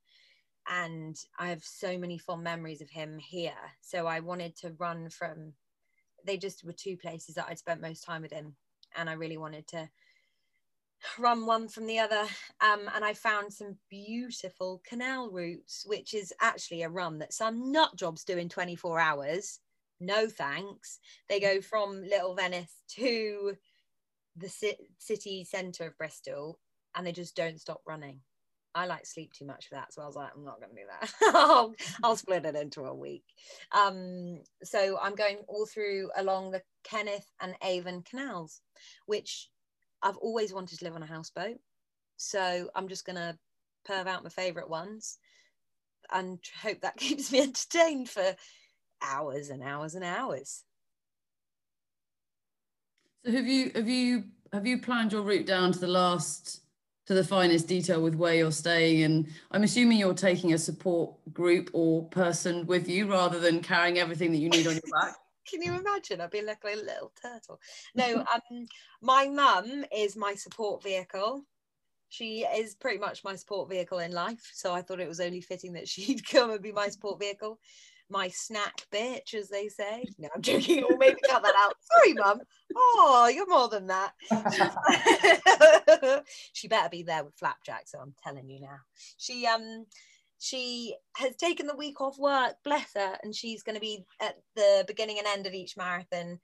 And 0.69 1.17
I 1.39 1.49
have 1.49 1.63
so 1.63 1.97
many 1.97 2.17
fond 2.17 2.43
memories 2.43 2.81
of 2.81 2.89
him 2.89 3.17
here. 3.17 3.53
So 3.81 4.05
I 4.07 4.19
wanted 4.19 4.55
to 4.57 4.75
run 4.77 5.09
from 5.09 5.53
they 6.25 6.37
just 6.37 6.63
were 6.63 6.73
two 6.73 6.97
places 6.97 7.35
that 7.35 7.47
I'd 7.49 7.59
spent 7.59 7.81
most 7.81 8.03
time 8.03 8.21
with 8.21 8.31
him, 8.31 8.55
and 8.95 9.09
I 9.09 9.13
really 9.13 9.37
wanted 9.37 9.67
to 9.67 9.89
run 11.17 11.45
one 11.45 11.67
from 11.67 11.87
the 11.87 11.99
other. 11.99 12.25
Um, 12.61 12.89
and 12.93 13.03
I 13.03 13.13
found 13.13 13.51
some 13.51 13.77
beautiful 13.89 14.81
canal 14.87 15.29
routes, 15.31 15.83
which 15.87 16.13
is 16.13 16.33
actually 16.41 16.83
a 16.83 16.89
run 16.89 17.19
that 17.19 17.33
some 17.33 17.71
nut 17.71 17.95
jobs 17.95 18.23
do 18.23 18.37
in 18.37 18.49
24 18.49 18.99
hours. 18.99 19.59
No 20.01 20.27
thanks. 20.27 20.99
They 21.29 21.39
go 21.39 21.61
from 21.61 22.01
Little 22.01 22.35
Venice 22.35 22.75
to 22.95 23.53
the 24.35 24.49
ci- 24.49 24.77
city 24.97 25.45
centre 25.45 25.85
of 25.85 25.97
Bristol, 25.97 26.59
and 26.95 27.05
they 27.05 27.11
just 27.11 27.35
don't 27.35 27.61
stop 27.61 27.81
running. 27.85 28.19
I 28.73 28.87
like 28.87 29.05
sleep 29.05 29.33
too 29.33 29.45
much 29.45 29.67
for 29.67 29.75
that, 29.75 29.93
so 29.93 30.01
I 30.01 30.05
was 30.07 30.15
like, 30.15 30.31
I'm 30.35 30.43
not 30.43 30.59
going 30.59 30.73
to 30.73 30.81
do 30.81 30.87
that. 30.89 31.35
I'll, 31.35 31.75
I'll 32.03 32.15
split 32.15 32.45
it 32.45 32.55
into 32.55 32.85
a 32.85 32.95
week. 32.95 33.25
Um, 33.73 34.39
so 34.63 34.97
I'm 34.99 35.15
going 35.15 35.37
all 35.47 35.67
through 35.67 36.09
along 36.15 36.51
the 36.51 36.63
Kennet 36.83 37.23
and 37.39 37.53
Avon 37.63 38.01
canals, 38.01 38.61
which 39.05 39.49
I've 40.01 40.17
always 40.17 40.53
wanted 40.53 40.79
to 40.79 40.85
live 40.85 40.95
on 40.95 41.03
a 41.03 41.07
houseboat. 41.07 41.57
So 42.17 42.69
I'm 42.73 42.87
just 42.87 43.05
going 43.05 43.17
to 43.17 43.37
perv 43.87 44.07
out 44.07 44.23
my 44.23 44.29
favourite 44.29 44.69
ones 44.69 45.19
and 46.11 46.39
hope 46.61 46.81
that 46.81 46.97
keeps 46.97 47.31
me 47.31 47.41
entertained 47.41 48.09
for 48.09 48.35
hours 49.01 49.49
and 49.49 49.63
hours 49.63 49.95
and 49.95 50.03
hours. 50.03 50.63
So 53.25 53.31
have 53.31 53.47
you 53.47 53.71
have 53.75 53.87
you 53.87 54.23
have 54.51 54.65
you 54.65 54.79
planned 54.79 55.11
your 55.11 55.21
route 55.21 55.45
down 55.45 55.71
to 55.71 55.79
the 55.79 55.87
last 55.87 56.61
to 57.07 57.13
the 57.13 57.23
finest 57.23 57.67
detail 57.67 58.01
with 58.01 58.15
where 58.15 58.35
you're 58.35 58.51
staying? 58.51 59.03
And 59.03 59.27
I'm 59.51 59.63
assuming 59.63 59.97
you're 59.97 60.13
taking 60.13 60.53
a 60.53 60.57
support 60.57 61.13
group 61.33 61.69
or 61.73 62.05
person 62.05 62.65
with 62.65 62.89
you 62.89 63.09
rather 63.09 63.39
than 63.39 63.61
carrying 63.61 63.99
everything 63.99 64.31
that 64.31 64.39
you 64.39 64.49
need 64.49 64.67
on 64.67 64.73
your 64.73 65.01
back. 65.01 65.15
Can 65.49 65.61
you 65.61 65.73
imagine? 65.73 66.21
I'd 66.21 66.31
be 66.31 66.41
like 66.41 66.63
a 66.63 66.75
little 66.75 67.11
turtle. 67.21 67.59
No, 67.95 68.19
um, 68.19 68.65
my 69.01 69.27
mum 69.27 69.83
is 69.95 70.15
my 70.15 70.35
support 70.35 70.83
vehicle. 70.83 71.43
She 72.09 72.41
is 72.41 72.75
pretty 72.75 72.99
much 72.99 73.23
my 73.23 73.35
support 73.35 73.69
vehicle 73.69 73.99
in 73.99 74.11
life. 74.11 74.51
So 74.53 74.73
I 74.73 74.81
thought 74.81 74.99
it 74.99 75.07
was 75.07 75.19
only 75.19 75.41
fitting 75.41 75.73
that 75.73 75.87
she'd 75.87 76.27
come 76.27 76.51
and 76.51 76.61
be 76.61 76.71
my 76.71 76.89
support 76.89 77.19
vehicle. 77.19 77.59
My 78.11 78.27
snack 78.27 78.85
bitch, 78.93 79.33
as 79.33 79.49
they 79.49 79.69
say. 79.69 80.05
No, 80.19 80.29
I'm 80.35 80.41
joking. 80.41 80.83
Or 80.83 80.97
maybe 80.97 81.19
cut 81.27 81.41
that 81.41 81.55
out. 81.57 81.73
Sorry, 82.03 82.13
mum. 82.13 82.41
Oh, 82.75 83.31
you're 83.33 83.49
more 83.49 83.69
than 83.69 83.87
that. 83.87 84.13
she 86.53 86.67
better 86.67 86.89
be 86.89 87.03
there 87.03 87.23
with 87.23 87.35
flapjack. 87.35 87.87
So 87.87 87.99
I'm 87.99 88.13
telling 88.23 88.49
you 88.49 88.59
now. 88.59 88.77
She 89.17 89.47
um 89.47 89.85
she 90.37 90.95
has 91.15 91.35
taken 91.35 91.67
the 91.67 91.75
week 91.75 92.01
off 92.01 92.19
work, 92.19 92.55
bless 92.63 92.93
her, 92.95 93.17
and 93.23 93.33
she's 93.33 93.63
going 93.63 93.75
to 93.75 93.81
be 93.81 94.05
at 94.19 94.35
the 94.55 94.83
beginning 94.87 95.17
and 95.17 95.27
end 95.27 95.47
of 95.47 95.53
each 95.53 95.77
marathon 95.77 96.39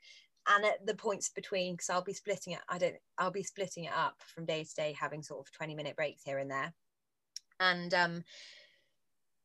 and 0.47 0.65
at 0.65 0.85
the 0.85 0.95
points 0.95 1.29
between 1.29 1.73
because 1.73 1.89
I'll 1.89 2.03
be 2.03 2.13
splitting 2.13 2.53
it 2.53 2.59
I 2.69 2.77
don't 2.77 2.95
I'll 3.17 3.31
be 3.31 3.43
splitting 3.43 3.85
it 3.85 3.93
up 3.93 4.15
from 4.33 4.45
day 4.45 4.63
to 4.63 4.75
day 4.75 4.95
having 4.99 5.21
sort 5.21 5.45
of 5.45 5.51
20 5.51 5.75
minute 5.75 5.95
breaks 5.95 6.23
here 6.23 6.37
and 6.37 6.49
there 6.49 6.73
and 7.59 7.93
um 7.93 8.23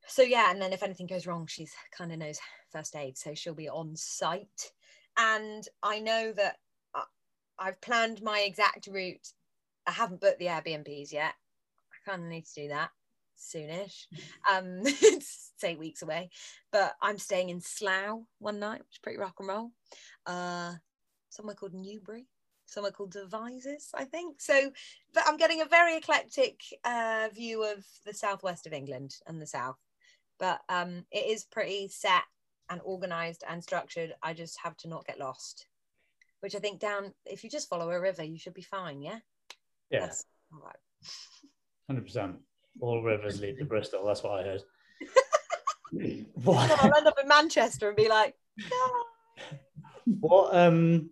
so 0.07 0.23
yeah 0.23 0.51
and 0.51 0.61
then 0.61 0.73
if 0.73 0.83
anything 0.83 1.07
goes 1.07 1.27
wrong 1.27 1.47
she's 1.47 1.73
kind 1.97 2.13
of 2.13 2.19
knows 2.19 2.39
first 2.71 2.97
aid 2.97 3.17
so 3.17 3.35
she'll 3.35 3.55
be 3.55 3.69
on 3.69 3.95
site 3.95 4.73
and 5.17 5.69
I 5.83 6.01
know 6.01 6.33
that 6.33 6.57
I- 6.95 7.05
I've 7.59 7.81
planned 7.81 8.23
my 8.23 8.41
exact 8.41 8.87
route 8.87 9.29
I 9.87 9.93
haven't 9.93 10.21
booked 10.21 10.39
the 10.39 10.47
Airbnbs 10.47 11.13
yet 11.13 11.35
I 11.93 12.11
kind 12.11 12.23
of 12.23 12.29
need 12.29 12.47
to 12.47 12.63
do 12.63 12.69
that 12.69 12.91
soonish. 13.43 14.07
Um, 14.51 14.81
it's 14.85 15.53
eight 15.65 15.79
weeks 15.79 16.03
away, 16.03 16.31
but 16.71 16.95
I'm 17.03 17.19
staying 17.19 17.51
in 17.51 17.61
Slough 17.61 18.21
one 18.39 18.59
night, 18.59 18.81
which 18.81 18.95
is 18.95 18.99
pretty 19.03 19.19
rock 19.19 19.35
and 19.39 19.49
roll. 19.49 19.71
Uh, 20.27 20.75
somewhere 21.31 21.55
called 21.55 21.75
Newbury, 21.75 22.27
somewhere 22.67 22.93
called 22.93 23.13
Devizes, 23.13 23.91
I 23.95 24.05
think. 24.05 24.41
So, 24.41 24.73
but 25.15 25.25
I'm 25.27 25.37
getting 25.37 25.61
a 25.61 25.67
very 25.67 25.97
eclectic 25.97 26.61
uh, 26.85 27.29
view 27.35 27.65
of 27.65 27.85
the 28.05 28.15
southwest 28.15 28.67
of 28.67 28.73
England 28.73 29.15
and 29.27 29.41
the 29.41 29.47
south. 29.47 29.77
But 30.43 30.61
um, 30.69 31.05
it 31.13 31.31
is 31.31 31.45
pretty 31.45 31.87
set 31.87 32.25
and 32.69 32.81
organized 32.85 33.45
and 33.49 33.63
structured. 33.63 34.13
I 34.25 34.35
just 34.35 34.59
have 34.65 34.77
to 34.79 34.89
not 34.89 35.07
get 35.07 35.21
lost, 35.21 35.69
which 36.41 36.57
I 36.57 36.59
think 36.59 36.81
down, 36.81 37.15
if 37.25 37.45
you 37.45 37.49
just 37.49 37.69
follow 37.69 37.89
a 37.93 38.01
river, 38.01 38.25
you 38.25 38.41
should 38.41 38.53
be 38.53 38.63
fine. 38.63 39.01
Yeah. 39.01 39.21
Yeah, 39.89 40.11
all 40.53 40.63
right. 40.65 40.75
hundred 41.87 42.07
percent. 42.07 42.37
All 42.81 43.05
rivers 43.05 43.41
lead 43.41 43.59
to 43.59 43.65
Bristol. 43.65 44.05
That's 44.05 44.25
what 44.25 44.41
I 44.41 44.43
heard. 44.43 44.63
So 45.95 45.99
what, 46.45 46.71
I'll 46.83 46.97
end 46.97 47.07
up 47.07 47.19
in 47.21 47.29
Manchester 47.29 47.89
and 47.89 47.97
be 47.97 48.09
like, 48.09 48.35
what? 50.07 50.57
Um, 50.57 51.11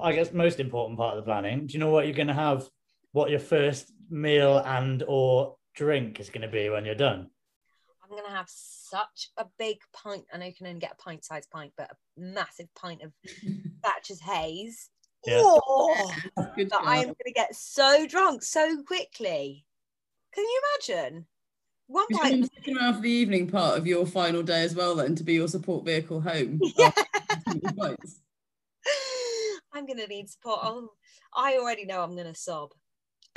I 0.00 0.12
guess 0.12 0.32
most 0.32 0.60
important 0.60 1.00
part 1.00 1.18
of 1.18 1.24
the 1.24 1.28
planning. 1.28 1.66
Do 1.66 1.72
you 1.72 1.80
know 1.80 1.90
what 1.90 2.06
you're 2.06 2.14
going 2.14 2.28
to 2.28 2.32
have? 2.34 2.68
What 3.10 3.30
your 3.30 3.40
first 3.40 3.92
meal 4.08 4.58
and 4.58 5.02
or 5.08 5.56
drink 5.74 6.20
is 6.20 6.30
going 6.30 6.42
to 6.42 6.48
be 6.48 6.70
when 6.70 6.84
you're 6.84 6.94
done? 6.94 7.30
I'm 8.10 8.16
gonna 8.16 8.34
have 8.34 8.48
such 8.48 9.28
a 9.36 9.46
big 9.58 9.78
pint. 9.92 10.24
I 10.32 10.38
know 10.38 10.46
you 10.46 10.54
can 10.54 10.66
only 10.66 10.80
get 10.80 10.92
a 10.98 11.02
pint-sized 11.02 11.48
pint, 11.50 11.72
but 11.76 11.90
a 11.92 11.96
massive 12.20 12.66
pint 12.74 13.02
of 13.02 13.12
Thatcher's 13.84 14.20
Haze. 14.20 14.90
Yeah. 15.26 15.42
Oh, 15.44 16.10
Good 16.56 16.70
that 16.70 16.82
I 16.82 16.96
am 16.96 17.06
gonna 17.06 17.32
get 17.34 17.54
so 17.54 18.06
drunk 18.06 18.42
so 18.42 18.82
quickly. 18.82 19.64
Can 20.34 20.44
you 20.44 20.60
imagine? 20.88 21.26
One 21.86 22.06
Is 22.10 22.16
your 22.16 22.22
pint. 22.22 22.40
mum 22.40 22.48
taking 22.56 22.76
her 22.76 22.82
out 22.82 22.94
for 22.96 23.00
the 23.02 23.10
evening 23.10 23.48
part 23.48 23.76
of 23.78 23.86
your 23.86 24.06
final 24.06 24.42
day 24.42 24.62
as 24.62 24.74
well 24.74 24.94
then 24.94 25.14
to 25.16 25.24
be 25.24 25.34
your 25.34 25.48
support 25.48 25.84
vehicle 25.84 26.20
home? 26.20 26.60
Yeah. 26.76 26.92
after 27.30 27.58
your 27.62 27.72
fights? 27.72 28.20
I'm 29.72 29.86
gonna 29.86 30.06
need 30.06 30.28
support. 30.28 30.60
Oh, 30.62 30.90
I 31.34 31.56
already 31.58 31.84
know 31.84 32.00
I'm 32.02 32.16
gonna 32.16 32.34
sob, 32.34 32.70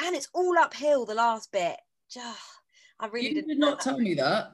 and 0.01 0.15
it's 0.15 0.29
all 0.33 0.57
uphill 0.57 1.05
the 1.05 1.13
last 1.15 1.51
bit. 1.51 1.75
Ugh, 2.17 2.35
I 2.99 3.07
really 3.07 3.27
You 3.29 3.33
didn't. 3.35 3.49
did 3.49 3.59
not 3.59 3.77
that. 3.79 3.83
tell 3.83 3.99
me 3.99 4.13
that. 4.15 4.53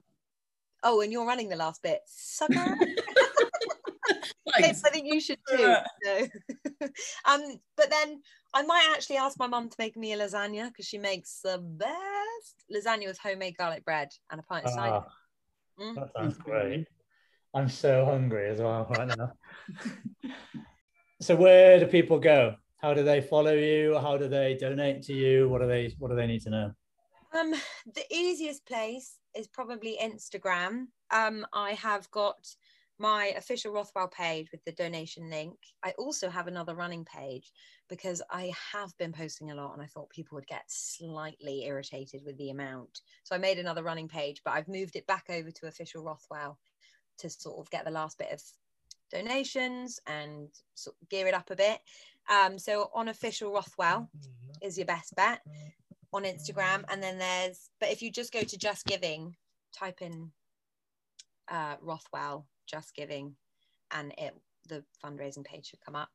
Oh, 0.83 1.01
and 1.01 1.11
you're 1.11 1.25
running 1.25 1.49
the 1.49 1.55
last 1.55 1.81
bit, 1.83 1.99
sucker. 2.05 2.53
Thanks. 4.59 4.83
I 4.83 4.89
think 4.89 5.07
you 5.13 5.19
should 5.21 5.39
too. 5.47 5.75
No. 6.03 6.27
um, 7.25 7.41
but 7.77 7.89
then 7.89 8.21
I 8.53 8.63
might 8.63 8.91
actually 8.93 9.17
ask 9.17 9.37
my 9.37 9.47
mum 9.47 9.69
to 9.69 9.75
make 9.77 9.95
me 9.95 10.13
a 10.13 10.17
lasagna 10.17 10.67
because 10.67 10.87
she 10.87 10.97
makes 10.97 11.41
the 11.43 11.59
best 11.59 12.63
lasagna 12.73 13.07
with 13.07 13.19
homemade 13.19 13.55
garlic 13.57 13.85
bread 13.85 14.09
and 14.31 14.39
a 14.39 14.43
pint 14.43 14.65
of 14.65 14.71
cider. 14.71 14.93
Ah, 14.95 15.05
Mm. 15.79 15.95
that 15.95 16.09
sounds 16.13 16.37
great. 16.37 16.85
I'm 17.53 17.69
so 17.69 18.03
hungry 18.05 18.49
as 18.49 18.59
well 18.59 18.85
right 18.89 19.07
now. 19.07 19.31
so 21.21 21.35
where 21.35 21.79
do 21.79 21.85
people 21.85 22.19
go? 22.19 22.55
How 22.77 22.93
do 22.93 23.03
they 23.03 23.21
follow 23.21 23.53
you? 23.53 23.97
How 23.97 24.17
do 24.17 24.27
they 24.27 24.57
donate 24.59 25.03
to 25.03 25.13
you? 25.13 25.47
What 25.49 25.61
do 25.61 25.67
they 25.67 25.95
What 25.97 26.09
do 26.09 26.15
they 26.15 26.27
need 26.27 26.41
to 26.41 26.49
know? 26.49 26.71
Um, 27.37 27.53
the 27.93 28.05
easiest 28.11 28.65
place 28.65 29.17
is 29.35 29.47
probably 29.47 29.97
Instagram. 30.01 30.87
Um, 31.11 31.45
I 31.53 31.71
have 31.73 32.09
got 32.11 32.47
my 32.97 33.27
official 33.37 33.71
Rothwell 33.71 34.09
page 34.09 34.49
with 34.51 34.63
the 34.65 34.73
donation 34.73 35.29
link. 35.29 35.55
I 35.83 35.93
also 35.97 36.29
have 36.29 36.47
another 36.47 36.75
running 36.75 37.05
page 37.05 37.51
because 37.87 38.21
I 38.29 38.51
have 38.73 38.95
been 38.97 39.13
posting 39.13 39.51
a 39.51 39.55
lot 39.55 39.73
and 39.73 39.81
I 39.81 39.85
thought 39.85 40.09
people 40.09 40.35
would 40.35 40.47
get 40.47 40.63
slightly 40.67 41.65
irritated 41.65 42.21
with 42.25 42.37
the 42.37 42.49
amount. 42.49 43.01
So 43.23 43.35
I 43.35 43.39
made 43.39 43.57
another 43.57 43.83
running 43.83 44.09
page, 44.09 44.41
but 44.43 44.51
I've 44.51 44.67
moved 44.67 44.97
it 44.97 45.07
back 45.07 45.25
over 45.29 45.49
to 45.49 45.67
official 45.67 46.03
Rothwell 46.03 46.57
to 47.19 47.29
sort 47.29 47.59
of 47.59 47.69
get 47.69 47.85
the 47.85 47.91
last 47.91 48.17
bit 48.17 48.31
of 48.33 48.41
donations 49.11 49.99
and 50.05 50.49
sort 50.75 50.95
of 51.01 51.09
gear 51.09 51.27
it 51.27 51.33
up 51.33 51.51
a 51.51 51.55
bit. 51.55 51.79
Um, 52.29 52.59
so 52.59 52.89
on 52.93 53.07
official 53.07 53.53
Rothwell 53.53 54.09
is 54.61 54.77
your 54.77 54.85
best 54.85 55.15
bet 55.15 55.39
on 56.13 56.23
Instagram. 56.23 56.83
And 56.89 57.01
then 57.01 57.17
there's, 57.17 57.69
but 57.79 57.89
if 57.89 58.01
you 58.01 58.11
just 58.11 58.33
go 58.33 58.41
to 58.41 58.57
Just 58.57 58.85
Giving, 58.85 59.35
type 59.77 60.01
in 60.01 60.31
uh, 61.49 61.75
Rothwell 61.81 62.47
Just 62.67 62.95
Giving, 62.95 63.35
and 63.91 64.13
it 64.17 64.35
the 64.67 64.83
fundraising 65.03 65.43
page 65.43 65.67
should 65.67 65.81
come 65.81 65.95
up. 65.95 66.09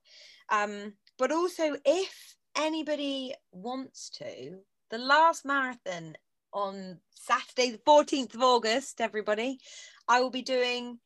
Um, 0.48 0.94
but 1.18 1.32
also, 1.32 1.76
if 1.84 2.36
anybody 2.56 3.34
wants 3.52 4.10
to, 4.18 4.58
the 4.90 4.98
last 4.98 5.44
marathon 5.44 6.16
on 6.52 6.98
Saturday, 7.14 7.72
the 7.72 7.78
14th 7.78 8.34
of 8.34 8.42
August, 8.42 9.00
everybody, 9.00 9.58
I 10.08 10.20
will 10.20 10.30
be 10.30 10.42
doing 10.42 10.98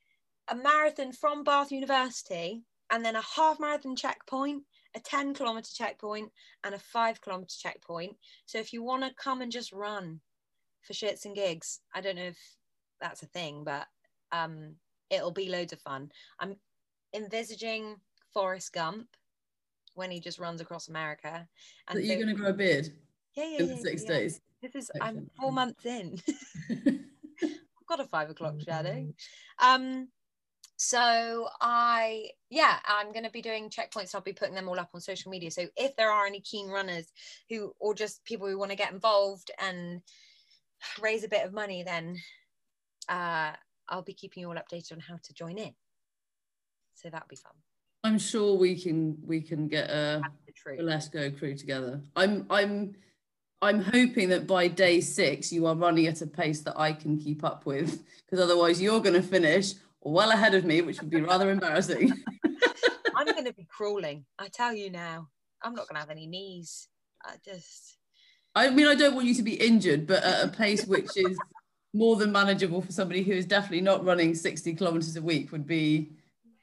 a 0.48 0.54
marathon 0.54 1.12
from 1.12 1.42
Bath 1.42 1.72
University 1.72 2.62
and 2.90 3.04
then 3.04 3.16
a 3.16 3.22
half 3.22 3.58
marathon 3.60 3.96
checkpoint, 3.96 4.62
a 4.98 5.02
10 5.02 5.34
kilometer 5.34 5.70
checkpoint, 5.72 6.30
and 6.64 6.74
a 6.74 6.78
five 6.78 7.20
kilometer 7.20 7.54
checkpoint. 7.58 8.16
So 8.46 8.58
if 8.58 8.72
you 8.72 8.82
want 8.82 9.04
to 9.04 9.14
come 9.14 9.40
and 9.40 9.52
just 9.52 9.72
run 9.72 10.20
for 10.82 10.92
shits 10.92 11.24
and 11.24 11.34
gigs, 11.34 11.80
I 11.94 12.00
don't 12.00 12.16
know 12.16 12.22
if 12.22 12.38
that's 13.00 13.22
a 13.22 13.26
thing, 13.26 13.64
but 13.64 13.86
um, 14.32 14.74
it'll 15.10 15.32
be 15.32 15.48
loads 15.48 15.72
of 15.72 15.80
fun. 15.80 16.10
I'm 16.40 16.56
envisaging 17.14 17.96
Forrest 18.34 18.72
Gump 18.72 19.06
when 19.94 20.10
he 20.10 20.20
just 20.20 20.38
runs 20.38 20.60
across 20.60 20.88
America. 20.88 21.46
That 21.86 21.94
so- 21.94 21.98
you're 21.98 22.16
going 22.16 22.28
to 22.28 22.34
grow 22.34 22.50
a 22.50 22.54
beard 22.54 22.90
yeah, 23.34 23.44
yeah, 23.44 23.58
in 23.60 23.68
yeah, 23.68 23.76
six 23.76 24.02
yeah. 24.02 24.08
days. 24.08 24.40
This 24.62 24.74
is 24.74 24.90
I'm 25.00 25.30
four 25.38 25.52
months 25.52 25.86
in. 25.86 26.20
I've 26.70 27.86
got 27.88 28.00
a 28.00 28.04
five 28.04 28.30
o'clock 28.30 28.60
shadow. 28.60 29.06
Um, 29.60 30.08
so 30.78 31.48
I, 31.60 32.30
yeah, 32.48 32.78
I'm 32.86 33.12
going 33.12 33.24
to 33.24 33.30
be 33.30 33.42
doing 33.42 33.68
checkpoints. 33.68 34.14
I'll 34.14 34.22
be 34.22 34.32
putting 34.32 34.54
them 34.54 34.68
all 34.68 34.80
up 34.80 34.90
on 34.94 35.00
social 35.00 35.30
media. 35.30 35.50
So 35.50 35.66
if 35.76 35.94
there 35.96 36.10
are 36.10 36.24
any 36.24 36.40
keen 36.40 36.68
runners 36.68 37.12
who, 37.50 37.74
or 37.78 37.92
just 37.94 38.24
people 38.24 38.48
who 38.48 38.58
want 38.58 38.70
to 38.70 38.76
get 38.76 38.92
involved 38.92 39.50
and 39.60 40.00
raise 41.02 41.24
a 41.24 41.28
bit 41.28 41.44
of 41.44 41.52
money, 41.52 41.82
then 41.82 42.16
uh, 43.08 43.52
I'll 43.88 44.02
be 44.02 44.14
keeping 44.14 44.42
you 44.42 44.48
all 44.48 44.54
updated 44.54 44.92
on 44.92 45.00
how 45.00 45.18
to 45.22 45.34
join 45.34 45.58
in. 45.58 45.74
So 46.94 47.10
that'll 47.10 47.28
be 47.28 47.36
fun. 47.36 47.52
I'm 48.04 48.18
sure 48.18 48.56
we 48.56 48.80
can 48.80 49.18
we 49.26 49.40
can 49.40 49.66
get 49.66 49.90
a, 49.90 50.22
The 50.46 50.80
a 50.80 50.82
Let's 50.82 51.08
Go 51.08 51.30
crew 51.32 51.56
together. 51.56 52.00
I'm 52.14 52.46
I'm 52.48 52.94
I'm 53.60 53.82
hoping 53.82 54.28
that 54.28 54.46
by 54.46 54.68
day 54.68 55.00
six 55.00 55.52
you 55.52 55.66
are 55.66 55.74
running 55.74 56.06
at 56.06 56.22
a 56.22 56.26
pace 56.26 56.60
that 56.62 56.78
I 56.78 56.92
can 56.92 57.18
keep 57.18 57.42
up 57.42 57.66
with, 57.66 58.04
because 58.24 58.38
otherwise 58.38 58.80
you're 58.80 59.00
going 59.00 59.20
to 59.20 59.22
finish 59.22 59.74
well 60.02 60.30
ahead 60.30 60.54
of 60.54 60.64
me, 60.64 60.80
which 60.80 61.00
would 61.00 61.10
be 61.10 61.20
rather 61.20 61.50
embarrassing. 61.50 62.12
I'm 63.16 63.26
going 63.26 63.44
to 63.44 63.52
be 63.52 63.66
crawling. 63.68 64.24
I 64.38 64.48
tell 64.48 64.74
you 64.74 64.90
now, 64.90 65.28
I'm 65.62 65.74
not 65.74 65.88
going 65.88 65.96
to 65.96 66.00
have 66.00 66.10
any 66.10 66.26
knees. 66.26 66.88
I 67.24 67.34
just, 67.44 67.96
I 68.54 68.70
mean, 68.70 68.86
I 68.86 68.94
don't 68.94 69.14
want 69.14 69.26
you 69.26 69.34
to 69.34 69.42
be 69.42 69.54
injured, 69.54 70.06
but 70.06 70.22
at 70.22 70.44
a 70.44 70.48
pace 70.48 70.86
which 70.86 71.16
is 71.16 71.36
more 71.92 72.16
than 72.16 72.30
manageable 72.30 72.82
for 72.82 72.92
somebody 72.92 73.22
who 73.22 73.32
is 73.32 73.46
definitely 73.46 73.80
not 73.80 74.04
running 74.04 74.34
60 74.34 74.74
kilometers 74.74 75.16
a 75.16 75.22
week 75.22 75.50
would 75.52 75.66
be 75.66 76.12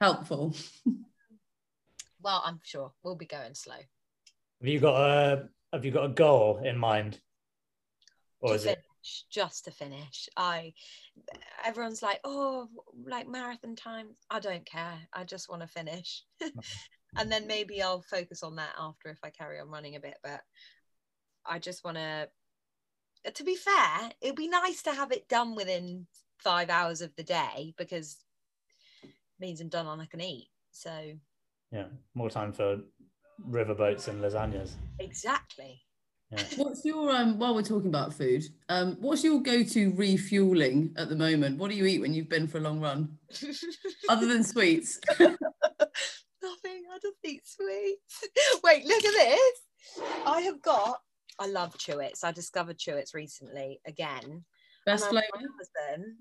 helpful. 0.00 0.54
well, 2.22 2.42
I'm 2.44 2.60
sure 2.62 2.92
we'll 3.02 3.16
be 3.16 3.26
going 3.26 3.54
slow. 3.54 3.74
Have 3.74 4.68
you 4.68 4.80
got 4.80 4.96
a 4.96 5.48
Have 5.72 5.84
you 5.84 5.90
got 5.90 6.06
a 6.06 6.08
goal 6.08 6.62
in 6.64 6.78
mind, 6.78 7.20
or 8.40 8.50
to 8.50 8.54
is 8.54 8.64
it? 8.64 8.82
Finish, 9.06 9.24
just 9.30 9.64
to 9.64 9.70
finish. 9.70 10.28
I 10.36 10.72
everyone's 11.64 12.02
like, 12.02 12.20
oh, 12.24 12.68
like 13.06 13.28
marathon 13.28 13.76
time. 13.76 14.08
I 14.30 14.40
don't 14.40 14.66
care. 14.66 14.98
I 15.12 15.24
just 15.24 15.48
want 15.48 15.62
to 15.62 15.68
finish. 15.68 16.24
and 17.16 17.30
then 17.30 17.46
maybe 17.46 17.82
I'll 17.82 18.02
focus 18.02 18.42
on 18.42 18.56
that 18.56 18.74
after 18.78 19.08
if 19.08 19.18
I 19.22 19.30
carry 19.30 19.60
on 19.60 19.70
running 19.70 19.96
a 19.96 20.00
bit. 20.00 20.18
But 20.22 20.40
I 21.44 21.58
just 21.58 21.84
want 21.84 21.96
to. 21.96 22.28
To 23.32 23.44
be 23.44 23.56
fair, 23.56 24.12
it'd 24.20 24.36
be 24.36 24.46
nice 24.48 24.82
to 24.82 24.92
have 24.92 25.10
it 25.10 25.28
done 25.28 25.56
within 25.56 26.06
five 26.38 26.70
hours 26.70 27.00
of 27.00 27.14
the 27.16 27.24
day 27.24 27.74
because 27.76 28.18
it 29.02 29.10
means 29.40 29.60
I'm 29.60 29.68
done 29.68 29.86
and 29.86 30.00
I 30.00 30.06
can 30.06 30.20
eat. 30.20 30.48
So 30.70 31.12
Yeah, 31.72 31.86
more 32.14 32.30
time 32.30 32.52
for 32.52 32.78
riverboats 33.50 34.06
and 34.06 34.22
lasagnas. 34.22 34.74
exactly. 35.00 35.85
Yeah. 36.30 36.42
What's 36.56 36.84
your 36.84 37.10
um 37.12 37.38
while 37.38 37.54
we're 37.54 37.62
talking 37.62 37.88
about 37.88 38.12
food, 38.12 38.44
um, 38.68 38.96
what's 39.00 39.22
your 39.22 39.40
go-to 39.40 39.92
refueling 39.94 40.92
at 40.96 41.08
the 41.08 41.14
moment? 41.14 41.58
What 41.58 41.70
do 41.70 41.76
you 41.76 41.86
eat 41.86 42.00
when 42.00 42.14
you've 42.14 42.28
been 42.28 42.48
for 42.48 42.58
a 42.58 42.62
long 42.62 42.80
run? 42.80 43.16
Other 44.08 44.26
than 44.26 44.42
sweets. 44.42 44.98
Nothing. 45.20 46.82
I 46.92 46.98
just 47.00 47.16
eat 47.24 47.42
sweets. 47.44 48.24
Wait, 48.64 48.84
look 48.84 49.04
at 49.04 49.12
this. 49.12 50.02
I 50.26 50.40
have 50.42 50.60
got. 50.62 50.98
I 51.38 51.46
love 51.46 51.76
Chewits. 51.78 52.24
I 52.24 52.32
discovered 52.32 52.78
Chewits 52.78 53.14
recently 53.14 53.80
again. 53.86 54.44
Best 54.84 55.04
and 55.04 55.12
flavour? 55.12 55.48
was 55.58 55.70
them, 55.88 56.16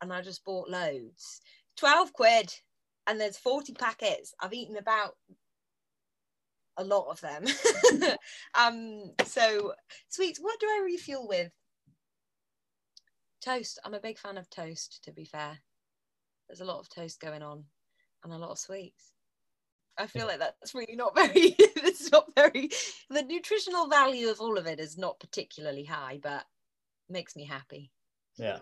and 0.00 0.12
I 0.12 0.22
just 0.22 0.44
bought 0.44 0.68
loads. 0.68 1.40
Twelve 1.76 2.12
quid, 2.12 2.52
and 3.06 3.20
there's 3.20 3.38
forty 3.38 3.74
packets. 3.74 4.34
I've 4.40 4.54
eaten 4.54 4.76
about 4.76 5.14
a 6.76 6.84
lot 6.84 7.08
of 7.08 7.20
them. 7.20 7.44
um. 8.58 9.12
So 9.24 9.74
sweets. 10.08 10.38
What 10.40 10.60
do 10.60 10.66
I 10.66 10.82
refuel 10.84 11.26
with? 11.28 11.52
Toast. 13.42 13.78
I'm 13.84 13.94
a 13.94 14.00
big 14.00 14.18
fan 14.18 14.38
of 14.38 14.50
toast. 14.50 15.00
To 15.04 15.12
be 15.12 15.24
fair, 15.24 15.58
there's 16.48 16.60
a 16.60 16.64
lot 16.64 16.80
of 16.80 16.88
toast 16.88 17.20
going 17.20 17.42
on, 17.42 17.64
and 18.24 18.32
a 18.32 18.38
lot 18.38 18.50
of 18.50 18.58
sweets. 18.58 19.12
I 19.98 20.06
feel 20.06 20.26
like 20.26 20.38
that's 20.38 20.74
really 20.74 20.96
not 20.96 21.14
very. 21.16 21.54
it's 21.58 22.10
not 22.12 22.26
very. 22.34 22.70
The 23.10 23.22
nutritional 23.22 23.88
value 23.88 24.28
of 24.28 24.40
all 24.40 24.58
of 24.58 24.66
it 24.66 24.80
is 24.80 24.98
not 24.98 25.20
particularly 25.20 25.84
high, 25.84 26.20
but 26.22 26.44
makes 27.08 27.36
me 27.36 27.44
happy. 27.44 27.90
Yeah, 28.36 28.58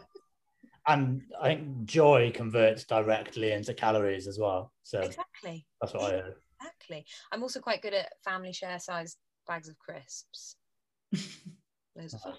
and 0.87 1.23
I 1.41 1.49
think 1.49 1.87
joy 1.87 2.31
converts 2.35 2.85
directly 2.85 3.53
into 3.53 3.75
calories 3.75 4.27
as 4.27 4.39
well. 4.39 4.73
So 4.83 5.01
Exactly. 5.01 5.67
that's 5.81 5.95
what 5.95 6.03
I 6.03 6.11
heard. 6.17 6.35
Exactly. 6.65 7.05
I'm 7.33 7.43
also 7.43 7.61
quite 7.61 7.83
good 7.83 7.95
at 7.95 8.13
family 8.25 8.53
share 8.53 8.79
sized 8.79 9.19
bags 9.47 9.69
of 9.69 9.79
crisps. 9.79 10.57
Those 11.13 12.15
are 12.15 12.19
fun. 12.19 12.35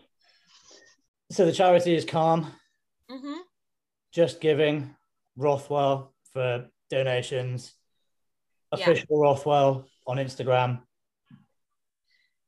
So 1.32 1.45
the 1.45 1.51
charity 1.51 1.95
is 1.95 2.05
CALM, 2.05 2.47
hmm 3.09 3.34
Just 4.13 4.41
Giving, 4.41 4.95
Rothwell 5.38 6.13
for 6.34 6.67
donations, 6.89 7.73
Yeah. 8.76 8.84
official 8.84 9.19
Rothwell 9.21 9.86
on 10.07 10.17
Instagram. 10.17 10.82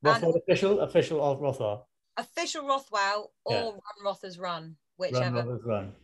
Rothwell 0.03 0.33
And- 0.33 0.41
official, 0.47 0.79
official 0.81 1.23
of 1.23 1.39
Rothwell. 1.41 1.87
Official 2.17 2.67
Rothwell 2.67 3.31
or 3.45 3.53
Yeah. 3.53 3.61
Run 3.65 3.79
Rothers 4.03 4.37
Run, 4.39 4.63
Run, 4.63 4.77
whichever. 4.97 5.37
Rothwell's 5.37 5.63
run. 5.63 5.95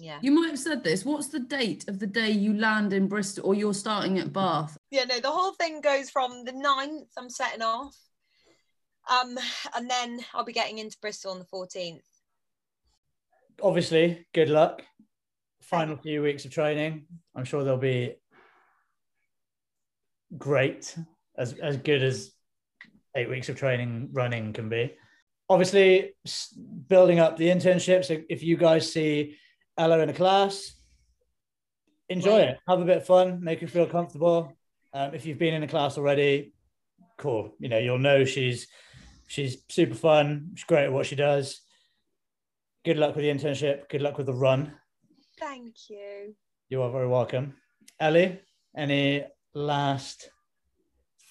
Yeah. 0.00 0.18
You 0.22 0.32
might 0.32 0.48
have 0.48 0.58
said 0.58 0.82
this. 0.82 1.04
What's 1.04 1.28
the 1.28 1.40
date 1.40 1.88
of 1.88 1.98
the 1.98 2.06
day 2.06 2.30
you 2.30 2.54
land 2.54 2.92
in 2.92 3.06
Bristol 3.06 3.46
or 3.46 3.54
you're 3.54 3.74
starting 3.74 4.18
at 4.18 4.32
Bath? 4.32 4.76
Yeah, 4.90 5.04
no, 5.04 5.20
the 5.20 5.30
whole 5.30 5.52
thing 5.52 5.80
goes 5.80 6.08
from 6.08 6.44
the 6.44 6.52
9th, 6.52 7.08
I'm 7.18 7.28
setting 7.28 7.62
off. 7.62 7.96
Um, 9.10 9.38
and 9.76 9.90
then 9.90 10.20
I'll 10.32 10.44
be 10.44 10.52
getting 10.52 10.78
into 10.78 10.96
Bristol 11.00 11.32
on 11.32 11.38
the 11.38 11.44
14th. 11.44 12.00
Obviously, 13.62 14.26
good 14.32 14.48
luck. 14.48 14.82
Final 15.60 15.96
few 15.96 16.22
weeks 16.22 16.44
of 16.44 16.50
training. 16.50 17.04
I'm 17.34 17.44
sure 17.44 17.62
they'll 17.62 17.76
be 17.76 18.14
great, 20.38 20.96
as 21.36 21.52
as 21.54 21.76
good 21.76 22.02
as 22.02 22.32
eight 23.14 23.28
weeks 23.28 23.48
of 23.48 23.56
training 23.56 24.08
running 24.12 24.52
can 24.52 24.68
be. 24.68 24.94
Obviously, 25.48 26.14
building 26.88 27.18
up 27.18 27.36
the 27.36 27.48
internship. 27.48 28.04
So 28.04 28.22
if 28.28 28.42
you 28.42 28.56
guys 28.56 28.90
see 28.90 29.36
Ella 29.80 30.00
in 30.00 30.10
a 30.10 30.12
class, 30.12 30.74
enjoy 32.10 32.38
Right. 32.40 32.48
it. 32.50 32.58
Have 32.68 32.80
a 32.82 32.84
bit 32.84 32.98
of 32.98 33.06
fun. 33.06 33.42
Make 33.42 33.60
her 33.60 33.66
feel 33.66 33.86
comfortable. 33.86 34.52
Um, 34.92 35.14
if 35.14 35.24
you've 35.24 35.38
been 35.38 35.54
in 35.54 35.62
a 35.62 35.68
class 35.68 35.96
already, 35.96 36.52
cool. 37.16 37.54
You 37.58 37.70
know, 37.70 37.78
you'll 37.78 37.98
know 37.98 38.26
she's 38.26 38.68
she's 39.26 39.64
super 39.70 39.94
fun. 39.94 40.50
She's 40.54 40.64
great 40.64 40.84
at 40.84 40.92
what 40.92 41.06
she 41.06 41.16
does. 41.16 41.62
Good 42.84 42.98
luck 42.98 43.16
with 43.16 43.24
the 43.24 43.30
internship. 43.30 43.88
Good 43.88 44.02
luck 44.02 44.18
with 44.18 44.26
the 44.26 44.34
run. 44.34 44.76
Thank 45.38 45.88
you. 45.88 46.34
You 46.68 46.82
are 46.82 46.90
very 46.92 47.08
welcome. 47.08 47.54
Ellie, 47.98 48.38
any 48.76 49.24
last 49.54 50.30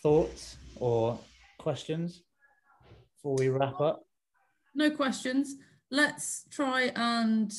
thoughts 0.01 0.57
or 0.77 1.19
questions 1.59 2.23
before 3.15 3.35
we 3.35 3.49
wrap 3.49 3.79
up? 3.79 4.01
No 4.73 4.89
questions. 4.89 5.55
Let's 5.91 6.45
try 6.49 6.91
and 6.95 7.51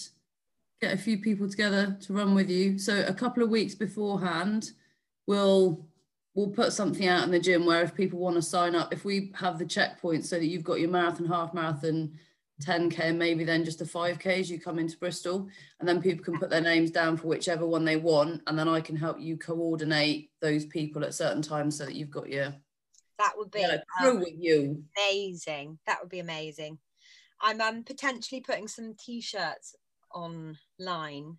get 0.80 0.94
a 0.94 0.98
few 0.98 1.18
people 1.18 1.48
together 1.48 1.96
to 2.00 2.12
run 2.12 2.34
with 2.34 2.48
you. 2.48 2.78
So 2.78 3.04
a 3.06 3.14
couple 3.14 3.42
of 3.42 3.50
weeks 3.50 3.74
beforehand, 3.74 4.72
we'll 5.26 5.86
we'll 6.34 6.48
put 6.48 6.72
something 6.72 7.06
out 7.06 7.24
in 7.24 7.30
the 7.30 7.40
gym 7.40 7.66
where 7.66 7.82
if 7.82 7.94
people 7.94 8.18
want 8.18 8.36
to 8.36 8.42
sign 8.42 8.74
up, 8.74 8.92
if 8.92 9.04
we 9.04 9.32
have 9.34 9.58
the 9.58 9.64
checkpoints 9.64 10.26
so 10.26 10.36
that 10.36 10.46
you've 10.46 10.64
got 10.64 10.80
your 10.80 10.88
marathon, 10.88 11.26
half 11.26 11.52
marathon, 11.52 12.12
10k, 12.62 12.98
and 13.00 13.18
maybe 13.18 13.42
then 13.42 13.64
just 13.64 13.80
a 13.80 13.84
5k 13.84 14.26
as 14.38 14.50
you 14.50 14.60
come 14.60 14.78
into 14.78 14.96
Bristol, 14.96 15.48
and 15.80 15.88
then 15.88 16.00
people 16.00 16.24
can 16.24 16.38
put 16.38 16.48
their 16.48 16.60
names 16.60 16.90
down 16.90 17.16
for 17.16 17.26
whichever 17.26 17.66
one 17.66 17.84
they 17.84 17.96
want, 17.96 18.42
and 18.46 18.58
then 18.58 18.68
I 18.68 18.80
can 18.80 18.96
help 18.96 19.20
you 19.20 19.36
coordinate 19.36 20.30
those 20.40 20.64
people 20.64 21.04
at 21.04 21.14
certain 21.14 21.42
times 21.42 21.76
so 21.76 21.84
that 21.84 21.96
you've 21.96 22.10
got 22.10 22.28
your 22.28 22.54
That 23.18 23.32
would 23.36 23.50
be 23.50 23.60
yeah, 23.60 23.78
crew 23.98 24.12
um, 24.12 24.18
with 24.20 24.34
you. 24.38 24.84
amazing. 24.96 25.78
That 25.86 25.98
would 26.00 26.10
be 26.10 26.20
amazing. 26.20 26.78
I'm 27.40 27.60
um, 27.60 27.82
potentially 27.82 28.40
putting 28.40 28.68
some 28.68 28.94
t-shirts 28.94 29.74
online. 30.14 31.38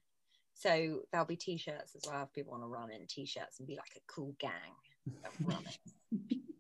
So 0.54 1.02
there'll 1.12 1.26
be 1.26 1.36
t-shirts 1.36 1.96
as 1.96 2.04
well 2.08 2.24
if 2.24 2.34
people 2.34 2.52
want 2.52 2.64
to 2.64 2.68
run 2.68 2.92
in 2.92 3.08
t-shirts 3.08 3.60
and 3.60 3.68
be 3.68 3.76
like 3.76 3.94
a 3.98 4.02
cool 4.08 4.36
gang. 4.40 4.52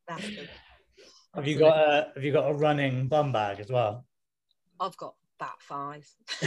That's 0.07 0.27
good. 0.27 0.49
Have 1.35 1.47
you 1.47 1.57
got 1.57 1.77
a 1.77 2.11
have 2.15 2.23
you 2.23 2.33
got 2.33 2.49
a 2.49 2.53
running 2.53 3.07
bum 3.07 3.31
bag 3.31 3.59
as 3.59 3.69
well? 3.69 4.05
I've 4.79 4.97
got 4.97 5.15
about 5.39 5.61
five. 5.61 6.07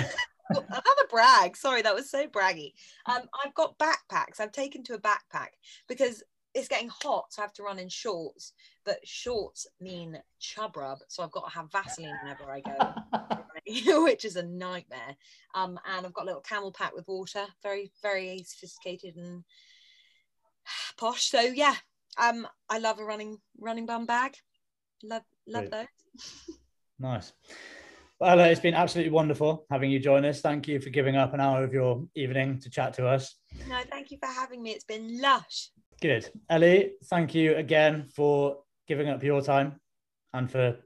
Another 0.51 1.07
brag. 1.09 1.57
Sorry, 1.57 1.81
that 1.83 1.95
was 1.95 2.11
so 2.11 2.27
braggy. 2.27 2.73
Um, 3.07 3.23
I've 3.43 3.55
got 3.55 3.79
backpacks. 3.79 4.41
I've 4.41 4.53
taken 4.53 4.83
to 4.85 4.95
a 4.95 4.99
backpack 4.99 5.49
because 5.89 6.23
it's 6.55 6.68
getting 6.68 6.88
hot, 6.88 7.26
so 7.30 7.42
I 7.42 7.44
have 7.44 7.52
to 7.55 7.62
run 7.62 7.78
in 7.78 7.88
shorts. 7.88 8.52
But 8.84 8.98
shorts 9.05 9.66
mean 9.80 10.18
chub 10.38 10.76
rub, 10.76 10.98
so 11.09 11.22
I've 11.22 11.32
got 11.32 11.48
to 11.48 11.55
have 11.55 11.72
Vaseline 11.72 12.16
whenever 12.22 12.50
I 12.50 12.61
go, 12.61 14.02
which 14.05 14.24
is 14.24 14.36
a 14.36 14.42
nightmare. 14.42 15.16
Um, 15.55 15.78
and 15.86 16.07
I've 16.07 16.12
got 16.12 16.24
a 16.24 16.26
little 16.26 16.40
camel 16.40 16.72
pack 16.72 16.94
with 16.94 17.09
water, 17.09 17.46
very, 17.62 17.90
very 18.02 18.44
sophisticated 18.46 19.16
and 19.16 19.44
posh. 20.96 21.24
So 21.24 21.40
yeah, 21.40 21.74
um, 22.18 22.46
I 22.68 22.78
love 22.78 22.98
a 22.98 23.05
running 23.05 23.38
running 23.59 23.86
bum 23.86 24.07
bag. 24.07 24.36
Love 25.02 25.22
love 25.46 25.70
Great. 25.70 25.86
those. 26.16 26.57
Nice. 26.96 27.32
Well, 28.20 28.38
it's 28.38 28.61
been 28.61 28.74
absolutely 28.74 29.11
wonderful 29.11 29.66
having 29.68 29.90
you 29.90 29.98
join 29.98 30.24
us. 30.24 30.40
Thank 30.40 30.68
you 30.68 30.78
for 30.80 30.90
giving 30.90 31.16
up 31.16 31.34
an 31.34 31.40
hour 31.40 31.64
of 31.64 31.72
your 31.72 32.07
evening 32.14 32.61
to 32.61 32.70
chat 32.70 32.94
to 32.94 33.07
us. 33.09 33.34
No, 33.68 33.80
thank 33.90 34.12
you 34.12 34.18
for 34.18 34.28
having 34.28 34.62
me. 34.62 34.70
It's 34.70 34.84
been 34.84 35.20
lush. 35.20 35.70
Good. 36.05 36.28
Ellie, 36.50 36.90
thank 37.05 37.34
you 37.34 37.57
again 37.57 38.05
for 38.14 38.59
giving 38.86 39.09
up 39.09 39.22
your 39.22 39.40
time 39.40 39.80
and 40.34 40.50
for 40.50 40.76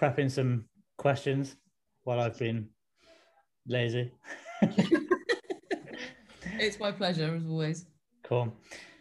prepping 0.00 0.30
some 0.30 0.66
questions 0.96 1.56
while 2.04 2.20
I've 2.20 2.38
been 2.38 2.68
lazy. 3.66 4.12
It's 6.60 6.78
my 6.78 6.92
pleasure 6.92 7.34
as 7.34 7.44
always. 7.46 7.86
Cool. 8.22 8.52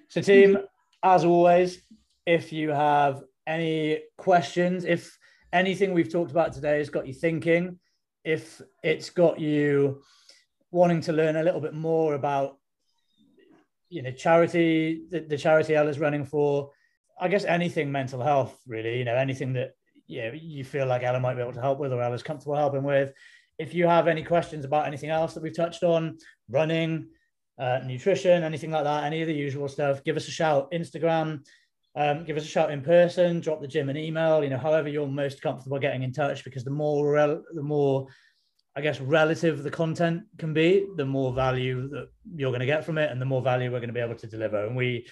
So, 0.10 0.22
team, 0.22 0.58
as 1.04 1.24
always, 1.24 1.84
if 2.26 2.52
you 2.52 2.70
have 2.70 3.22
any 3.46 4.00
questions, 4.18 4.86
if 4.86 5.20
anything 5.54 5.94
we've 5.94 6.12
talked 6.12 6.32
about 6.32 6.54
today 6.54 6.80
has 6.80 6.90
got 6.90 7.06
you 7.06 7.14
thinking, 7.14 7.78
if 8.24 8.60
it's 8.84 9.12
got 9.12 9.40
you 9.40 10.02
wanting 10.72 11.02
to 11.02 11.14
learn 11.14 11.36
a 11.36 11.44
little 11.44 11.62
bit 11.62 11.76
more 11.76 12.16
about, 12.16 12.58
you 13.90 14.02
know, 14.02 14.12
charity, 14.12 15.04
the, 15.10 15.20
the 15.20 15.38
charity 15.38 15.76
Ella's 15.76 16.00
running 16.00 16.26
for, 16.26 16.72
I 17.20 17.28
guess 17.28 17.46
anything 17.46 17.92
mental 17.92 18.22
health, 18.22 18.60
really, 18.68 18.98
you 18.98 19.06
know, 19.06 19.16
anything 19.16 19.54
that 19.54 19.72
you, 20.08 20.22
know, 20.22 20.32
you 20.34 20.64
feel 20.64 20.86
like 20.86 21.04
Ella 21.04 21.20
might 21.20 21.36
be 21.36 21.42
able 21.42 21.54
to 21.54 21.62
help 21.62 21.80
with 21.80 21.94
or 21.94 22.02
Ella's 22.02 22.24
comfortable 22.24 22.56
helping 22.56 22.84
with. 22.84 23.14
If 23.58 23.74
you 23.74 23.88
have 23.88 24.08
any 24.08 24.24
questions 24.24 24.66
about 24.66 24.88
anything 24.88 25.10
else 25.10 25.34
that 25.34 25.44
we've 25.44 25.56
touched 25.56 25.84
on, 25.84 26.18
running, 26.50 27.08
uh, 27.60 27.80
nutrition, 27.86 28.44
anything 28.44 28.72
like 28.72 28.84
that, 28.84 29.04
any 29.04 29.22
of 29.22 29.28
the 29.28 29.34
usual 29.34 29.68
stuff, 29.68 30.04
give 30.04 30.16
us 30.16 30.28
a 30.28 30.32
shout. 30.32 30.72
Instagram, 30.72 31.44
um, 31.96 32.24
give 32.24 32.38
us 32.38 32.44
a 32.44 32.48
shout 32.48 32.72
in 32.72 32.82
person, 32.82 33.40
drop 33.40 33.60
the 33.60 33.68
gym 33.68 33.90
an 33.90 33.98
email, 33.98 34.44
you 34.44 34.52
know, 34.52 34.58
however 34.58 34.88
you're 34.88 35.08
most 35.08 35.42
comfortable 35.42 35.80
getting 35.80 36.04
in 36.04 36.14
touch, 36.14 36.44
because 36.44 36.64
the 36.64 36.70
more, 36.70 37.16
the 37.54 37.64
more, 37.64 38.08
I 38.78 38.82
guess, 38.82 39.02
relative 39.02 39.64
the 39.64 39.72
content 39.72 40.22
can 40.38 40.54
be, 40.54 40.86
the 40.98 41.06
more 41.06 41.34
value 41.34 41.90
that 41.90 42.10
you're 42.36 42.52
going 42.52 42.60
to 42.60 42.68
get 42.68 42.86
from 42.86 43.00
it 43.00 43.12
and 43.12 43.20
the 43.20 43.26
more 43.26 43.42
value 43.42 43.72
we're 43.72 43.80
going 43.80 43.90
to 43.90 43.94
be 43.94 44.00
able 44.00 44.14
to 44.14 44.28
deliver. 44.28 44.68
And 44.68 44.76
we 44.76 45.08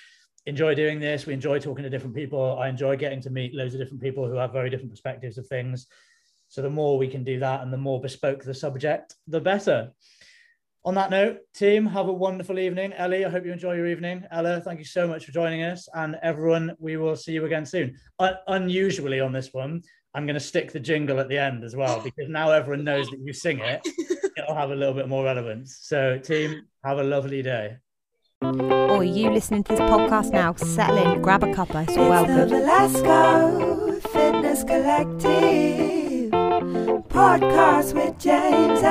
enjoy 0.45 0.75
doing 0.75 0.99
this. 0.99 1.25
We 1.25 1.33
enjoy 1.33 1.57
talking 1.57 1.83
to 1.83 1.89
different 1.89 2.15
people. 2.15 2.59
I 2.59 2.69
enjoy 2.69 2.95
getting 2.95 3.21
to 3.21 3.31
meet 3.31 3.55
loads 3.55 3.73
of 3.73 3.79
different 3.79 4.03
people 4.03 4.29
who 4.29 4.35
have 4.35 4.53
very 4.53 4.69
different 4.69 4.91
perspectives 4.91 5.39
of 5.39 5.47
things. 5.47 5.87
So 6.47 6.61
the 6.61 6.69
more 6.69 6.99
we 6.99 7.07
can 7.07 7.23
do 7.23 7.39
that 7.39 7.63
and 7.63 7.73
the 7.73 7.77
more 7.77 7.99
bespoke 7.99 8.43
the 8.43 8.53
subject, 8.53 9.15
the 9.27 9.41
better 9.41 9.91
on 10.85 10.93
that 10.93 11.09
note, 11.09 11.39
team, 11.55 11.87
have 11.87 12.07
a 12.07 12.13
wonderful 12.13 12.59
evening. 12.59 12.93
Ellie, 12.93 13.25
I 13.25 13.29
hope 13.29 13.43
you 13.43 13.51
enjoy 13.51 13.73
your 13.73 13.87
evening. 13.87 14.23
Ella, 14.29 14.61
thank 14.61 14.77
you 14.77 14.85
so 14.85 15.07
much 15.07 15.25
for 15.25 15.31
joining 15.31 15.63
us. 15.63 15.89
And 15.95 16.15
everyone, 16.21 16.75
we 16.77 16.97
will 16.97 17.15
see 17.15 17.31
you 17.31 17.43
again 17.45 17.65
soon. 17.65 17.97
Un- 18.19 18.37
unusually 18.47 19.19
on 19.19 19.33
this 19.33 19.51
one, 19.51 19.81
I'm 20.15 20.25
going 20.25 20.35
to 20.35 20.39
stick 20.39 20.71
the 20.71 20.79
jingle 20.79 21.19
at 21.19 21.27
the 21.27 21.37
end 21.37 21.65
as 21.65 21.75
well, 21.75 21.99
because 21.99 22.29
now 22.29 22.49
everyone 22.51 22.85
knows 22.85 23.09
that 23.09 23.19
you 23.19 23.33
sing 23.33 23.59
it. 23.59 23.85
It'll 24.37 24.55
have 24.55 24.71
a 24.71 24.75
little 24.75 24.93
bit 24.93 25.09
more 25.09 25.25
relevance. 25.25 25.77
So, 25.81 26.17
team, 26.17 26.63
have 26.85 26.99
a 26.99 27.03
lovely 27.03 27.41
day. 27.43 27.75
Or 28.41 28.97
are 28.97 29.03
you 29.03 29.29
listening 29.29 29.65
to 29.65 29.73
this 29.73 29.81
podcast 29.81 30.31
now? 30.31 30.53
Settle 30.55 31.11
in, 31.11 31.21
grab 31.21 31.43
a 31.43 31.47
cuppa. 31.47 31.85
It's 31.85 31.97
all 31.97 32.09
well 32.09 32.23
It's 32.29 32.49
the. 32.49 32.57
Valesco 32.57 34.01
Fitness 34.03 34.63
Collective 34.63 36.31
podcast 37.09 37.93
with 37.93 38.17
James 38.17 38.81